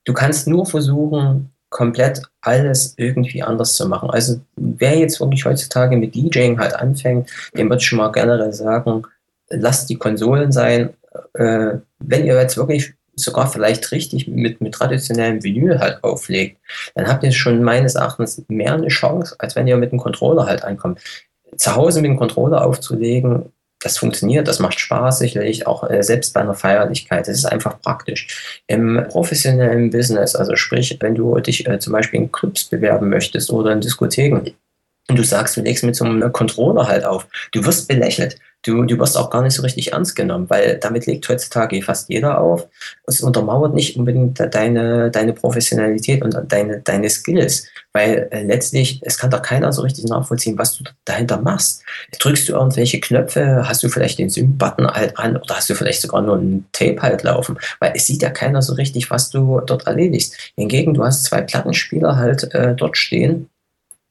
Du 0.05 0.13
kannst 0.13 0.49
nur 0.49 0.67
versuchen, 0.67 1.53
komplett 1.69 2.23
alles 2.41 2.95
irgendwie 2.97 3.43
anders 3.43 3.75
zu 3.75 3.89
machen. 3.89 4.11
Also 4.11 4.41
wer 4.57 4.99
jetzt 4.99 5.21
wirklich 5.21 5.45
heutzutage 5.45 5.97
mit 5.97 6.15
DJing 6.15 6.59
halt 6.59 6.75
anfängt, 6.75 7.31
dem 7.57 7.69
würde 7.69 7.81
ich 7.81 7.87
schon 7.87 7.99
mal 7.99 8.11
generell 8.11 8.53
sagen, 8.53 9.05
lasst 9.49 9.89
die 9.89 9.97
Konsolen 9.97 10.53
sein. 10.53 10.91
Äh, 11.35 11.79
wenn 11.99 12.27
ihr 12.27 12.41
jetzt 12.41 12.57
wirklich 12.57 12.95
sogar 13.17 13.51
vielleicht 13.51 13.93
richtig 13.93 14.29
mit, 14.29 14.61
mit 14.61 14.75
traditionellem 14.75 15.43
Vinyl 15.43 15.79
halt 15.79 16.03
auflegt, 16.03 16.59
dann 16.95 17.09
habt 17.09 17.23
ihr 17.23 17.33
schon 17.33 17.63
meines 17.63 17.95
Erachtens 17.95 18.43
mehr 18.49 18.75
eine 18.75 18.89
Chance, 18.89 19.37
als 19.39 19.57
wenn 19.57 19.67
ihr 19.67 19.77
mit 19.77 19.93
einem 19.93 20.01
Controller 20.01 20.47
halt 20.47 20.65
ankommt. 20.65 21.01
Zu 21.57 21.75
Hause 21.75 22.01
mit 22.01 22.11
dem 22.11 22.17
Controller 22.17 22.65
aufzulegen, 22.65 23.53
das 23.83 23.97
funktioniert, 23.97 24.47
das 24.47 24.59
macht 24.59 24.79
Spaß 24.79 25.19
sicherlich, 25.19 25.67
auch 25.67 25.89
äh, 25.89 26.03
selbst 26.03 26.35
bei 26.35 26.41
einer 26.41 26.55
Feierlichkeit. 26.55 27.27
Das 27.27 27.37
ist 27.37 27.47
einfach 27.47 27.81
praktisch. 27.81 28.63
Im 28.67 29.05
professionellen 29.09 29.91
Business, 29.91 30.37
also 30.37 30.55
sprich, 30.57 30.97
wenn 31.01 31.15
du 31.15 31.39
dich 31.41 31.67
äh, 31.67 31.79
zum 31.79 31.95
Beispiel 31.95 32.21
in 32.21 32.33
Clubs 32.33 32.65
bewerben 32.65 33.09
möchtest 33.09 33.51
oder 33.51 33.73
in 33.73 33.81
Diskotheken, 33.81 34.53
und 35.09 35.19
du 35.19 35.25
sagst, 35.25 35.57
du 35.57 35.63
legst 35.63 35.83
mit 35.83 35.97
so 35.97 36.05
einem 36.05 36.31
Controller 36.33 36.87
halt 36.87 37.05
auf, 37.05 37.27
du 37.51 37.65
wirst 37.65 37.89
belächelt 37.89 38.39
du, 38.63 38.85
du 38.85 38.99
wirst 38.99 39.17
auch 39.17 39.31
gar 39.31 39.43
nicht 39.43 39.55
so 39.55 39.63
richtig 39.63 39.93
ernst 39.93 40.15
genommen, 40.15 40.49
weil 40.51 40.79
damit 40.79 41.07
legt 41.07 41.29
heutzutage 41.29 41.81
fast 41.83 42.09
jeder 42.09 42.41
auf. 42.41 42.69
Es 43.07 43.21
untermauert 43.21 43.75
nicht 43.75 43.97
unbedingt 43.97 44.39
deine, 44.55 45.11
deine 45.11 45.33
Professionalität 45.33 46.23
und 46.23 46.37
deine, 46.49 46.81
deine 46.81 47.09
Skills, 47.09 47.67
weil 47.93 48.29
äh, 48.31 48.43
letztlich, 48.43 49.01
es 49.03 49.19
kann 49.19 49.31
doch 49.31 49.43
keiner 49.43 49.73
so 49.73 49.83
richtig 49.83 50.05
nachvollziehen, 50.05 50.59
was 50.59 50.77
du 50.77 50.85
dahinter 51.05 51.41
machst. 51.41 51.83
Drückst 52.19 52.49
du 52.49 52.53
irgendwelche 52.53 53.01
Knöpfe, 53.01 53.69
hast 53.69 53.83
du 53.83 53.89
vielleicht 53.89 54.19
den 54.19 54.29
Sync-Button 54.29 54.89
halt 54.89 55.19
an 55.19 55.37
oder 55.37 55.57
hast 55.57 55.71
du 55.71 55.75
vielleicht 55.75 56.03
sogar 56.03 56.23
nur 56.23 56.37
ein 56.37 56.67
Tape 56.73 57.01
halt 57.01 57.23
laufen, 57.23 57.59
weil 57.79 57.93
es 57.95 58.07
sieht 58.07 58.23
ja 58.23 58.31
keiner 58.31 58.63
so 58.63 58.75
richtig, 58.75 59.11
was 59.11 59.31
du 59.31 59.61
dort 59.61 59.87
erledigst. 59.87 60.37
Hingegen, 60.57 60.95
du 60.95 61.05
hast 61.05 61.25
zwei 61.25 61.41
Plattenspieler 61.41 62.17
halt 62.17 62.53
äh, 62.55 62.75
dort 62.75 62.97
stehen 62.97 63.49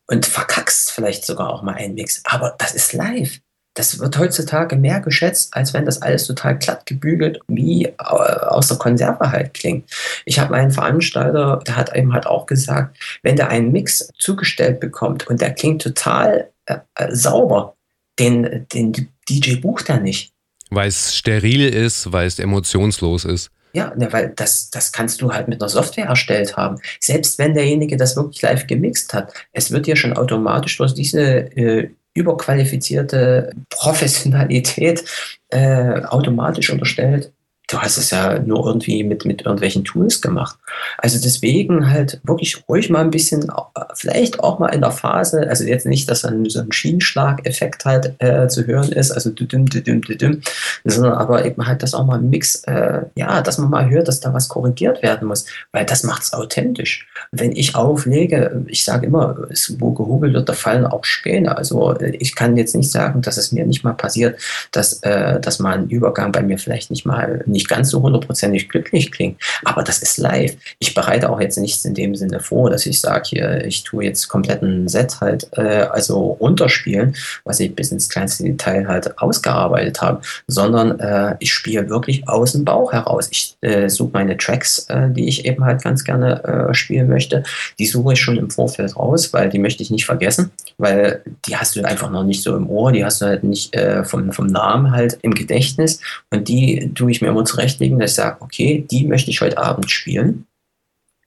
und 0.07 0.25
verkackst 0.25 0.91
vielleicht 0.91 1.23
sogar 1.23 1.49
auch 1.53 1.61
mal 1.61 1.75
einen 1.75 1.93
Mix, 1.93 2.21
aber 2.25 2.55
das 2.57 2.73
ist 2.73 2.93
live 2.93 3.39
das 3.79 3.97
wird 3.97 4.17
heutzutage 4.17 4.75
mehr 4.75 4.99
geschätzt, 4.99 5.55
als 5.55 5.73
wenn 5.73 5.85
das 5.85 6.01
alles 6.01 6.27
total 6.27 6.57
glatt 6.57 6.85
gebügelt 6.85 7.39
wie 7.47 7.85
äh, 7.85 7.93
aus 7.97 8.67
der 8.67 8.77
Konserve 8.77 9.31
halt 9.31 9.53
klingt. 9.53 9.89
Ich 10.25 10.37
habe 10.37 10.51
meinen 10.51 10.71
Veranstalter, 10.71 11.61
der 11.65 11.77
hat 11.77 11.95
eben 11.95 12.11
halt 12.11 12.27
auch 12.27 12.45
gesagt, 12.45 12.97
wenn 13.23 13.37
der 13.37 13.47
einen 13.47 13.71
Mix 13.71 14.09
zugestellt 14.17 14.81
bekommt 14.81 15.27
und 15.27 15.39
der 15.39 15.53
klingt 15.53 15.81
total 15.81 16.49
äh, 16.65 16.79
äh 16.95 17.15
sauber, 17.15 17.77
den, 18.19 18.67
den 18.73 19.07
DJ 19.29 19.55
bucht 19.55 19.87
er 19.87 20.01
nicht. 20.01 20.33
Weil 20.69 20.89
es 20.89 21.15
steril 21.15 21.69
ist, 21.69 22.11
weil 22.11 22.27
es 22.27 22.37
emotionslos 22.37 23.23
ist. 23.23 23.49
Ja, 23.71 23.93
ne, 23.95 24.11
weil 24.11 24.33
das, 24.35 24.71
das 24.71 24.91
kannst 24.91 25.21
du 25.21 25.31
halt 25.31 25.47
mit 25.47 25.61
einer 25.61 25.69
Software 25.69 26.07
erstellt 26.07 26.57
haben. 26.57 26.81
Selbst 26.99 27.39
wenn 27.39 27.53
derjenige 27.53 27.95
das 27.95 28.17
wirklich 28.17 28.41
live 28.41 28.67
gemixt 28.67 29.13
hat, 29.13 29.33
es 29.53 29.71
wird 29.71 29.85
dir 29.85 29.95
schon 29.95 30.17
automatisch 30.17 30.75
durch 30.77 30.93
diese 30.93 31.21
äh, 31.55 31.91
überqualifizierte 32.13 33.51
Professionalität 33.69 35.05
äh, 35.49 36.01
automatisch 36.03 36.69
unterstellt, 36.69 37.31
du 37.69 37.79
hast 37.79 37.97
es 37.97 38.09
ja 38.09 38.39
nur 38.39 38.65
irgendwie 38.65 39.03
mit, 39.03 39.25
mit 39.25 39.43
irgendwelchen 39.43 39.83
Tools 39.83 40.21
gemacht. 40.21 40.57
Also 40.97 41.19
deswegen 41.21 41.89
halt 41.89 42.19
wirklich 42.23 42.63
ruhig 42.67 42.89
mal 42.89 43.01
ein 43.01 43.11
bisschen, 43.11 43.51
vielleicht 43.93 44.39
auch 44.39 44.59
mal 44.59 44.69
in 44.69 44.81
der 44.81 44.91
Phase, 44.91 45.47
also 45.47 45.63
jetzt 45.63 45.85
nicht, 45.85 46.09
dass 46.09 46.21
dann 46.21 46.45
so 46.49 46.59
ein 46.59 46.71
Schienenschlag-Effekt 46.71 47.85
halt 47.85 48.15
äh, 48.19 48.47
zu 48.47 48.65
hören 48.65 48.91
ist, 48.91 49.11
also 49.11 49.29
düdüm, 49.29 49.67
düdüm, 49.67 50.01
düdüm, 50.01 50.41
sondern 50.83 51.13
aber 51.13 51.45
eben 51.45 51.65
halt, 51.65 51.83
dass 51.83 51.93
auch 51.93 52.05
mal 52.05 52.17
ein 52.17 52.29
Mix, 52.29 52.63
äh, 52.63 53.01
ja, 53.15 53.41
dass 53.41 53.59
man 53.59 53.69
mal 53.69 53.89
hört, 53.89 54.07
dass 54.07 54.19
da 54.19 54.33
was 54.33 54.49
korrigiert 54.49 55.03
werden 55.03 55.27
muss, 55.27 55.45
weil 55.71 55.85
das 55.85 56.03
macht 56.03 56.23
es 56.23 56.33
authentisch. 56.33 57.07
Wenn 57.31 57.51
ich 57.51 57.75
auflege, 57.75 58.65
ich 58.67 58.83
sage 58.83 59.05
immer, 59.05 59.37
es, 59.49 59.75
wo 59.79 59.91
gehobelt 59.91 60.33
wird, 60.33 60.49
da 60.49 60.53
fallen 60.53 60.85
auch 60.85 61.05
Späne. 61.05 61.55
Also 61.55 61.95
ich 61.99 62.35
kann 62.35 62.57
jetzt 62.57 62.75
nicht 62.75 62.89
sagen, 62.89 63.21
dass 63.21 63.37
es 63.37 63.51
mir 63.51 63.65
nicht 63.65 63.83
mal 63.83 63.93
passiert, 63.93 64.39
dass, 64.71 65.03
äh, 65.03 65.39
dass 65.39 65.59
mal 65.59 65.77
ein 65.77 65.89
Übergang 65.89 66.31
bei 66.31 66.41
mir 66.41 66.57
vielleicht 66.57 66.89
nicht 66.89 67.05
mal 67.05 67.43
nicht 67.45 67.58
nicht 67.59 67.69
ganz 67.69 67.89
so 67.89 68.01
hundertprozentig 68.01 68.69
glücklich 68.69 69.11
klingt. 69.11 69.41
Aber 69.63 69.83
das 69.83 69.99
ist 69.99 70.17
live. 70.17 70.55
Ich 70.79 70.93
bereite 70.93 71.29
auch 71.29 71.39
jetzt 71.39 71.57
nichts 71.57 71.85
in 71.85 71.93
dem 71.93 72.15
Sinne 72.15 72.39
vor, 72.39 72.69
dass 72.69 72.85
ich 72.85 72.99
sage, 72.99 73.23
hier, 73.25 73.65
ich 73.65 73.83
tue 73.83 74.05
jetzt 74.05 74.27
kompletten 74.27 74.87
Set 74.87 75.19
halt, 75.21 75.49
äh, 75.57 75.87
also 75.91 76.37
runterspielen, 76.39 77.15
was 77.43 77.59
ich 77.59 77.75
bis 77.75 77.91
ins 77.91 78.09
kleinste 78.09 78.43
Detail 78.43 78.87
halt 78.87 79.19
ausgearbeitet 79.19 80.01
habe, 80.01 80.21
sondern 80.47 80.99
äh, 80.99 81.35
ich 81.39 81.51
spiele 81.51 81.89
wirklich 81.89 82.27
aus 82.27 82.53
dem 82.53 82.65
Bauch 82.65 82.93
heraus. 82.93 83.27
Ich 83.31 83.55
äh, 83.61 83.89
suche 83.89 84.11
meine 84.13 84.37
Tracks, 84.37 84.85
äh, 84.89 85.09
die 85.09 85.27
ich 85.27 85.45
eben 85.45 85.63
halt 85.65 85.83
ganz 85.83 86.03
gerne 86.03 86.43
äh, 86.43 86.73
spielen 86.73 87.09
möchte. 87.09 87.43
Die 87.77 87.85
suche 87.85 88.13
ich 88.13 88.21
schon 88.21 88.37
im 88.37 88.49
Vorfeld 88.49 88.95
raus, 88.95 89.33
weil 89.33 89.49
die 89.49 89.59
möchte 89.59 89.83
ich 89.83 89.91
nicht 89.91 90.05
vergessen, 90.05 90.51
weil 90.77 91.21
die 91.45 91.55
hast 91.55 91.75
du 91.75 91.83
einfach 91.83 92.09
noch 92.09 92.23
nicht 92.23 92.43
so 92.43 92.55
im 92.55 92.69
Ohr, 92.69 92.91
die 92.91 93.03
hast 93.03 93.21
du 93.21 93.25
halt 93.25 93.43
nicht 93.43 93.75
äh, 93.75 94.03
vom, 94.03 94.31
vom 94.31 94.47
Namen 94.47 94.91
halt 94.91 95.17
im 95.21 95.33
Gedächtnis 95.33 95.99
und 96.29 96.47
die 96.47 96.91
tue 96.93 97.11
ich 97.11 97.21
mir 97.21 97.29
immer 97.29 97.45
zurechtlegen, 97.45 97.99
dass 97.99 98.11
ich 98.11 98.15
sage, 98.15 98.37
okay, 98.39 98.85
die 98.89 99.05
möchte 99.05 99.31
ich 99.31 99.41
heute 99.41 99.48
Abend 99.57 99.89
spielen. 99.91 100.47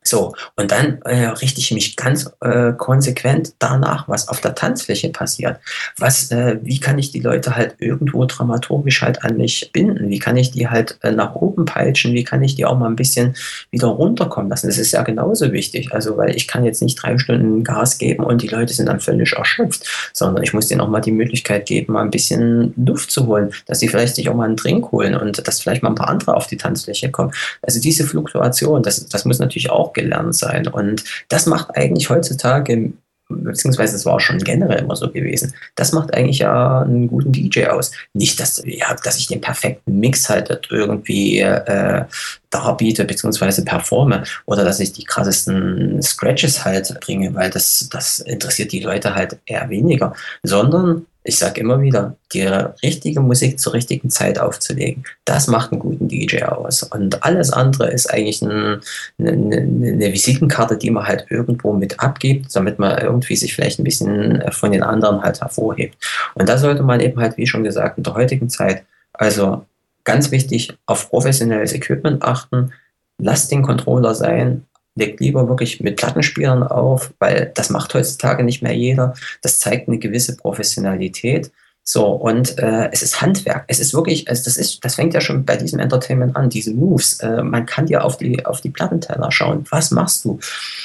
So, 0.05 0.35
und 0.57 0.73
dann 0.73 1.01
äh, 1.03 1.27
richte 1.27 1.61
ich 1.61 1.71
mich 1.71 1.97
ganz 1.97 2.31
äh, 2.41 2.73
konsequent 2.73 3.55
danach, 3.61 4.09
was 4.09 4.29
auf 4.29 4.41
der 4.41 4.55
Tanzfläche 4.55 5.11
passiert. 5.11 5.61
Was, 5.97 6.31
äh, 6.33 6.59
wie 6.63 6.81
kann 6.81 6.99
ich 6.99 7.13
die 7.13 7.21
Leute 7.21 7.55
halt 7.55 7.77
irgendwo 7.79 8.25
dramaturgisch 8.25 9.03
halt 9.03 9.25
an 9.25 9.37
mich 9.37 9.71
binden? 9.73 10.09
Wie 10.09 10.19
kann 10.19 10.37
ich 10.37 10.51
die 10.51 10.69
halt 10.69 10.99
äh, 11.03 11.13
nach 11.13 11.37
oben 11.37 11.67
peitschen? 11.67 12.15
Wie 12.15 12.25
kann 12.25 12.43
ich 12.43 12.57
die 12.57 12.67
auch 12.67 12.77
mal 12.77 12.89
ein 12.89 12.97
bisschen 12.97 13.37
wieder 13.71 13.89
runterkommen 13.89 14.51
lassen? 14.51 14.67
Das 14.67 14.79
ist 14.79 14.91
ja 14.91 15.03
genauso 15.03 15.53
wichtig. 15.53 15.93
Also, 15.93 16.17
weil 16.17 16.35
ich 16.35 16.49
kann 16.49 16.65
jetzt 16.65 16.83
nicht 16.83 17.01
drei 17.01 17.17
Stunden 17.19 17.63
Gas 17.63 17.99
geben 17.99 18.25
und 18.25 18.43
die 18.43 18.49
Leute 18.49 18.75
sind 18.75 18.87
dann 18.87 19.01
völlig 19.01 19.33
erschöpft, 19.33 19.87
sondern 20.13 20.43
ich 20.43 20.53
muss 20.53 20.67
denen 20.67 20.81
auch 20.81 20.89
mal 20.89 21.01
die 21.01 21.13
Möglichkeit 21.13 21.67
geben, 21.67 21.93
mal 21.93 22.03
ein 22.03 22.11
bisschen 22.11 22.75
Luft 22.77 23.13
zu 23.13 23.27
holen, 23.27 23.53
dass 23.67 23.79
sie 23.79 23.89
vielleicht 23.89 24.17
sich 24.17 24.29
auch 24.29 24.35
mal 24.35 24.47
einen 24.47 24.57
Drink 24.57 24.91
holen 24.91 25.15
und 25.15 25.47
dass 25.47 25.61
vielleicht 25.61 25.85
mal 25.85 25.91
ein 25.91 25.95
paar 25.95 26.09
andere 26.09 26.35
auf 26.35 26.49
die 26.49 26.57
Tanzfläche 26.57 27.11
kommen. 27.11 27.33
Also 27.63 27.81
diese 27.81 28.05
Fluktuation, 28.05 28.83
das, 28.83 29.07
das 29.07 29.25
muss 29.25 29.39
natürlich 29.39 29.71
auch 29.71 29.92
gelernt 29.93 30.35
sein. 30.35 30.67
Und 30.67 31.05
das 31.29 31.47
macht 31.47 31.77
eigentlich 31.77 32.11
heutzutage, 32.11 32.93
beziehungsweise 33.29 33.97
es 33.97 34.05
war 34.05 34.21
schon 34.21 34.39
generell 34.39 34.81
immer 34.81 34.97
so 34.97 35.11
gewesen, 35.11 35.55
das 35.75 35.93
macht 35.93 36.15
eigentlich 36.15 36.41
ja 36.41 36.83
einen 36.83 37.09
guten 37.09 37.33
DJ 37.33 37.67
aus. 37.67 37.93
Nicht, 38.13 38.39
dass, 38.41 38.63
ja, 38.65 38.95
dass 39.03 39.19
ich 39.19 39.27
den 39.27 39.41
perfekten 39.41 39.99
Mix 39.99 40.29
halt 40.29 40.69
irgendwie 40.71 41.41
äh, 41.41 42.05
darbiete, 42.51 43.05
beziehungsweise 43.05 43.65
performe 43.65 44.25
oder 44.47 44.65
dass 44.65 44.81
ich 44.81 44.93
die 44.93 45.05
krassesten 45.05 46.03
Scratches 46.03 46.65
halt 46.65 46.95
bringe, 47.01 47.35
weil 47.35 47.51
das, 47.51 47.89
das 47.91 48.19
interessiert 48.21 48.73
die 48.73 48.81
Leute 48.81 49.15
halt 49.15 49.39
eher 49.47 49.69
weniger, 49.71 50.15
sondern 50.43 51.07
ich 51.25 51.39
sage 51.39 51.61
immer 51.61 51.81
wieder, 51.81 52.17
die 52.33 52.43
richtige 52.43 53.21
Musik 53.21 53.61
zur 53.61 53.75
richtigen 53.75 54.11
Zeit 54.11 54.39
aufzulegen, 54.39 55.05
das 55.25 55.47
macht 55.47 55.71
einen 55.71 55.81
guten 55.81 56.09
DJ 56.09 56.43
aus. 56.45 56.83
Und 56.83 57.23
alles 57.23 57.53
andere 57.53 57.91
ist 57.91 58.13
eigentlich 58.13 58.43
ein, 58.43 58.81
eine, 59.19 59.31
eine, 59.31 60.13
Visitenkarte, 60.13 60.77
die 60.77 60.91
man 60.91 61.07
halt 61.07 61.27
irgendwo 61.31 61.73
mit 61.73 62.01
abgibt, 62.01 62.55
damit 62.55 62.79
man 62.79 62.99
irgendwie 62.99 63.37
sich 63.37 63.55
vielleicht 63.55 63.79
ein 63.79 63.85
bisschen 63.85 64.43
von 64.51 64.73
den 64.73 64.83
anderen 64.83 65.23
halt 65.23 65.41
hervorhebt. 65.41 65.97
Und 66.35 66.49
da 66.49 66.59
sollte 66.59 66.83
man 66.83 67.01
eben 67.01 67.21
halt, 67.21 67.37
wie 67.37 67.47
schon 67.47 67.65
gesagt, 67.65 67.99
in 67.99 68.05
der 68.05 68.15
heutigen 68.15 68.49
Zeit, 68.49 68.85
also 69.13 69.65
ganz 70.05 70.33
wichtig, 70.33 70.77
auf 70.87 71.09
professionelles 71.11 71.73
Equipment 71.73 72.23
achten, 72.23 72.73
lasst 73.19 73.53
den 73.53 73.63
Controller 73.63 74.17
sein, 74.17 74.65
legt 74.95 75.21
lieber 75.21 75.49
wirklich 75.49 75.81
mit 75.81 75.97
Plattenspielern 75.97 76.63
auf, 76.63 77.13
weil 77.19 77.51
das 77.55 77.71
macht 77.71 77.95
heutzutage 77.95 78.45
nicht 78.45 78.63
mehr 78.63 78.75
jeder. 78.75 79.15
Das 79.41 79.59
zeigt 79.59 79.89
eine 79.89 79.99
gewisse 79.99 80.37
Professionalität. 80.37 81.51
So, 81.85 82.07
und 82.07 82.59
äh, 82.59 82.91
es 82.93 83.03
ist 83.03 83.21
Handwerk. 83.21 83.65
Es 83.67 83.81
ist 83.81 83.93
wirklich, 83.93 84.29
also 84.29 84.45
das 84.45 84.57
ist, 84.57 84.85
das 84.85 84.95
fängt 84.95 85.15
ja 85.15 85.21
schon 85.21 85.45
bei 85.45 85.57
diesem 85.57 85.81
Entertainment 85.81 86.37
an, 86.37 86.49
diese 86.49 86.73
Moves. 86.73 87.19
Äh, 87.21 87.43
man 87.43 87.67
kann 87.67 87.87
dir 87.87 88.05
auf 88.05 88.19
die, 88.19 88.47
auf 88.47 88.61
die 88.61 88.71
Plattenteller 88.71 89.33
schauen. 89.33 89.65
Was 89.71 89.91
machst 89.91 90.25
du? 90.25 90.39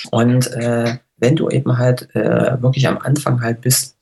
Und 0.09 0.51
äh, 0.53 0.97
wenn 1.17 1.35
du 1.35 1.49
eben 1.49 1.77
halt 1.77 2.13
äh, 2.15 2.61
wirklich 2.61 2.87
am 2.87 2.97
Anfang 2.97 3.41
halt 3.41 3.61
bist, 3.61 3.96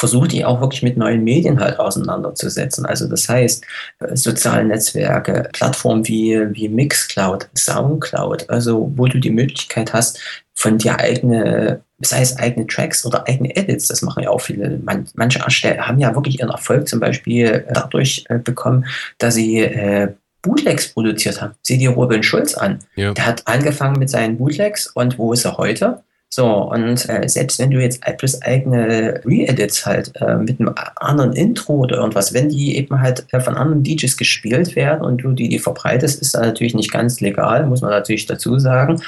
versuche 0.00 0.28
die 0.28 0.46
auch 0.46 0.62
wirklich 0.62 0.82
mit 0.82 0.96
neuen 0.96 1.22
Medien 1.22 1.60
halt 1.60 1.78
auseinanderzusetzen. 1.78 2.86
Also 2.86 3.06
das 3.06 3.28
heißt, 3.28 3.62
äh, 3.98 4.16
soziale 4.16 4.64
Netzwerke, 4.64 5.50
Plattformen 5.52 6.08
wie, 6.08 6.40
wie 6.52 6.70
Mixcloud, 6.70 7.48
Soundcloud, 7.54 8.48
also 8.48 8.90
wo 8.96 9.06
du 9.06 9.18
die 9.18 9.30
Möglichkeit 9.30 9.92
hast, 9.92 10.18
von 10.54 10.78
dir 10.78 10.98
eigene, 10.98 11.82
sei 11.98 12.22
es 12.22 12.34
eigene 12.38 12.66
Tracks 12.66 13.04
oder 13.04 13.28
eigene 13.28 13.54
Edits, 13.54 13.88
das 13.88 14.00
machen 14.00 14.22
ja 14.22 14.30
auch 14.30 14.40
viele. 14.40 14.78
Man, 14.82 15.06
manche 15.14 15.40
haben 15.40 15.98
ja 15.98 16.14
wirklich 16.14 16.38
ihren 16.38 16.50
Erfolg 16.50 16.88
zum 16.88 16.98
Beispiel 16.98 17.66
dadurch 17.70 18.24
äh, 18.30 18.38
bekommen, 18.38 18.86
dass 19.18 19.34
sie 19.34 19.58
äh, 19.58 20.14
Bootlegs 20.40 20.94
produziert 20.94 21.42
haben. 21.42 21.54
Sieh 21.62 21.76
dir 21.76 21.90
Robin 21.90 22.22
Schulz 22.22 22.54
an. 22.54 22.78
Ja. 22.96 23.12
Der 23.12 23.26
hat 23.26 23.46
angefangen 23.46 23.98
mit 23.98 24.08
seinen 24.08 24.38
Bootlegs 24.38 24.86
und 24.86 25.18
wo 25.18 25.34
ist 25.34 25.44
er 25.44 25.58
heute? 25.58 26.02
So, 26.32 26.46
und 26.46 27.08
äh, 27.08 27.28
selbst 27.28 27.58
wenn 27.58 27.72
du 27.72 27.80
jetzt 27.80 28.00
bloß 28.18 28.42
eigene 28.42 29.20
Re-Edits 29.24 29.84
halt 29.84 30.12
äh, 30.20 30.36
mit 30.36 30.60
einem 30.60 30.72
anderen 30.96 31.32
Intro 31.32 31.78
oder 31.78 31.96
irgendwas, 31.96 32.32
wenn 32.32 32.48
die 32.48 32.76
eben 32.76 33.00
halt 33.00 33.26
äh, 33.32 33.40
von 33.40 33.56
anderen 33.56 33.82
DJs 33.82 34.16
gespielt 34.16 34.76
werden 34.76 35.04
und 35.04 35.18
du 35.18 35.32
die, 35.32 35.48
die 35.48 35.58
verbreitest, 35.58 36.22
ist 36.22 36.34
das 36.34 36.42
natürlich 36.42 36.74
nicht 36.74 36.92
ganz 36.92 37.20
legal, 37.20 37.66
muss 37.66 37.80
man 37.82 37.90
natürlich 37.90 38.26
dazu 38.26 38.60
sagen. 38.60 39.02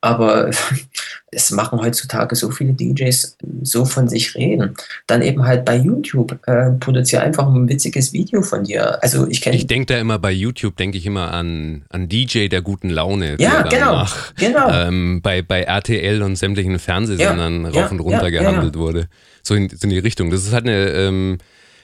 Aber 0.00 0.50
es 1.30 1.50
machen 1.50 1.80
heutzutage 1.80 2.34
so 2.36 2.50
viele 2.50 2.72
DJs 2.72 3.36
so 3.62 3.84
von 3.84 4.08
sich 4.08 4.34
reden. 4.34 4.74
Dann 5.06 5.22
eben 5.22 5.44
halt 5.44 5.64
bei 5.64 5.76
YouTube, 5.76 6.38
äh, 6.46 6.70
produziere 6.70 7.22
einfach 7.22 7.46
ein 7.46 7.68
witziges 7.68 8.12
Video 8.12 8.42
von 8.42 8.64
dir. 8.64 9.02
Also 9.02 9.26
ich 9.28 9.40
kenne. 9.40 9.56
Ich 9.56 9.66
denke 9.66 9.94
da 9.94 10.00
immer 10.00 10.18
bei 10.18 10.32
YouTube, 10.32 10.76
denke 10.76 10.98
ich 10.98 11.06
immer 11.06 11.32
an, 11.32 11.84
an 11.90 12.08
DJ 12.08 12.48
der 12.48 12.62
guten 12.62 12.90
Laune. 12.90 13.36
Ja, 13.38 13.62
genau. 13.62 14.06
Genau. 14.36 14.70
Ähm, 14.70 15.20
bei, 15.22 15.42
bei 15.42 15.62
RTL 15.62 16.22
und 16.22 16.36
sämtlichen 16.36 16.78
Fernsehsendern 16.78 17.62
ja, 17.62 17.68
rauf 17.68 17.76
ja, 17.76 17.88
und 17.88 18.00
runter 18.00 18.28
ja, 18.28 18.40
gehandelt 18.40 18.76
wurde. 18.76 19.08
So 19.42 19.54
in, 19.54 19.68
so 19.68 19.84
in 19.84 19.90
die 19.90 19.98
Richtung. 19.98 20.30
Das 20.30 20.44
ist 20.44 20.52
halt 20.52 20.66
eine. 20.66 20.90
Ähm, 20.90 21.38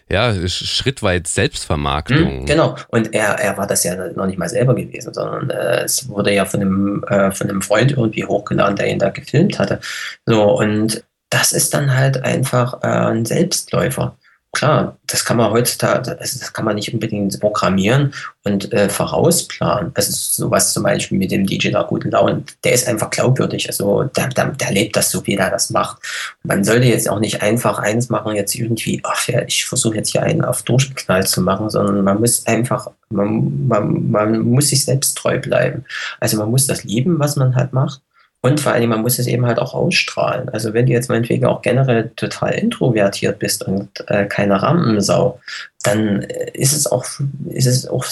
ja, 0.09 0.35
schrittweit 0.49 1.27
Selbstvermarktung. 1.27 2.41
Mhm, 2.41 2.47
genau. 2.47 2.77
Und 2.89 3.15
er, 3.15 3.39
er 3.39 3.57
war 3.57 3.67
das 3.67 3.85
ja 3.85 3.95
noch 4.13 4.27
nicht 4.27 4.39
mal 4.39 4.49
selber 4.49 4.75
gewesen, 4.75 5.15
sondern 5.15 5.51
äh, 5.51 5.85
es 5.85 6.09
wurde 6.09 6.33
ja 6.33 6.45
von 6.45 6.61
einem, 6.61 7.05
äh, 7.09 7.31
von 7.33 7.49
einem 7.49 7.63
Freund 7.63 7.93
irgendwie 7.93 8.25
hochgeladen, 8.25 8.77
der 8.77 8.89
ihn 8.89 8.99
da 8.99 9.11
gefilmt 9.11 9.59
hatte. 9.59 9.81
So, 10.27 10.43
und 10.59 11.05
das 11.31 11.53
ist 11.53 11.75
dann 11.75 11.97
halt 11.97 12.23
einfach 12.23 12.83
äh, 12.83 12.87
ein 12.87 13.25
Selbstläufer 13.25 14.17
klar, 14.55 14.97
das 15.07 15.25
kann 15.25 15.37
man 15.37 15.51
heutzutage, 15.51 16.19
also 16.19 16.39
das 16.39 16.53
kann 16.53 16.65
man 16.65 16.77
nicht 16.77 16.93
unbedingt 16.93 17.39
programmieren 17.41 18.15
und 18.45 18.73
äh, 18.73 18.89
vorausplanen. 18.89 19.93
Also 19.95 20.13
sowas 20.13 20.73
zum 20.73 20.85
Beispiel 20.85 21.19
mit 21.19 21.31
dem 21.31 21.47
DJ 21.47 21.71
da 21.71 21.83
guten 21.83 22.11
Laune, 22.11 22.45
der 22.65 22.73
ist 22.73 22.89
einfach 22.89 23.11
glaubwürdig. 23.11 23.67
Also 23.69 24.05
der, 24.05 24.29
der, 24.29 24.47
der 24.47 24.73
lebt 24.73 24.97
das 24.97 25.11
so, 25.11 25.27
wie 25.27 25.35
er 25.35 25.51
das 25.51 25.71
macht. 25.71 25.99
Man 26.43 26.65
sollte 26.65 26.87
jetzt 26.87 27.09
auch 27.09 27.21
nicht 27.21 27.43
einfach 27.43 27.79
eins 27.79 28.09
machen, 28.09 28.35
jetzt 28.35 28.55
irgendwie, 28.55 29.03
ach 29.05 29.29
ja, 29.29 29.43
ich 29.43 29.67
versuche 29.67 29.97
jetzt 29.97 30.13
hier 30.13 30.23
einen 30.23 30.45
auf 30.45 30.63
durchgeknallt 30.63 31.29
zu 31.29 31.43
machen, 31.43 31.69
sondern 31.69 32.03
man 32.03 32.21
muss 32.21 32.47
einfach, 32.47 32.91
man, 33.11 33.67
man, 33.69 34.11
man 34.11 34.39
muss 34.41 34.69
sich 34.69 34.85
selbst 34.85 35.19
treu 35.19 35.39
bleiben. 35.39 35.85
Also 36.21 36.39
man 36.39 36.51
muss 36.51 36.67
das 36.67 36.85
lieben, 36.85 37.19
was 37.19 37.37
man 37.37 37.55
halt 37.55 37.73
macht. 37.73 38.01
Und 38.45 38.61
vor 38.61 38.72
allem, 38.72 38.90
man 38.90 39.01
muss 39.01 39.18
es 39.18 39.26
eben 39.26 39.47
halt 39.47 39.59
auch 39.59 39.72
ausstrahlen. 39.72 40.51
Also 40.51 40.74
wenn 40.74 40.84
du 40.84 40.92
jetzt 40.92 41.09
meinetwegen 41.09 41.47
auch 41.47 41.62
generell 41.62 42.11
total 42.14 42.53
introvertiert 42.53 43.38
bist 43.38 43.62
und 43.66 43.88
äh, 44.09 44.26
keine 44.26 44.61
Rampensau, 44.61 45.40
dann 45.82 46.20
äh, 46.20 46.51
ist 46.53 46.74
es 46.74 46.86
auch, 46.86 47.07
ist 47.49 47.66
es 47.66 47.88
auch 47.88 48.05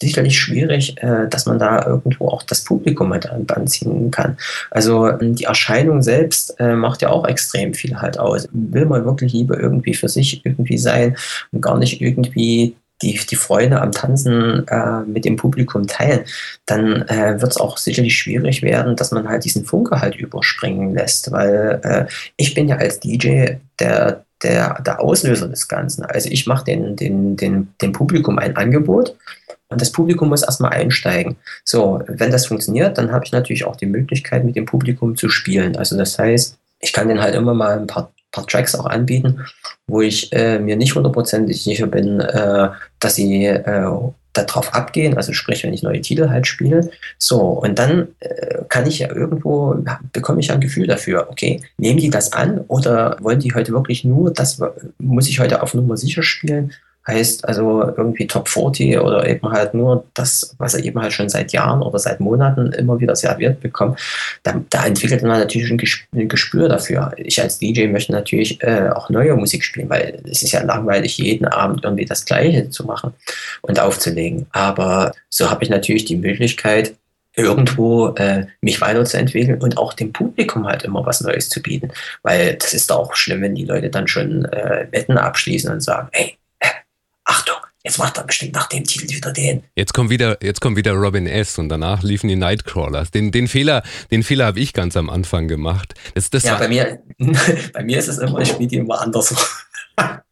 sicherlich 0.00 0.38
schwierig, 0.38 0.96
äh, 1.02 1.26
dass 1.28 1.46
man 1.46 1.58
da 1.58 1.84
irgendwo 1.84 2.28
auch 2.28 2.44
das 2.44 2.62
Publikum 2.62 3.08
mit 3.08 3.28
anziehen 3.28 4.12
kann. 4.12 4.36
Also 4.70 5.10
die 5.10 5.42
Erscheinung 5.42 6.02
selbst 6.02 6.54
äh, 6.60 6.76
macht 6.76 7.02
ja 7.02 7.08
auch 7.08 7.26
extrem 7.26 7.74
viel 7.74 8.00
halt 8.00 8.16
aus. 8.16 8.46
Will 8.52 8.86
man 8.86 9.04
wirklich 9.04 9.32
lieber 9.32 9.58
irgendwie 9.58 9.94
für 9.94 10.08
sich 10.08 10.46
irgendwie 10.46 10.78
sein 10.78 11.16
und 11.50 11.62
gar 11.62 11.78
nicht 11.78 12.00
irgendwie 12.00 12.76
die, 13.02 13.18
die 13.28 13.36
Freude 13.36 13.80
am 13.80 13.92
Tanzen 13.92 14.66
äh, 14.68 15.00
mit 15.00 15.24
dem 15.24 15.36
Publikum 15.36 15.86
teilen, 15.86 16.24
dann 16.66 17.02
äh, 17.08 17.40
wird 17.40 17.52
es 17.52 17.56
auch 17.56 17.76
sicherlich 17.76 18.16
schwierig 18.16 18.62
werden, 18.62 18.96
dass 18.96 19.10
man 19.10 19.28
halt 19.28 19.44
diesen 19.44 19.64
Funke 19.64 20.00
halt 20.00 20.16
überspringen 20.16 20.94
lässt, 20.94 21.30
weil 21.32 21.80
äh, 21.82 22.06
ich 22.36 22.54
bin 22.54 22.68
ja 22.68 22.76
als 22.76 23.00
DJ 23.00 23.56
der, 23.78 24.24
der, 24.42 24.80
der 24.82 25.00
Auslöser 25.00 25.48
des 25.48 25.68
Ganzen. 25.68 26.04
Also 26.04 26.28
ich 26.30 26.46
mache 26.46 26.64
den, 26.64 26.96
den, 26.96 27.36
den, 27.36 27.74
dem 27.82 27.92
Publikum 27.92 28.38
ein 28.38 28.56
Angebot 28.56 29.16
und 29.68 29.80
das 29.80 29.90
Publikum 29.92 30.28
muss 30.28 30.42
erstmal 30.42 30.72
einsteigen. 30.72 31.36
So, 31.64 32.00
wenn 32.06 32.30
das 32.30 32.46
funktioniert, 32.46 32.96
dann 32.96 33.10
habe 33.10 33.24
ich 33.24 33.32
natürlich 33.32 33.64
auch 33.64 33.76
die 33.76 33.86
Möglichkeit, 33.86 34.44
mit 34.44 34.56
dem 34.56 34.66
Publikum 34.66 35.16
zu 35.16 35.28
spielen. 35.28 35.76
Also 35.76 35.96
das 35.96 36.18
heißt, 36.18 36.56
ich 36.80 36.92
kann 36.92 37.08
den 37.08 37.20
halt 37.20 37.34
immer 37.34 37.54
mal 37.54 37.78
ein 37.78 37.86
paar 37.86 38.12
paar 38.34 38.46
Tracks 38.46 38.74
auch 38.74 38.86
anbieten, 38.86 39.40
wo 39.86 40.00
ich 40.00 40.32
äh, 40.32 40.58
mir 40.58 40.76
nicht 40.76 40.94
hundertprozentig 40.94 41.62
sicher 41.62 41.86
bin, 41.86 42.20
äh, 42.20 42.68
dass 42.98 43.14
sie 43.14 43.46
äh, 43.46 43.90
darauf 44.32 44.74
abgehen, 44.74 45.16
also 45.16 45.32
sprich, 45.32 45.62
wenn 45.62 45.72
ich 45.72 45.84
neue 45.84 46.00
Titel 46.00 46.28
halt 46.28 46.46
spiele. 46.46 46.90
So, 47.18 47.40
und 47.40 47.78
dann 47.78 48.08
äh, 48.18 48.58
kann 48.68 48.86
ich 48.86 48.98
ja 48.98 49.14
irgendwo, 49.14 49.76
bekomme 50.12 50.40
ich 50.40 50.48
ja 50.48 50.54
ein 50.54 50.60
Gefühl 50.60 50.88
dafür, 50.88 51.28
okay, 51.30 51.60
nehmen 51.78 52.00
die 52.00 52.10
das 52.10 52.32
an 52.32 52.58
oder 52.66 53.16
wollen 53.20 53.38
die 53.38 53.54
heute 53.54 53.72
wirklich 53.72 54.04
nur 54.04 54.32
das, 54.32 54.60
muss 54.98 55.28
ich 55.28 55.38
heute 55.38 55.62
auf 55.62 55.74
Nummer 55.74 55.96
sicher 55.96 56.22
spielen 56.22 56.72
heißt 57.06 57.46
also 57.46 57.82
irgendwie 57.96 58.26
Top 58.26 58.48
40 58.48 58.98
oder 58.98 59.28
eben 59.28 59.50
halt 59.50 59.74
nur 59.74 60.04
das, 60.14 60.54
was 60.58 60.74
er 60.74 60.84
eben 60.84 61.00
halt 61.00 61.12
schon 61.12 61.28
seit 61.28 61.52
Jahren 61.52 61.82
oder 61.82 61.98
seit 61.98 62.20
Monaten 62.20 62.72
immer 62.72 62.98
wieder 63.00 63.14
serviert 63.14 63.60
bekommt, 63.60 64.00
da, 64.42 64.60
da 64.70 64.86
entwickelt 64.86 65.22
man 65.22 65.38
natürlich 65.38 65.70
ein 65.70 66.28
Gespür 66.28 66.68
dafür. 66.68 67.12
Ich 67.16 67.40
als 67.40 67.58
DJ 67.58 67.88
möchte 67.88 68.12
natürlich 68.12 68.62
äh, 68.62 68.90
auch 68.94 69.10
neue 69.10 69.34
Musik 69.36 69.64
spielen, 69.64 69.90
weil 69.90 70.20
es 70.30 70.42
ist 70.42 70.52
ja 70.52 70.62
langweilig, 70.62 71.18
jeden 71.18 71.46
Abend 71.46 71.84
irgendwie 71.84 72.06
das 72.06 72.24
Gleiche 72.24 72.70
zu 72.70 72.84
machen 72.84 73.12
und 73.62 73.78
aufzulegen. 73.78 74.46
Aber 74.52 75.12
so 75.28 75.50
habe 75.50 75.64
ich 75.64 75.70
natürlich 75.70 76.04
die 76.04 76.16
Möglichkeit, 76.16 76.94
irgendwo 77.36 78.08
äh, 78.14 78.46
mich 78.60 78.80
weiterzuentwickeln 78.80 79.60
und 79.60 79.76
auch 79.76 79.92
dem 79.92 80.12
Publikum 80.12 80.66
halt 80.66 80.84
immer 80.84 81.04
was 81.04 81.20
Neues 81.20 81.48
zu 81.48 81.60
bieten. 81.60 81.90
Weil 82.22 82.54
das 82.54 82.74
ist 82.74 82.92
auch 82.92 83.14
schlimm, 83.14 83.42
wenn 83.42 83.54
die 83.54 83.64
Leute 83.64 83.90
dann 83.90 84.06
schon 84.06 84.44
äh, 84.46 84.86
Wetten 84.90 85.18
abschließen 85.18 85.70
und 85.70 85.80
sagen, 85.80 86.08
hey, 86.12 86.36
Achtung, 87.24 87.56
jetzt 87.82 87.98
macht 87.98 88.18
er 88.18 88.24
bestimmt 88.24 88.52
nach 88.52 88.68
dem 88.68 88.84
Titel 88.84 89.08
wieder 89.08 89.32
den. 89.32 89.64
Jetzt 89.74 89.94
kommt 89.94 90.10
wieder, 90.10 90.38
jetzt 90.42 90.60
kommt 90.60 90.76
wieder 90.76 90.92
Robin 90.92 91.26
S. 91.26 91.58
und 91.58 91.68
danach 91.68 92.02
liefen 92.02 92.28
die 92.28 92.36
Nightcrawlers. 92.36 93.10
Den, 93.10 93.32
den 93.32 93.48
Fehler, 93.48 93.82
den 94.10 94.22
Fehler 94.22 94.46
habe 94.46 94.60
ich 94.60 94.72
ganz 94.72 94.96
am 94.96 95.08
Anfang 95.08 95.48
gemacht. 95.48 95.94
Das, 96.14 96.30
das 96.30 96.42
ja, 96.42 96.56
bei 96.56 96.68
mir, 96.68 97.02
bei 97.72 97.82
mir 97.82 97.98
ist 97.98 98.08
es 98.08 98.18
immer, 98.18 98.40
ich 98.40 98.48
spiele 98.48 98.68
die 98.68 98.76
immer 98.76 99.00
anders. 99.00 99.34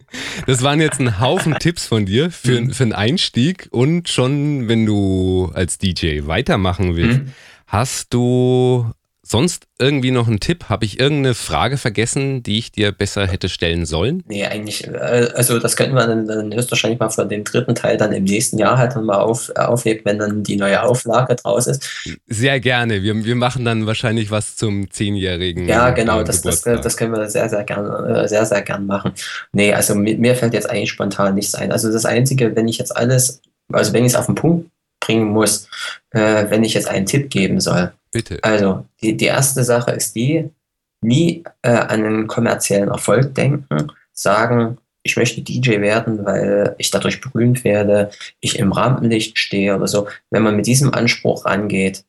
Das 0.47 0.63
waren 0.63 0.79
jetzt 0.79 1.01
ein 1.01 1.21
Haufen 1.21 1.55
Tipps 1.59 1.87
von 1.87 2.05
dir 2.05 2.31
für, 2.31 2.61
mhm. 2.61 2.73
für 2.73 2.83
einen 2.83 2.93
Einstieg 2.93 3.69
und 3.71 4.11
schon, 4.11 4.69
wenn 4.69 4.85
du 4.85 5.51
als 5.55 5.79
DJ 5.79 6.27
weitermachen 6.27 6.97
willst, 6.97 7.21
mhm. 7.21 7.33
hast 7.67 8.13
du 8.13 8.93
Sonst 9.25 9.69
irgendwie 9.79 10.11
noch 10.11 10.27
ein 10.27 10.41
Tipp? 10.41 10.65
Habe 10.69 10.85
ich 10.85 10.99
irgendeine 10.99 11.35
Frage 11.35 11.79
vergessen, 11.79 12.43
die 12.43 12.59
ich 12.59 12.73
dir 12.73 12.91
besser 12.91 13.29
hätte 13.29 13.49
stellen 13.49 13.87
sollen? 13.87 14.25
Nee, 14.27 14.45
eigentlich, 14.45 14.89
äh, 14.89 15.29
also 15.35 15.61
das 15.61 15.77
könnten 15.77 15.95
wir 15.95 16.09
dann, 16.09 16.27
dann 16.27 16.53
höchstwahrscheinlich 16.53 16.99
mal 16.99 17.09
von 17.09 17.29
dem 17.29 17.45
dritten 17.45 17.77
Teil 17.77 17.97
dann 17.97 18.13
im 18.13 18.25
nächsten 18.25 18.59
Jahr 18.59 18.79
halt 18.79 18.97
mal 18.97 19.21
auf, 19.21 19.51
aufheben, 19.55 20.03
wenn 20.05 20.19
dann 20.19 20.43
die 20.43 20.57
neue 20.57 20.83
Auflage 20.83 21.37
draus 21.37 21.69
ist. 21.69 21.89
Sehr 22.27 22.59
gerne. 22.59 23.05
Wir, 23.05 23.25
wir 23.25 23.37
machen 23.37 23.65
dann 23.65 23.87
wahrscheinlich 23.87 24.33
was 24.33 24.57
zum 24.57 24.91
zehnjährigen. 24.91 25.69
Ja, 25.69 25.91
genau, 25.91 26.25
das, 26.25 26.43
das, 26.43 26.63
das 26.63 26.97
können 26.97 27.13
wir 27.13 27.31
sehr, 27.31 27.49
sehr 27.49 27.63
gern, 27.63 27.87
äh, 28.05 28.29
sehr, 28.29 28.45
sehr 28.45 28.63
gern 28.63 28.87
machen. 28.87 29.13
Nee, 29.53 29.73
also 29.73 29.95
mir 29.95 30.35
fällt 30.35 30.53
jetzt 30.53 30.69
eigentlich 30.69 30.91
spontan 30.91 31.37
nichts 31.37 31.55
ein. 31.55 31.71
Also 31.71 31.93
das 31.93 32.05
Einzige, 32.05 32.57
wenn 32.57 32.67
ich 32.67 32.79
jetzt 32.79 32.97
alles, 32.97 33.41
also 33.73 33.93
wenn 33.93 34.05
ich 34.05 34.15
es 34.15 34.19
auf 34.19 34.27
den 34.27 34.35
Punkt 34.35 34.69
bringen 34.99 35.29
muss, 35.29 35.69
äh, 36.11 36.47
wenn 36.49 36.65
ich 36.65 36.75
jetzt 36.75 36.89
einen 36.89 37.07
Tipp 37.07 37.31
geben 37.31 37.61
soll. 37.61 37.93
Bitte. 38.13 38.39
Also, 38.43 38.85
die, 39.03 39.17
die 39.17 39.25
erste 39.25 39.65
Sache 39.65 39.93
ist 39.93 40.15
die, 40.15 40.51
nie 41.03 41.43
äh, 41.63 41.71
an 41.71 42.05
einen 42.05 42.27
kommerziellen 42.27 42.91
Erfolg 42.91 43.35
denken, 43.35 43.93
sagen, 44.13 44.79
ich 45.03 45.17
möchte 45.17 45.43
DJ 45.43 45.81
werden, 45.81 46.25
weil 46.25 46.75
ich 46.79 46.91
dadurch 46.91 47.21
berühmt 47.21 47.65
werde, 47.65 48.11
ich 48.41 48.59
im 48.59 48.73
Rampenlicht 48.73 49.39
stehe 49.39 49.75
oder 49.75 49.89
so. 49.89 50.07
Wenn 50.31 50.43
man 50.43 50.55
mit 50.55 50.67
diesem 50.67 50.95
Anspruch 50.95 51.45
rangeht, 51.45 52.05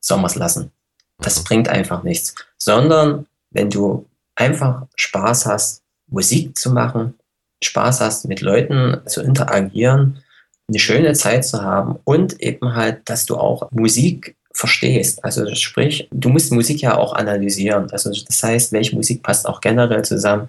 soll 0.00 0.18
man 0.18 0.26
es 0.26 0.34
lassen. 0.34 0.70
Das 1.18 1.40
mhm. 1.40 1.44
bringt 1.44 1.68
einfach 1.68 2.02
nichts. 2.02 2.34
Sondern 2.58 3.26
wenn 3.50 3.70
du 3.70 4.06
einfach 4.34 4.86
Spaß 4.96 5.46
hast, 5.46 5.82
Musik 6.06 6.58
zu 6.58 6.70
machen, 6.70 7.14
Spaß 7.62 8.00
hast, 8.00 8.26
mit 8.26 8.42
Leuten 8.42 9.00
zu 9.06 9.22
interagieren, 9.22 10.22
eine 10.68 10.78
schöne 10.78 11.12
Zeit 11.14 11.46
zu 11.46 11.62
haben 11.62 11.98
und 12.04 12.40
eben 12.40 12.74
halt, 12.74 13.08
dass 13.08 13.26
du 13.26 13.36
auch 13.36 13.70
Musik 13.70 14.36
verstehst. 14.54 15.22
Also 15.24 15.52
sprich, 15.54 16.08
du 16.12 16.28
musst 16.28 16.52
Musik 16.52 16.80
ja 16.80 16.96
auch 16.96 17.12
analysieren. 17.12 17.90
Also 17.90 18.10
das 18.10 18.42
heißt, 18.42 18.72
welche 18.72 18.94
Musik 18.94 19.22
passt 19.22 19.46
auch 19.46 19.60
generell 19.60 20.04
zusammen, 20.04 20.48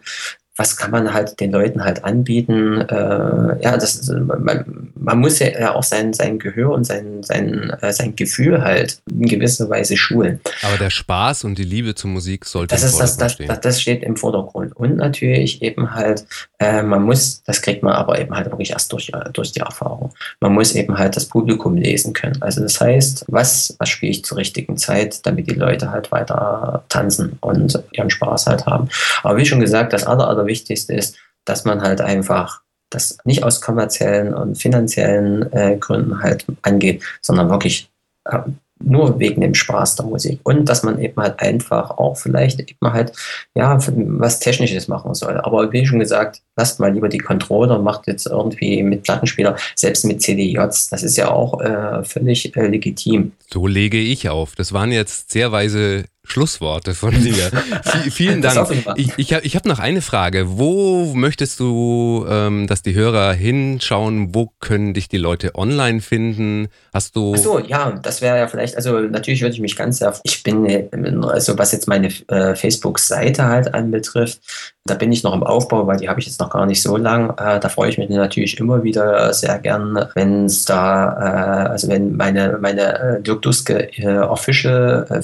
was 0.58 0.78
kann 0.78 0.92
man 0.92 1.14
halt 1.14 1.40
den 1.40 1.52
Leuten 1.52 1.84
halt 1.84 2.04
anbieten. 2.06 2.82
Äh, 2.82 3.62
ja, 3.62 3.78
das, 3.78 4.10
man, 4.10 4.92
man 4.96 5.20
muss 5.20 5.40
ja 5.40 5.76
auch 5.76 5.84
sein, 5.84 6.14
sein 6.14 6.40
Gehör 6.40 6.72
und 6.72 6.86
sein, 6.86 7.24
sein, 7.24 7.72
äh, 7.82 7.92
sein 7.92 8.16
Gefühl 8.16 8.64
halt 8.64 9.02
in 9.10 9.26
gewisser 9.26 9.70
Weise 9.70 9.98
schulen. 9.98 10.40
Aber 10.64 10.78
der 10.78 10.90
Spaß 10.90 11.44
und 11.44 11.58
die 11.58 11.64
Liebe 11.64 11.94
zur 11.96 12.10
Musik 12.10 12.46
sollte 12.46 12.74
das 12.74 12.84
ist 12.84 13.00
das, 13.00 13.18
das, 13.18 13.38
das, 13.38 13.60
das 13.60 13.82
steht 13.82 14.04
im 14.04 14.16
Vordergrund. 14.16 14.76
Und 14.76 14.96
natürlich 14.96 15.62
eben 15.62 15.94
halt, 15.94 16.26
äh, 16.60 16.82
man 16.82 17.04
muss, 17.04 17.44
das 17.44 17.62
kriegt 17.62 17.84
man 17.84 17.94
aber 17.94 18.20
eben 18.20 18.34
halt 18.34 18.50
wirklich 18.50 18.72
erst 18.72 18.94
durch, 18.94 19.12
durch 19.34 19.52
die 19.52 19.60
Erfahrung. 19.60 20.14
Man 20.40 20.54
muss 20.54 20.74
eben 20.74 20.98
halt 20.98 21.18
das 21.18 21.26
Publikum 21.26 21.76
lesen 21.76 22.14
können. 22.14 22.42
Also 22.42 22.62
das 22.62 22.80
heißt, 22.80 23.26
was, 23.28 23.76
was 23.80 23.90
spiele 23.90 24.12
ich 24.12 24.24
zur 24.24 24.38
richtigen 24.38 24.78
Zeit, 24.78 25.26
damit 25.26 25.48
die 25.48 25.56
Leute 25.56 25.92
halt 25.92 26.14
weiter 26.14 26.84
tanzen 26.88 27.38
und 27.42 27.78
ihren 27.92 28.10
Spaß 28.10 28.48
halt 28.48 28.66
haben. 28.66 28.88
Aber 29.24 29.38
wie 29.38 29.46
schon 29.46 29.60
gesagt, 29.60 29.92
das 29.92 30.06
aller, 30.06 30.45
Allerwichtigste 30.46 30.94
ist, 30.94 31.18
dass 31.46 31.66
man 31.66 31.82
halt 31.82 32.02
einfach 32.02 32.62
das 32.90 33.18
nicht 33.26 33.44
aus 33.44 33.62
kommerziellen 33.62 34.34
und 34.34 34.56
finanziellen 34.56 35.52
äh, 35.54 35.78
Gründen 35.78 36.22
halt 36.22 36.46
angeht, 36.62 37.04
sondern 37.22 37.50
wirklich 37.50 37.90
äh, 38.26 38.40
nur 38.80 39.20
wegen 39.20 39.42
dem 39.42 39.54
Spaß 39.54 39.96
der 39.96 40.06
Musik. 40.06 40.40
Und 40.44 40.68
dass 40.68 40.84
man 40.84 41.00
eben 41.00 41.20
halt 41.22 41.40
einfach 41.40 41.92
auch 41.92 42.18
vielleicht 42.18 42.60
eben 42.60 42.94
halt, 42.94 43.14
ja, 43.56 43.78
was 43.80 44.40
Technisches 44.40 44.88
machen 44.88 45.14
soll. 45.14 45.38
Aber 45.38 45.72
wie 45.72 45.86
schon 45.86 46.00
gesagt, 46.00 46.42
lasst 46.56 46.80
mal 46.80 46.94
lieber 46.94 47.10
die 47.10 47.18
Controller, 47.18 47.80
macht 47.80 48.08
jetzt 48.08 48.28
irgendwie 48.28 48.84
mit 48.84 49.04
Plattenspieler, 49.04 49.56
selbst 49.76 50.06
mit 50.06 50.22
CDJs, 50.22 50.90
das 50.90 51.04
ist 51.04 51.18
ja 51.18 51.32
auch 51.32 51.62
äh, 51.62 52.04
völlig 52.04 52.56
äh, 52.56 52.68
legitim. 52.68 53.32
So 53.52 53.66
lege 53.66 53.98
ich 53.98 54.30
auf. 54.30 54.56
Das 54.56 54.74
waren 54.74 54.92
jetzt 54.92 55.32
sehr 55.32 55.52
weise 55.52 56.06
Schlussworte 56.28 56.94
von 56.94 57.12
dir. 57.24 57.52
Vielen 58.12 58.42
Dank. 58.42 58.70
Ich, 58.96 59.12
ich, 59.18 59.32
ich 59.32 59.56
habe 59.56 59.70
noch 59.70 59.80
eine 59.80 60.02
Frage. 60.02 60.58
Wo 60.58 61.14
möchtest 61.14 61.60
du, 61.60 62.26
ähm, 62.30 62.68
dass 62.68 62.82
die 62.82 62.94
Hörer 62.94 63.34
hinschauen? 63.34 64.34
Wo 64.34 64.52
können 64.60 64.94
dich 64.94 65.08
die 65.08 65.18
Leute 65.18 65.56
online 65.56 66.02
finden? 66.02 66.68
Hast 66.94 67.16
du. 67.16 67.34
Ach 67.36 67.40
so, 67.40 67.60
ja, 67.60 67.92
das 67.92 68.22
wäre 68.22 68.38
ja 68.38 68.48
vielleicht, 68.48 68.76
also 68.76 69.00
natürlich 69.00 69.42
würde 69.42 69.54
ich 69.54 69.62
mich 69.62 69.76
ganz 69.76 70.00
sehr, 70.00 70.14
ich 70.24 70.44
bin, 70.44 71.24
also 71.26 71.58
was 71.58 71.72
jetzt 71.72 71.88
meine 71.88 72.08
äh, 72.28 72.56
Facebook-Seite 72.56 73.46
halt 73.46 73.74
anbetrifft, 73.74 74.42
da 74.88 74.94
bin 74.94 75.12
ich 75.12 75.24
noch 75.24 75.34
im 75.34 75.42
Aufbau, 75.44 75.88
weil 75.88 75.98
die 75.98 76.08
habe 76.08 76.20
ich 76.20 76.28
jetzt 76.28 76.40
noch 76.40 76.52
gar 76.52 76.68
nicht 76.68 76.82
so 76.82 76.96
lang. 76.96 77.32
Äh, 77.40 77.60
da 77.60 77.70
freue 77.70 77.90
ich 77.90 77.98
mich 77.98 78.08
natürlich 78.10 78.60
immer 78.60 78.84
wieder 78.84 79.34
sehr 79.34 79.58
gern, 79.58 80.08
wenn 80.14 80.46
es 80.46 80.66
da, 80.66 81.66
äh, 81.66 81.70
also 81.70 81.88
wenn 81.88 82.16
meine, 82.16 82.60
meine 82.62 83.00
äh, 83.00 83.22
Dirk 83.22 83.42
Duske 83.42 83.90
äh, 83.98 84.20
Official 84.20 85.08
äh, 85.10 85.22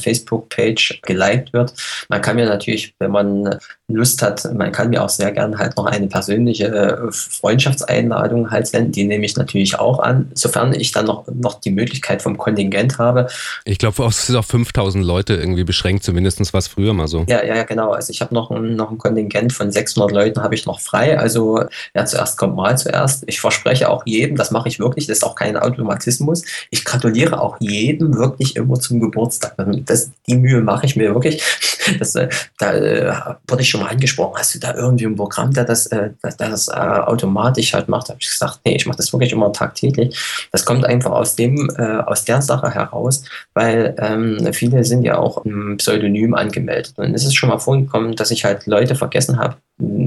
Geliked 1.01 1.53
wird. 1.53 1.73
Man 2.09 2.21
kann 2.21 2.35
mir 2.35 2.45
natürlich, 2.45 2.93
wenn 2.99 3.11
man 3.11 3.59
Lust 3.93 4.21
hat, 4.21 4.47
man 4.53 4.71
kann 4.71 4.89
mir 4.89 5.03
auch 5.03 5.09
sehr 5.09 5.31
gern 5.31 5.57
halt 5.57 5.77
noch 5.77 5.85
eine 5.85 6.07
persönliche 6.07 6.67
äh, 6.67 7.11
Freundschaftseinladung 7.11 8.51
halt 8.51 8.67
senden. 8.67 8.91
Die 8.91 9.03
nehme 9.03 9.25
ich 9.25 9.35
natürlich 9.35 9.77
auch 9.79 9.99
an, 9.99 10.31
sofern 10.33 10.73
ich 10.73 10.91
dann 10.91 11.05
noch, 11.05 11.25
noch 11.27 11.59
die 11.59 11.71
Möglichkeit 11.71 12.21
vom 12.21 12.37
Kontingent 12.37 12.97
habe. 12.97 13.27
Ich 13.65 13.77
glaube, 13.77 14.03
es 14.05 14.29
ist 14.29 14.35
auf 14.35 14.45
5000 14.47 15.03
Leute 15.03 15.35
irgendwie 15.35 15.63
beschränkt, 15.63 16.03
zumindest 16.03 16.41
war 16.53 16.59
es 16.59 16.67
früher 16.67 16.93
mal 16.93 17.07
so. 17.07 17.25
Ja, 17.27 17.43
ja, 17.43 17.63
genau. 17.63 17.91
Also 17.91 18.11
ich 18.11 18.21
habe 18.21 18.33
noch, 18.33 18.51
ein, 18.51 18.75
noch 18.75 18.91
ein 18.91 18.97
Kontingent 18.97 19.53
von 19.53 19.71
600 19.71 20.11
Leuten 20.11 20.41
habe 20.41 20.55
ich 20.55 20.65
noch 20.65 20.79
frei. 20.79 21.19
Also 21.19 21.63
ja, 21.93 22.05
zuerst 22.05 22.37
kommt 22.37 22.55
mal 22.55 22.77
zuerst. 22.77 23.23
Ich 23.27 23.39
verspreche 23.39 23.89
auch 23.89 24.03
jedem, 24.05 24.37
das 24.37 24.51
mache 24.51 24.69
ich 24.69 24.79
wirklich, 24.79 25.07
das 25.07 25.17
ist 25.17 25.23
auch 25.23 25.35
kein 25.35 25.57
Automatismus. 25.57 26.43
Ich 26.69 26.85
gratuliere 26.85 27.41
auch 27.41 27.57
jedem 27.59 28.15
wirklich 28.15 28.55
immer 28.55 28.79
zum 28.79 28.99
Geburtstag. 28.99 29.55
Das, 29.85 30.11
die 30.27 30.35
Mühe 30.35 30.61
mache 30.61 30.80
ich 30.85 30.95
mir 30.95 31.13
wirklich. 31.13 31.43
Das, 31.97 32.13
äh, 32.13 32.29
da 32.59 32.73
äh, 32.73 33.11
wurde 33.47 33.63
ich 33.63 33.69
schon 33.69 33.81
mal 33.81 33.89
angesprochen, 33.89 34.37
hast 34.37 34.53
du 34.53 34.59
da 34.59 34.75
irgendwie 34.75 35.07
ein 35.07 35.15
Programm, 35.15 35.51
der 35.51 35.65
das, 35.65 35.87
äh, 35.87 36.11
das, 36.21 36.37
das 36.37 36.67
äh, 36.67 36.73
automatisch 36.73 37.73
halt 37.73 37.89
macht? 37.89 38.07
Da 38.07 38.09
habe 38.09 38.21
ich 38.21 38.29
gesagt, 38.29 38.59
nee, 38.63 38.75
ich 38.75 38.85
mache 38.85 38.97
das 38.97 39.11
wirklich 39.11 39.31
immer 39.31 39.51
tagtäglich. 39.51 40.15
Das 40.51 40.63
kommt 40.63 40.85
einfach 40.85 41.09
aus 41.09 41.35
dem, 41.35 41.71
äh, 41.77 41.97
aus 42.05 42.23
der 42.23 42.43
Sache 42.43 42.69
heraus, 42.69 43.23
weil 43.55 43.95
ähm, 43.97 44.53
viele 44.53 44.83
sind 44.83 45.03
ja 45.03 45.17
auch 45.17 45.43
im 45.43 45.77
Pseudonym 45.77 46.35
angemeldet. 46.35 46.93
Und 46.97 47.15
es 47.15 47.25
ist 47.25 47.33
schon 47.33 47.49
mal 47.49 47.57
vorgekommen, 47.57 48.15
dass 48.15 48.29
ich 48.29 48.45
halt 48.45 48.67
Leute 48.67 48.93
vergessen 48.93 49.39
habe, 49.39 49.55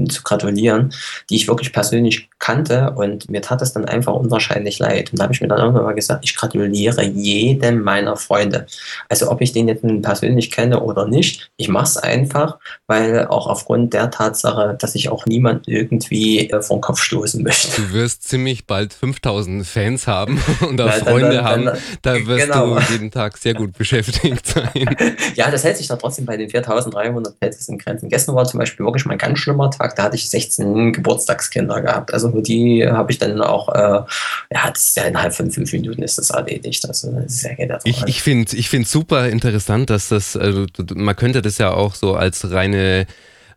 zu 0.09 0.23
gratulieren, 0.23 0.93
die 1.29 1.35
ich 1.35 1.47
wirklich 1.47 1.73
persönlich 1.73 2.29
kannte 2.39 2.91
und 2.91 3.29
mir 3.29 3.41
tat 3.41 3.61
es 3.61 3.73
dann 3.73 3.85
einfach 3.85 4.13
unwahrscheinlich 4.13 4.79
leid. 4.79 5.11
Und 5.11 5.19
da 5.19 5.23
habe 5.23 5.33
ich 5.33 5.41
mir 5.41 5.47
dann 5.47 5.59
irgendwann 5.59 5.83
mal 5.83 5.95
gesagt, 5.95 6.23
ich 6.23 6.35
gratuliere 6.35 7.03
jedem 7.03 7.81
meiner 7.81 8.17
Freunde. 8.17 8.67
Also 9.09 9.31
ob 9.31 9.41
ich 9.41 9.51
den 9.51 9.67
jetzt 9.67 9.83
persönlich 10.01 10.51
kenne 10.51 10.81
oder 10.81 11.07
nicht, 11.07 11.49
ich 11.57 11.69
mache 11.69 11.85
es 11.85 11.97
einfach, 11.97 12.57
weil 12.87 13.27
auch 13.27 13.47
aufgrund 13.47 13.93
der 13.93 14.11
Tatsache, 14.11 14.75
dass 14.79 14.95
ich 14.95 15.09
auch 15.09 15.25
niemand 15.25 15.67
irgendwie 15.67 16.49
äh, 16.49 16.61
vor 16.61 16.77
den 16.77 16.81
Kopf 16.81 16.99
stoßen 16.99 17.41
möchte. 17.41 17.81
Du 17.81 17.93
wirst 17.93 18.27
ziemlich 18.27 18.67
bald 18.67 18.93
5000 18.93 19.65
Fans 19.65 20.07
haben 20.07 20.41
und 20.69 20.79
auch 20.81 20.91
Freunde 20.91 21.37
dann, 21.37 21.65
dann, 21.65 21.67
haben. 21.67 21.79
Da 22.01 22.25
wirst 22.25 22.45
genau. 22.45 22.75
du 22.75 22.81
jeden 22.91 23.11
Tag 23.11 23.37
sehr 23.37 23.53
gut 23.53 23.73
beschäftigt 23.77 24.45
sein. 24.45 24.95
ja, 25.35 25.49
das 25.49 25.63
hält 25.63 25.77
sich 25.77 25.87
dann 25.87 25.99
trotzdem 25.99 26.25
bei 26.25 26.37
den 26.37 26.49
4300 26.49 27.35
Fans 27.39 27.69
in 27.69 27.77
Grenzen. 27.77 28.09
Gestern 28.09 28.35
war 28.35 28.45
zum 28.45 28.59
Beispiel 28.59 28.85
wirklich 28.85 29.05
mal 29.05 29.13
ein 29.13 29.17
ganz 29.17 29.39
schlimmer 29.39 29.64
Tag, 29.71 29.95
da 29.95 30.03
hatte 30.03 30.15
ich 30.15 30.29
16 30.29 30.93
Geburtstagskinder 30.93 31.81
gehabt. 31.81 32.13
Also 32.13 32.29
die 32.41 32.85
habe 32.87 33.11
ich 33.11 33.19
dann 33.19 33.41
auch, 33.41 33.69
äh, 33.69 34.03
ja, 34.51 34.71
das 34.71 34.87
ist 34.87 34.97
ja 34.97 35.03
innerhalb 35.03 35.33
von 35.33 35.51
fünf 35.51 35.71
Minuten 35.73 36.03
ist 36.03 36.17
das 36.17 36.29
erledigt. 36.29 36.85
Also 36.87 37.11
das 37.11 37.25
ist 37.25 37.43
ja 37.43 37.79
ich 37.83 38.03
ich 38.05 38.21
finde 38.21 38.55
ich 38.55 38.69
finde 38.69 38.87
super 38.87 39.29
interessant, 39.29 39.89
dass 39.89 40.09
das, 40.09 40.35
also 40.37 40.65
man 40.93 41.15
könnte 41.15 41.41
das 41.41 41.57
ja 41.57 41.71
auch 41.71 41.95
so 41.95 42.15
als 42.15 42.51
reine 42.51 43.07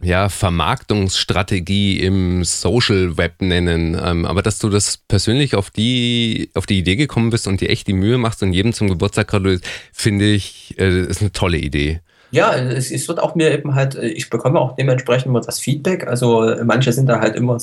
ja, 0.00 0.28
Vermarktungsstrategie 0.28 2.00
im 2.00 2.44
Social 2.44 3.16
Web 3.16 3.42
nennen. 3.42 4.00
Ähm, 4.00 4.26
aber 4.26 4.42
dass 4.42 4.58
du 4.58 4.68
das 4.68 4.96
persönlich 4.96 5.54
auf 5.54 5.70
die, 5.70 6.50
auf 6.54 6.66
die 6.66 6.78
Idee 6.78 6.96
gekommen 6.96 7.30
bist 7.30 7.48
und 7.48 7.60
dir 7.60 7.70
echt 7.70 7.88
die 7.88 7.92
Mühe 7.94 8.18
machst 8.18 8.42
und 8.42 8.52
jedem 8.52 8.72
zum 8.72 8.88
Geburtstag 8.88 9.28
gratulierst, 9.28 9.64
finde 9.92 10.26
ich, 10.26 10.76
äh, 10.78 11.02
ist 11.02 11.20
eine 11.20 11.32
tolle 11.32 11.58
Idee. 11.58 12.00
Ja, 12.30 12.54
es, 12.54 12.90
es, 12.90 13.08
wird 13.08 13.20
auch 13.20 13.34
mir 13.34 13.50
eben 13.52 13.74
halt, 13.74 13.94
äh, 13.94 14.08
ich 14.08 14.28
bekomme 14.28 14.60
auch 14.60 14.76
dementsprechend 14.76 15.26
immer 15.26 15.40
das 15.40 15.58
Feedback. 15.58 16.06
Also 16.06 16.54
manche 16.62 16.92
sind 16.92 17.06
da 17.06 17.20
halt 17.20 17.36
immer 17.36 17.56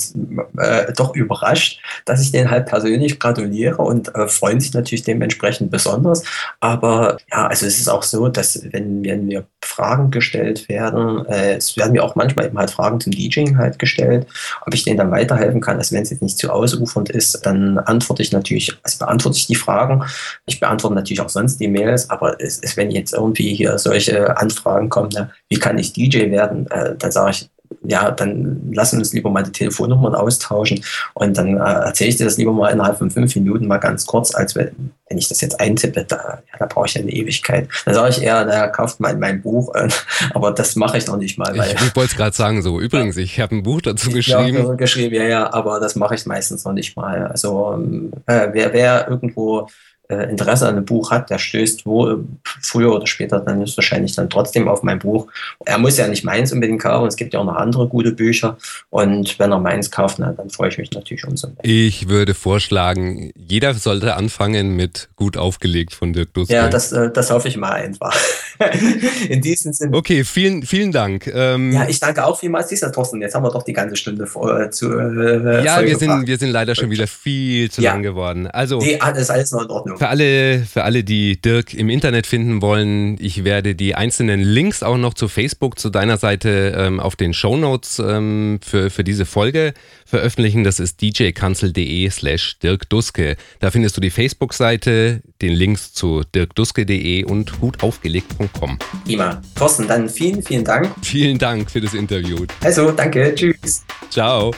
äh, 0.58 0.92
doch 0.92 1.14
überrascht, 1.14 1.80
dass 2.04 2.20
ich 2.20 2.32
denen 2.32 2.50
halt 2.50 2.66
persönlich 2.66 3.20
gratuliere 3.20 3.78
und 3.78 4.12
äh, 4.14 4.26
freuen 4.26 4.58
sich 4.58 4.74
natürlich 4.74 5.04
dementsprechend 5.04 5.70
besonders. 5.70 6.24
Aber 6.58 7.18
ja, 7.30 7.46
also 7.46 7.64
es 7.66 7.78
ist 7.78 7.88
auch 7.88 8.02
so, 8.02 8.28
dass 8.28 8.60
wenn, 8.72 9.04
wenn 9.04 9.26
mir 9.26 9.46
Fragen 9.62 10.10
gestellt 10.10 10.68
werden, 10.68 11.24
äh, 11.26 11.54
es 11.54 11.76
werden 11.76 11.92
mir 11.92 12.02
auch 12.02 12.16
manchmal 12.16 12.46
eben 12.46 12.58
halt 12.58 12.70
Fragen 12.70 13.00
zum 13.00 13.12
DJing 13.12 13.58
halt 13.58 13.78
gestellt, 13.78 14.26
ob 14.66 14.74
ich 14.74 14.82
denen 14.82 14.98
dann 14.98 15.12
weiterhelfen 15.12 15.60
kann. 15.60 15.76
Also 15.76 15.94
wenn 15.94 16.02
es 16.02 16.10
jetzt 16.10 16.22
nicht 16.22 16.38
zu 16.38 16.50
ausufernd 16.50 17.10
ist, 17.10 17.46
dann 17.46 17.78
antworte 17.78 18.22
ich 18.22 18.32
natürlich, 18.32 18.76
also 18.82 18.98
beantworte 18.98 19.38
ich 19.38 19.46
die 19.46 19.54
Fragen. 19.54 20.02
Ich 20.46 20.58
beantworte 20.58 20.96
natürlich 20.96 21.20
auch 21.20 21.28
sonst 21.28 21.60
die 21.60 21.68
Mails, 21.68 22.10
aber 22.10 22.40
es, 22.40 22.58
es 22.58 22.76
wenn 22.76 22.90
jetzt 22.90 23.14
irgendwie 23.14 23.54
hier 23.54 23.78
solche 23.78 24.36
Antworten 24.36 24.55
Fragen 24.56 24.88
kommen, 24.88 25.10
ne? 25.10 25.30
wie 25.48 25.58
kann 25.58 25.78
ich 25.78 25.92
DJ 25.92 26.30
werden, 26.30 26.70
äh, 26.70 26.94
dann 26.96 27.12
sage 27.12 27.30
ich, 27.30 27.50
ja, 27.82 28.10
dann 28.10 28.70
lass 28.72 28.92
uns 28.92 29.12
lieber 29.12 29.30
mal 29.30 29.42
die 29.42 29.52
Telefonnummern 29.52 30.14
austauschen 30.14 30.84
und 31.14 31.36
dann 31.36 31.56
äh, 31.56 31.60
erzähle 31.60 32.10
ich 32.10 32.16
dir 32.16 32.24
das 32.24 32.36
lieber 32.36 32.52
mal 32.52 32.70
innerhalb 32.70 32.98
von 32.98 33.10
fünf 33.10 33.34
Minuten 33.36 33.66
mal 33.66 33.78
ganz 33.78 34.06
kurz, 34.06 34.34
als 34.34 34.54
wenn, 34.54 34.92
wenn 35.08 35.18
ich 35.18 35.28
das 35.28 35.40
jetzt 35.40 35.60
eintippe, 35.60 36.04
da, 36.04 36.16
ja, 36.16 36.58
da 36.58 36.66
brauche 36.66 36.86
ich 36.86 36.94
ja 36.94 37.00
eine 37.00 37.12
Ewigkeit. 37.12 37.68
Dann 37.84 37.94
sage 37.94 38.10
ich 38.10 38.22
eher, 38.22 38.44
naja, 38.44 38.68
kauft 38.68 39.00
mal 39.00 39.16
mein 39.16 39.42
Buch, 39.42 39.74
äh, 39.74 39.88
aber 40.34 40.52
das 40.52 40.76
mache 40.76 40.98
ich 40.98 41.06
noch 41.06 41.16
nicht 41.16 41.38
mal. 41.38 41.56
Weil, 41.56 41.74
ich, 41.74 41.74
ich 41.74 41.96
wollte 41.96 42.10
es 42.12 42.16
gerade 42.16 42.36
sagen, 42.36 42.62
so 42.62 42.80
übrigens, 42.80 43.16
ich 43.16 43.40
habe 43.40 43.54
ein 43.54 43.62
Buch 43.62 43.80
dazu 43.80 44.10
geschrieben. 44.10 44.56
Ja, 44.56 44.74
geschrieben, 44.74 45.14
ja, 45.14 45.24
ja, 45.24 45.52
aber 45.52 45.80
das 45.80 45.96
mache 45.96 46.14
ich 46.14 46.26
meistens 46.26 46.64
noch 46.64 46.72
nicht 46.72 46.96
mal. 46.96 47.26
Also 47.26 47.72
ähm, 47.74 48.12
äh, 48.26 48.48
wer, 48.52 48.72
wer 48.72 49.08
irgendwo 49.08 49.68
äh, 50.08 50.30
Interesse 50.30 50.66
an 50.66 50.76
einem 50.76 50.84
Buch 50.84 51.10
hat, 51.10 51.30
der 51.30 51.38
stößt 51.38 51.86
wo 51.86 52.18
früher 52.62 52.94
oder 52.94 53.06
später 53.06 53.40
dann 53.40 53.62
ist 53.62 53.76
wahrscheinlich 53.76 54.14
dann 54.14 54.30
trotzdem 54.30 54.68
auf 54.68 54.82
mein 54.82 54.98
Buch. 54.98 55.26
Er 55.64 55.78
muss 55.78 55.96
ja 55.96 56.08
nicht 56.08 56.24
meins 56.24 56.52
unbedingt 56.52 56.82
kaufen, 56.82 57.06
es 57.06 57.16
gibt 57.16 57.34
ja 57.34 57.40
auch 57.40 57.44
noch 57.44 57.56
andere 57.56 57.88
gute 57.88 58.12
Bücher 58.12 58.56
und 58.90 59.38
wenn 59.38 59.52
er 59.52 59.58
meins 59.58 59.90
kauft, 59.90 60.18
na, 60.18 60.32
dann 60.32 60.50
freue 60.50 60.68
ich 60.68 60.78
mich 60.78 60.90
natürlich 60.92 61.26
umso 61.26 61.48
mehr. 61.48 61.56
Ich 61.62 62.08
würde 62.08 62.34
vorschlagen, 62.34 63.30
jeder 63.36 63.74
sollte 63.74 64.14
anfangen 64.16 64.76
mit 64.76 65.08
gut 65.16 65.36
aufgelegt 65.36 65.94
von 65.94 66.12
Dirk 66.12 66.34
Duske. 66.34 66.54
Ja, 66.54 66.68
das, 66.68 66.92
äh, 66.92 67.10
das 67.10 67.30
hoffe 67.30 67.48
ich 67.48 67.56
mal 67.56 67.72
einfach. 67.72 68.16
In 69.28 69.40
diesem 69.40 69.72
Sinne. 69.72 69.96
Okay, 69.96 70.24
vielen, 70.24 70.62
vielen 70.62 70.92
Dank. 70.92 71.26
Ähm, 71.26 71.72
ja, 71.72 71.88
ich 71.88 72.00
danke 72.00 72.24
auch 72.24 72.38
vielmals, 72.38 72.68
dieser 72.68 72.92
Thorsten. 72.92 73.20
Jetzt 73.20 73.34
haben 73.34 73.42
wir 73.42 73.50
doch 73.50 73.62
die 73.62 73.72
ganze 73.72 73.96
Stunde 73.96 74.26
vor, 74.26 74.58
äh, 74.58 74.70
zu. 74.70 74.92
Äh, 74.92 75.64
ja, 75.64 75.82
wir 75.82 75.96
sind, 75.96 76.26
wir 76.26 76.38
sind 76.38 76.50
leider 76.50 76.74
schon 76.74 76.90
wieder 76.90 77.06
viel 77.06 77.70
zu 77.70 77.82
ja. 77.82 77.92
lang 77.92 78.02
geworden. 78.02 78.46
Also, 78.46 78.78
nee, 78.78 78.98
alles, 78.98 79.30
alles 79.30 79.52
noch 79.52 79.62
in 79.62 79.70
Ordnung. 79.70 79.95
Für 79.98 80.08
alle, 80.08 80.60
für 80.60 80.84
alle, 80.84 81.04
die 81.04 81.40
Dirk 81.40 81.74
im 81.74 81.88
Internet 81.88 82.26
finden 82.26 82.62
wollen, 82.62 83.16
ich 83.20 83.44
werde 83.44 83.74
die 83.74 83.94
einzelnen 83.94 84.40
Links 84.40 84.82
auch 84.82 84.96
noch 84.96 85.14
zu 85.14 85.28
Facebook, 85.28 85.78
zu 85.78 85.90
deiner 85.90 86.16
Seite 86.16 86.74
ähm, 86.76 87.00
auf 87.00 87.16
den 87.16 87.34
Show 87.34 87.56
Notes 87.56 87.98
ähm, 87.98 88.60
für, 88.62 88.90
für 88.90 89.04
diese 89.04 89.26
Folge 89.26 89.74
veröffentlichen. 90.04 90.64
Das 90.64 90.80
ist 90.80 91.00
djkanzel.de 91.00 92.10
slash 92.10 92.58
Dirk 92.58 92.88
Duske. 92.88 93.36
Da 93.60 93.70
findest 93.70 93.96
du 93.96 94.00
die 94.00 94.10
Facebook-Seite, 94.10 95.22
den 95.42 95.52
Links 95.52 95.92
zu 95.92 96.22
dirkduske.de 96.34 97.24
und 97.24 97.60
hutaufgelegt.com. 97.60 98.78
Prima. 99.04 99.40
Thorsten, 99.54 99.88
dann 99.88 100.08
vielen, 100.08 100.42
vielen 100.42 100.64
Dank. 100.64 100.92
Vielen 101.02 101.38
Dank 101.38 101.70
für 101.70 101.80
das 101.80 101.94
Interview. 101.94 102.46
Also, 102.62 102.90
danke. 102.92 103.34
Tschüss. 103.34 103.84
Ciao. 104.10 104.52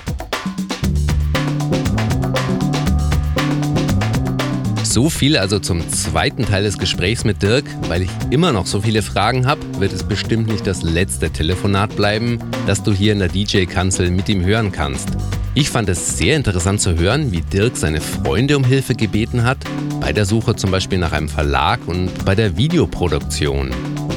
So 4.91 5.11
viel 5.11 5.37
also 5.37 5.59
zum 5.59 5.87
zweiten 5.91 6.47
Teil 6.47 6.63
des 6.63 6.79
Gesprächs 6.79 7.23
mit 7.23 7.43
Dirk. 7.43 7.67
Weil 7.89 8.01
ich 8.01 8.09
immer 8.31 8.53
noch 8.53 8.65
so 8.65 8.81
viele 8.81 9.03
Fragen 9.03 9.47
habe, 9.47 9.61
wird 9.79 9.93
es 9.93 10.03
bestimmt 10.03 10.49
nicht 10.49 10.67
das 10.67 10.83
letzte 10.83 11.29
Telefonat 11.29 11.95
bleiben, 11.95 12.39
das 12.67 12.83
du 12.83 12.95
hier 12.95 13.13
in 13.13 13.19
der 13.19 13.29
DJ-Kanzel 13.29 14.11
mit 14.11 14.31
ihm 14.31 14.43
hören 14.43 14.73
kannst. 14.73 15.11
Ich 15.53 15.69
fand 15.69 15.91
es 15.91 16.17
sehr 16.17 16.37
interessant 16.37 16.81
zu 16.81 16.97
hören, 16.97 17.33
wie 17.33 17.43
Dirk 17.43 17.77
seine 17.77 18.01
Freunde 18.01 18.57
um 18.57 18.65
Hilfe 18.65 18.95
gebeten 18.95 19.45
hat, 19.45 19.59
bei 20.01 20.15
der 20.15 20.25
Suche 20.25 20.57
zum 20.57 20.71
Beispiel 20.71 20.99
nach 20.99 21.13
einem 21.13 21.29
Verlag 21.29 21.81
und 21.87 22.25
bei 22.25 22.35
der 22.35 22.57
Videoproduktion. 22.57 23.71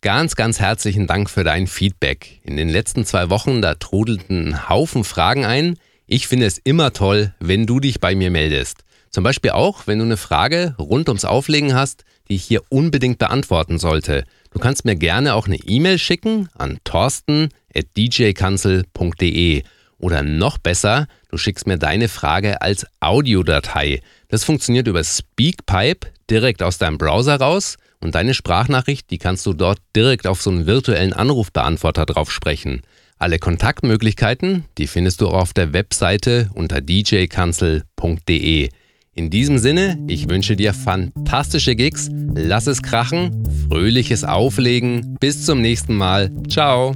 Ganz, 0.00 0.34
ganz 0.34 0.58
herzlichen 0.58 1.06
Dank 1.06 1.28
für 1.28 1.44
dein 1.44 1.66
Feedback. 1.66 2.40
In 2.42 2.56
den 2.56 2.70
letzten 2.70 3.04
zwei 3.04 3.28
Wochen, 3.28 3.60
da 3.60 3.74
trudelten 3.74 4.48
ein 4.48 4.70
Haufen 4.70 5.04
Fragen 5.04 5.44
ein. 5.44 5.76
Ich 6.06 6.26
finde 6.26 6.46
es 6.46 6.56
immer 6.56 6.94
toll, 6.94 7.34
wenn 7.38 7.66
du 7.66 7.78
dich 7.78 8.00
bei 8.00 8.14
mir 8.14 8.30
meldest. 8.30 8.78
Zum 9.10 9.24
Beispiel 9.24 9.50
auch, 9.50 9.86
wenn 9.86 9.98
du 9.98 10.06
eine 10.06 10.16
Frage 10.16 10.74
rund 10.78 11.08
ums 11.08 11.26
Auflegen 11.26 11.74
hast, 11.74 12.04
die 12.28 12.36
ich 12.36 12.44
hier 12.44 12.62
unbedingt 12.70 13.18
beantworten 13.18 13.78
sollte. 13.78 14.24
Du 14.52 14.58
kannst 14.58 14.86
mir 14.86 14.96
gerne 14.96 15.34
auch 15.34 15.46
eine 15.46 15.56
E-Mail 15.56 15.98
schicken 15.98 16.48
an 16.54 16.78
torsten.djkanzel.de 16.84 19.62
oder 19.98 20.22
noch 20.22 20.58
besser, 20.58 21.06
du 21.30 21.38
schickst 21.38 21.66
mir 21.66 21.78
deine 21.78 22.08
Frage 22.08 22.60
als 22.62 22.86
Audiodatei. 23.00 24.00
Das 24.28 24.44
funktioniert 24.44 24.88
über 24.88 25.02
Speakpipe 25.02 26.08
direkt 26.30 26.62
aus 26.62 26.78
deinem 26.78 26.98
Browser 26.98 27.36
raus 27.36 27.76
und 28.00 28.14
deine 28.14 28.34
Sprachnachricht, 28.34 29.10
die 29.10 29.18
kannst 29.18 29.46
du 29.46 29.52
dort 29.52 29.78
direkt 29.94 30.26
auf 30.26 30.42
so 30.42 30.50
einen 30.50 30.66
virtuellen 30.66 31.12
Anrufbeantworter 31.12 32.06
drauf 32.06 32.30
sprechen. 32.30 32.82
Alle 33.18 33.38
Kontaktmöglichkeiten, 33.38 34.66
die 34.76 34.86
findest 34.86 35.22
du 35.22 35.28
auch 35.28 35.42
auf 35.42 35.54
der 35.54 35.72
Webseite 35.72 36.50
unter 36.54 36.82
djkanzel.de. 36.82 38.68
In 39.14 39.30
diesem 39.30 39.56
Sinne, 39.56 39.98
ich 40.08 40.28
wünsche 40.28 40.56
dir 40.56 40.74
fantastische 40.74 41.74
Gigs, 41.74 42.10
lass 42.34 42.66
es 42.66 42.82
krachen, 42.82 43.44
fröhliches 43.70 44.24
Auflegen, 44.24 45.16
bis 45.18 45.46
zum 45.46 45.62
nächsten 45.62 45.94
Mal, 45.94 46.30
ciao. 46.50 46.94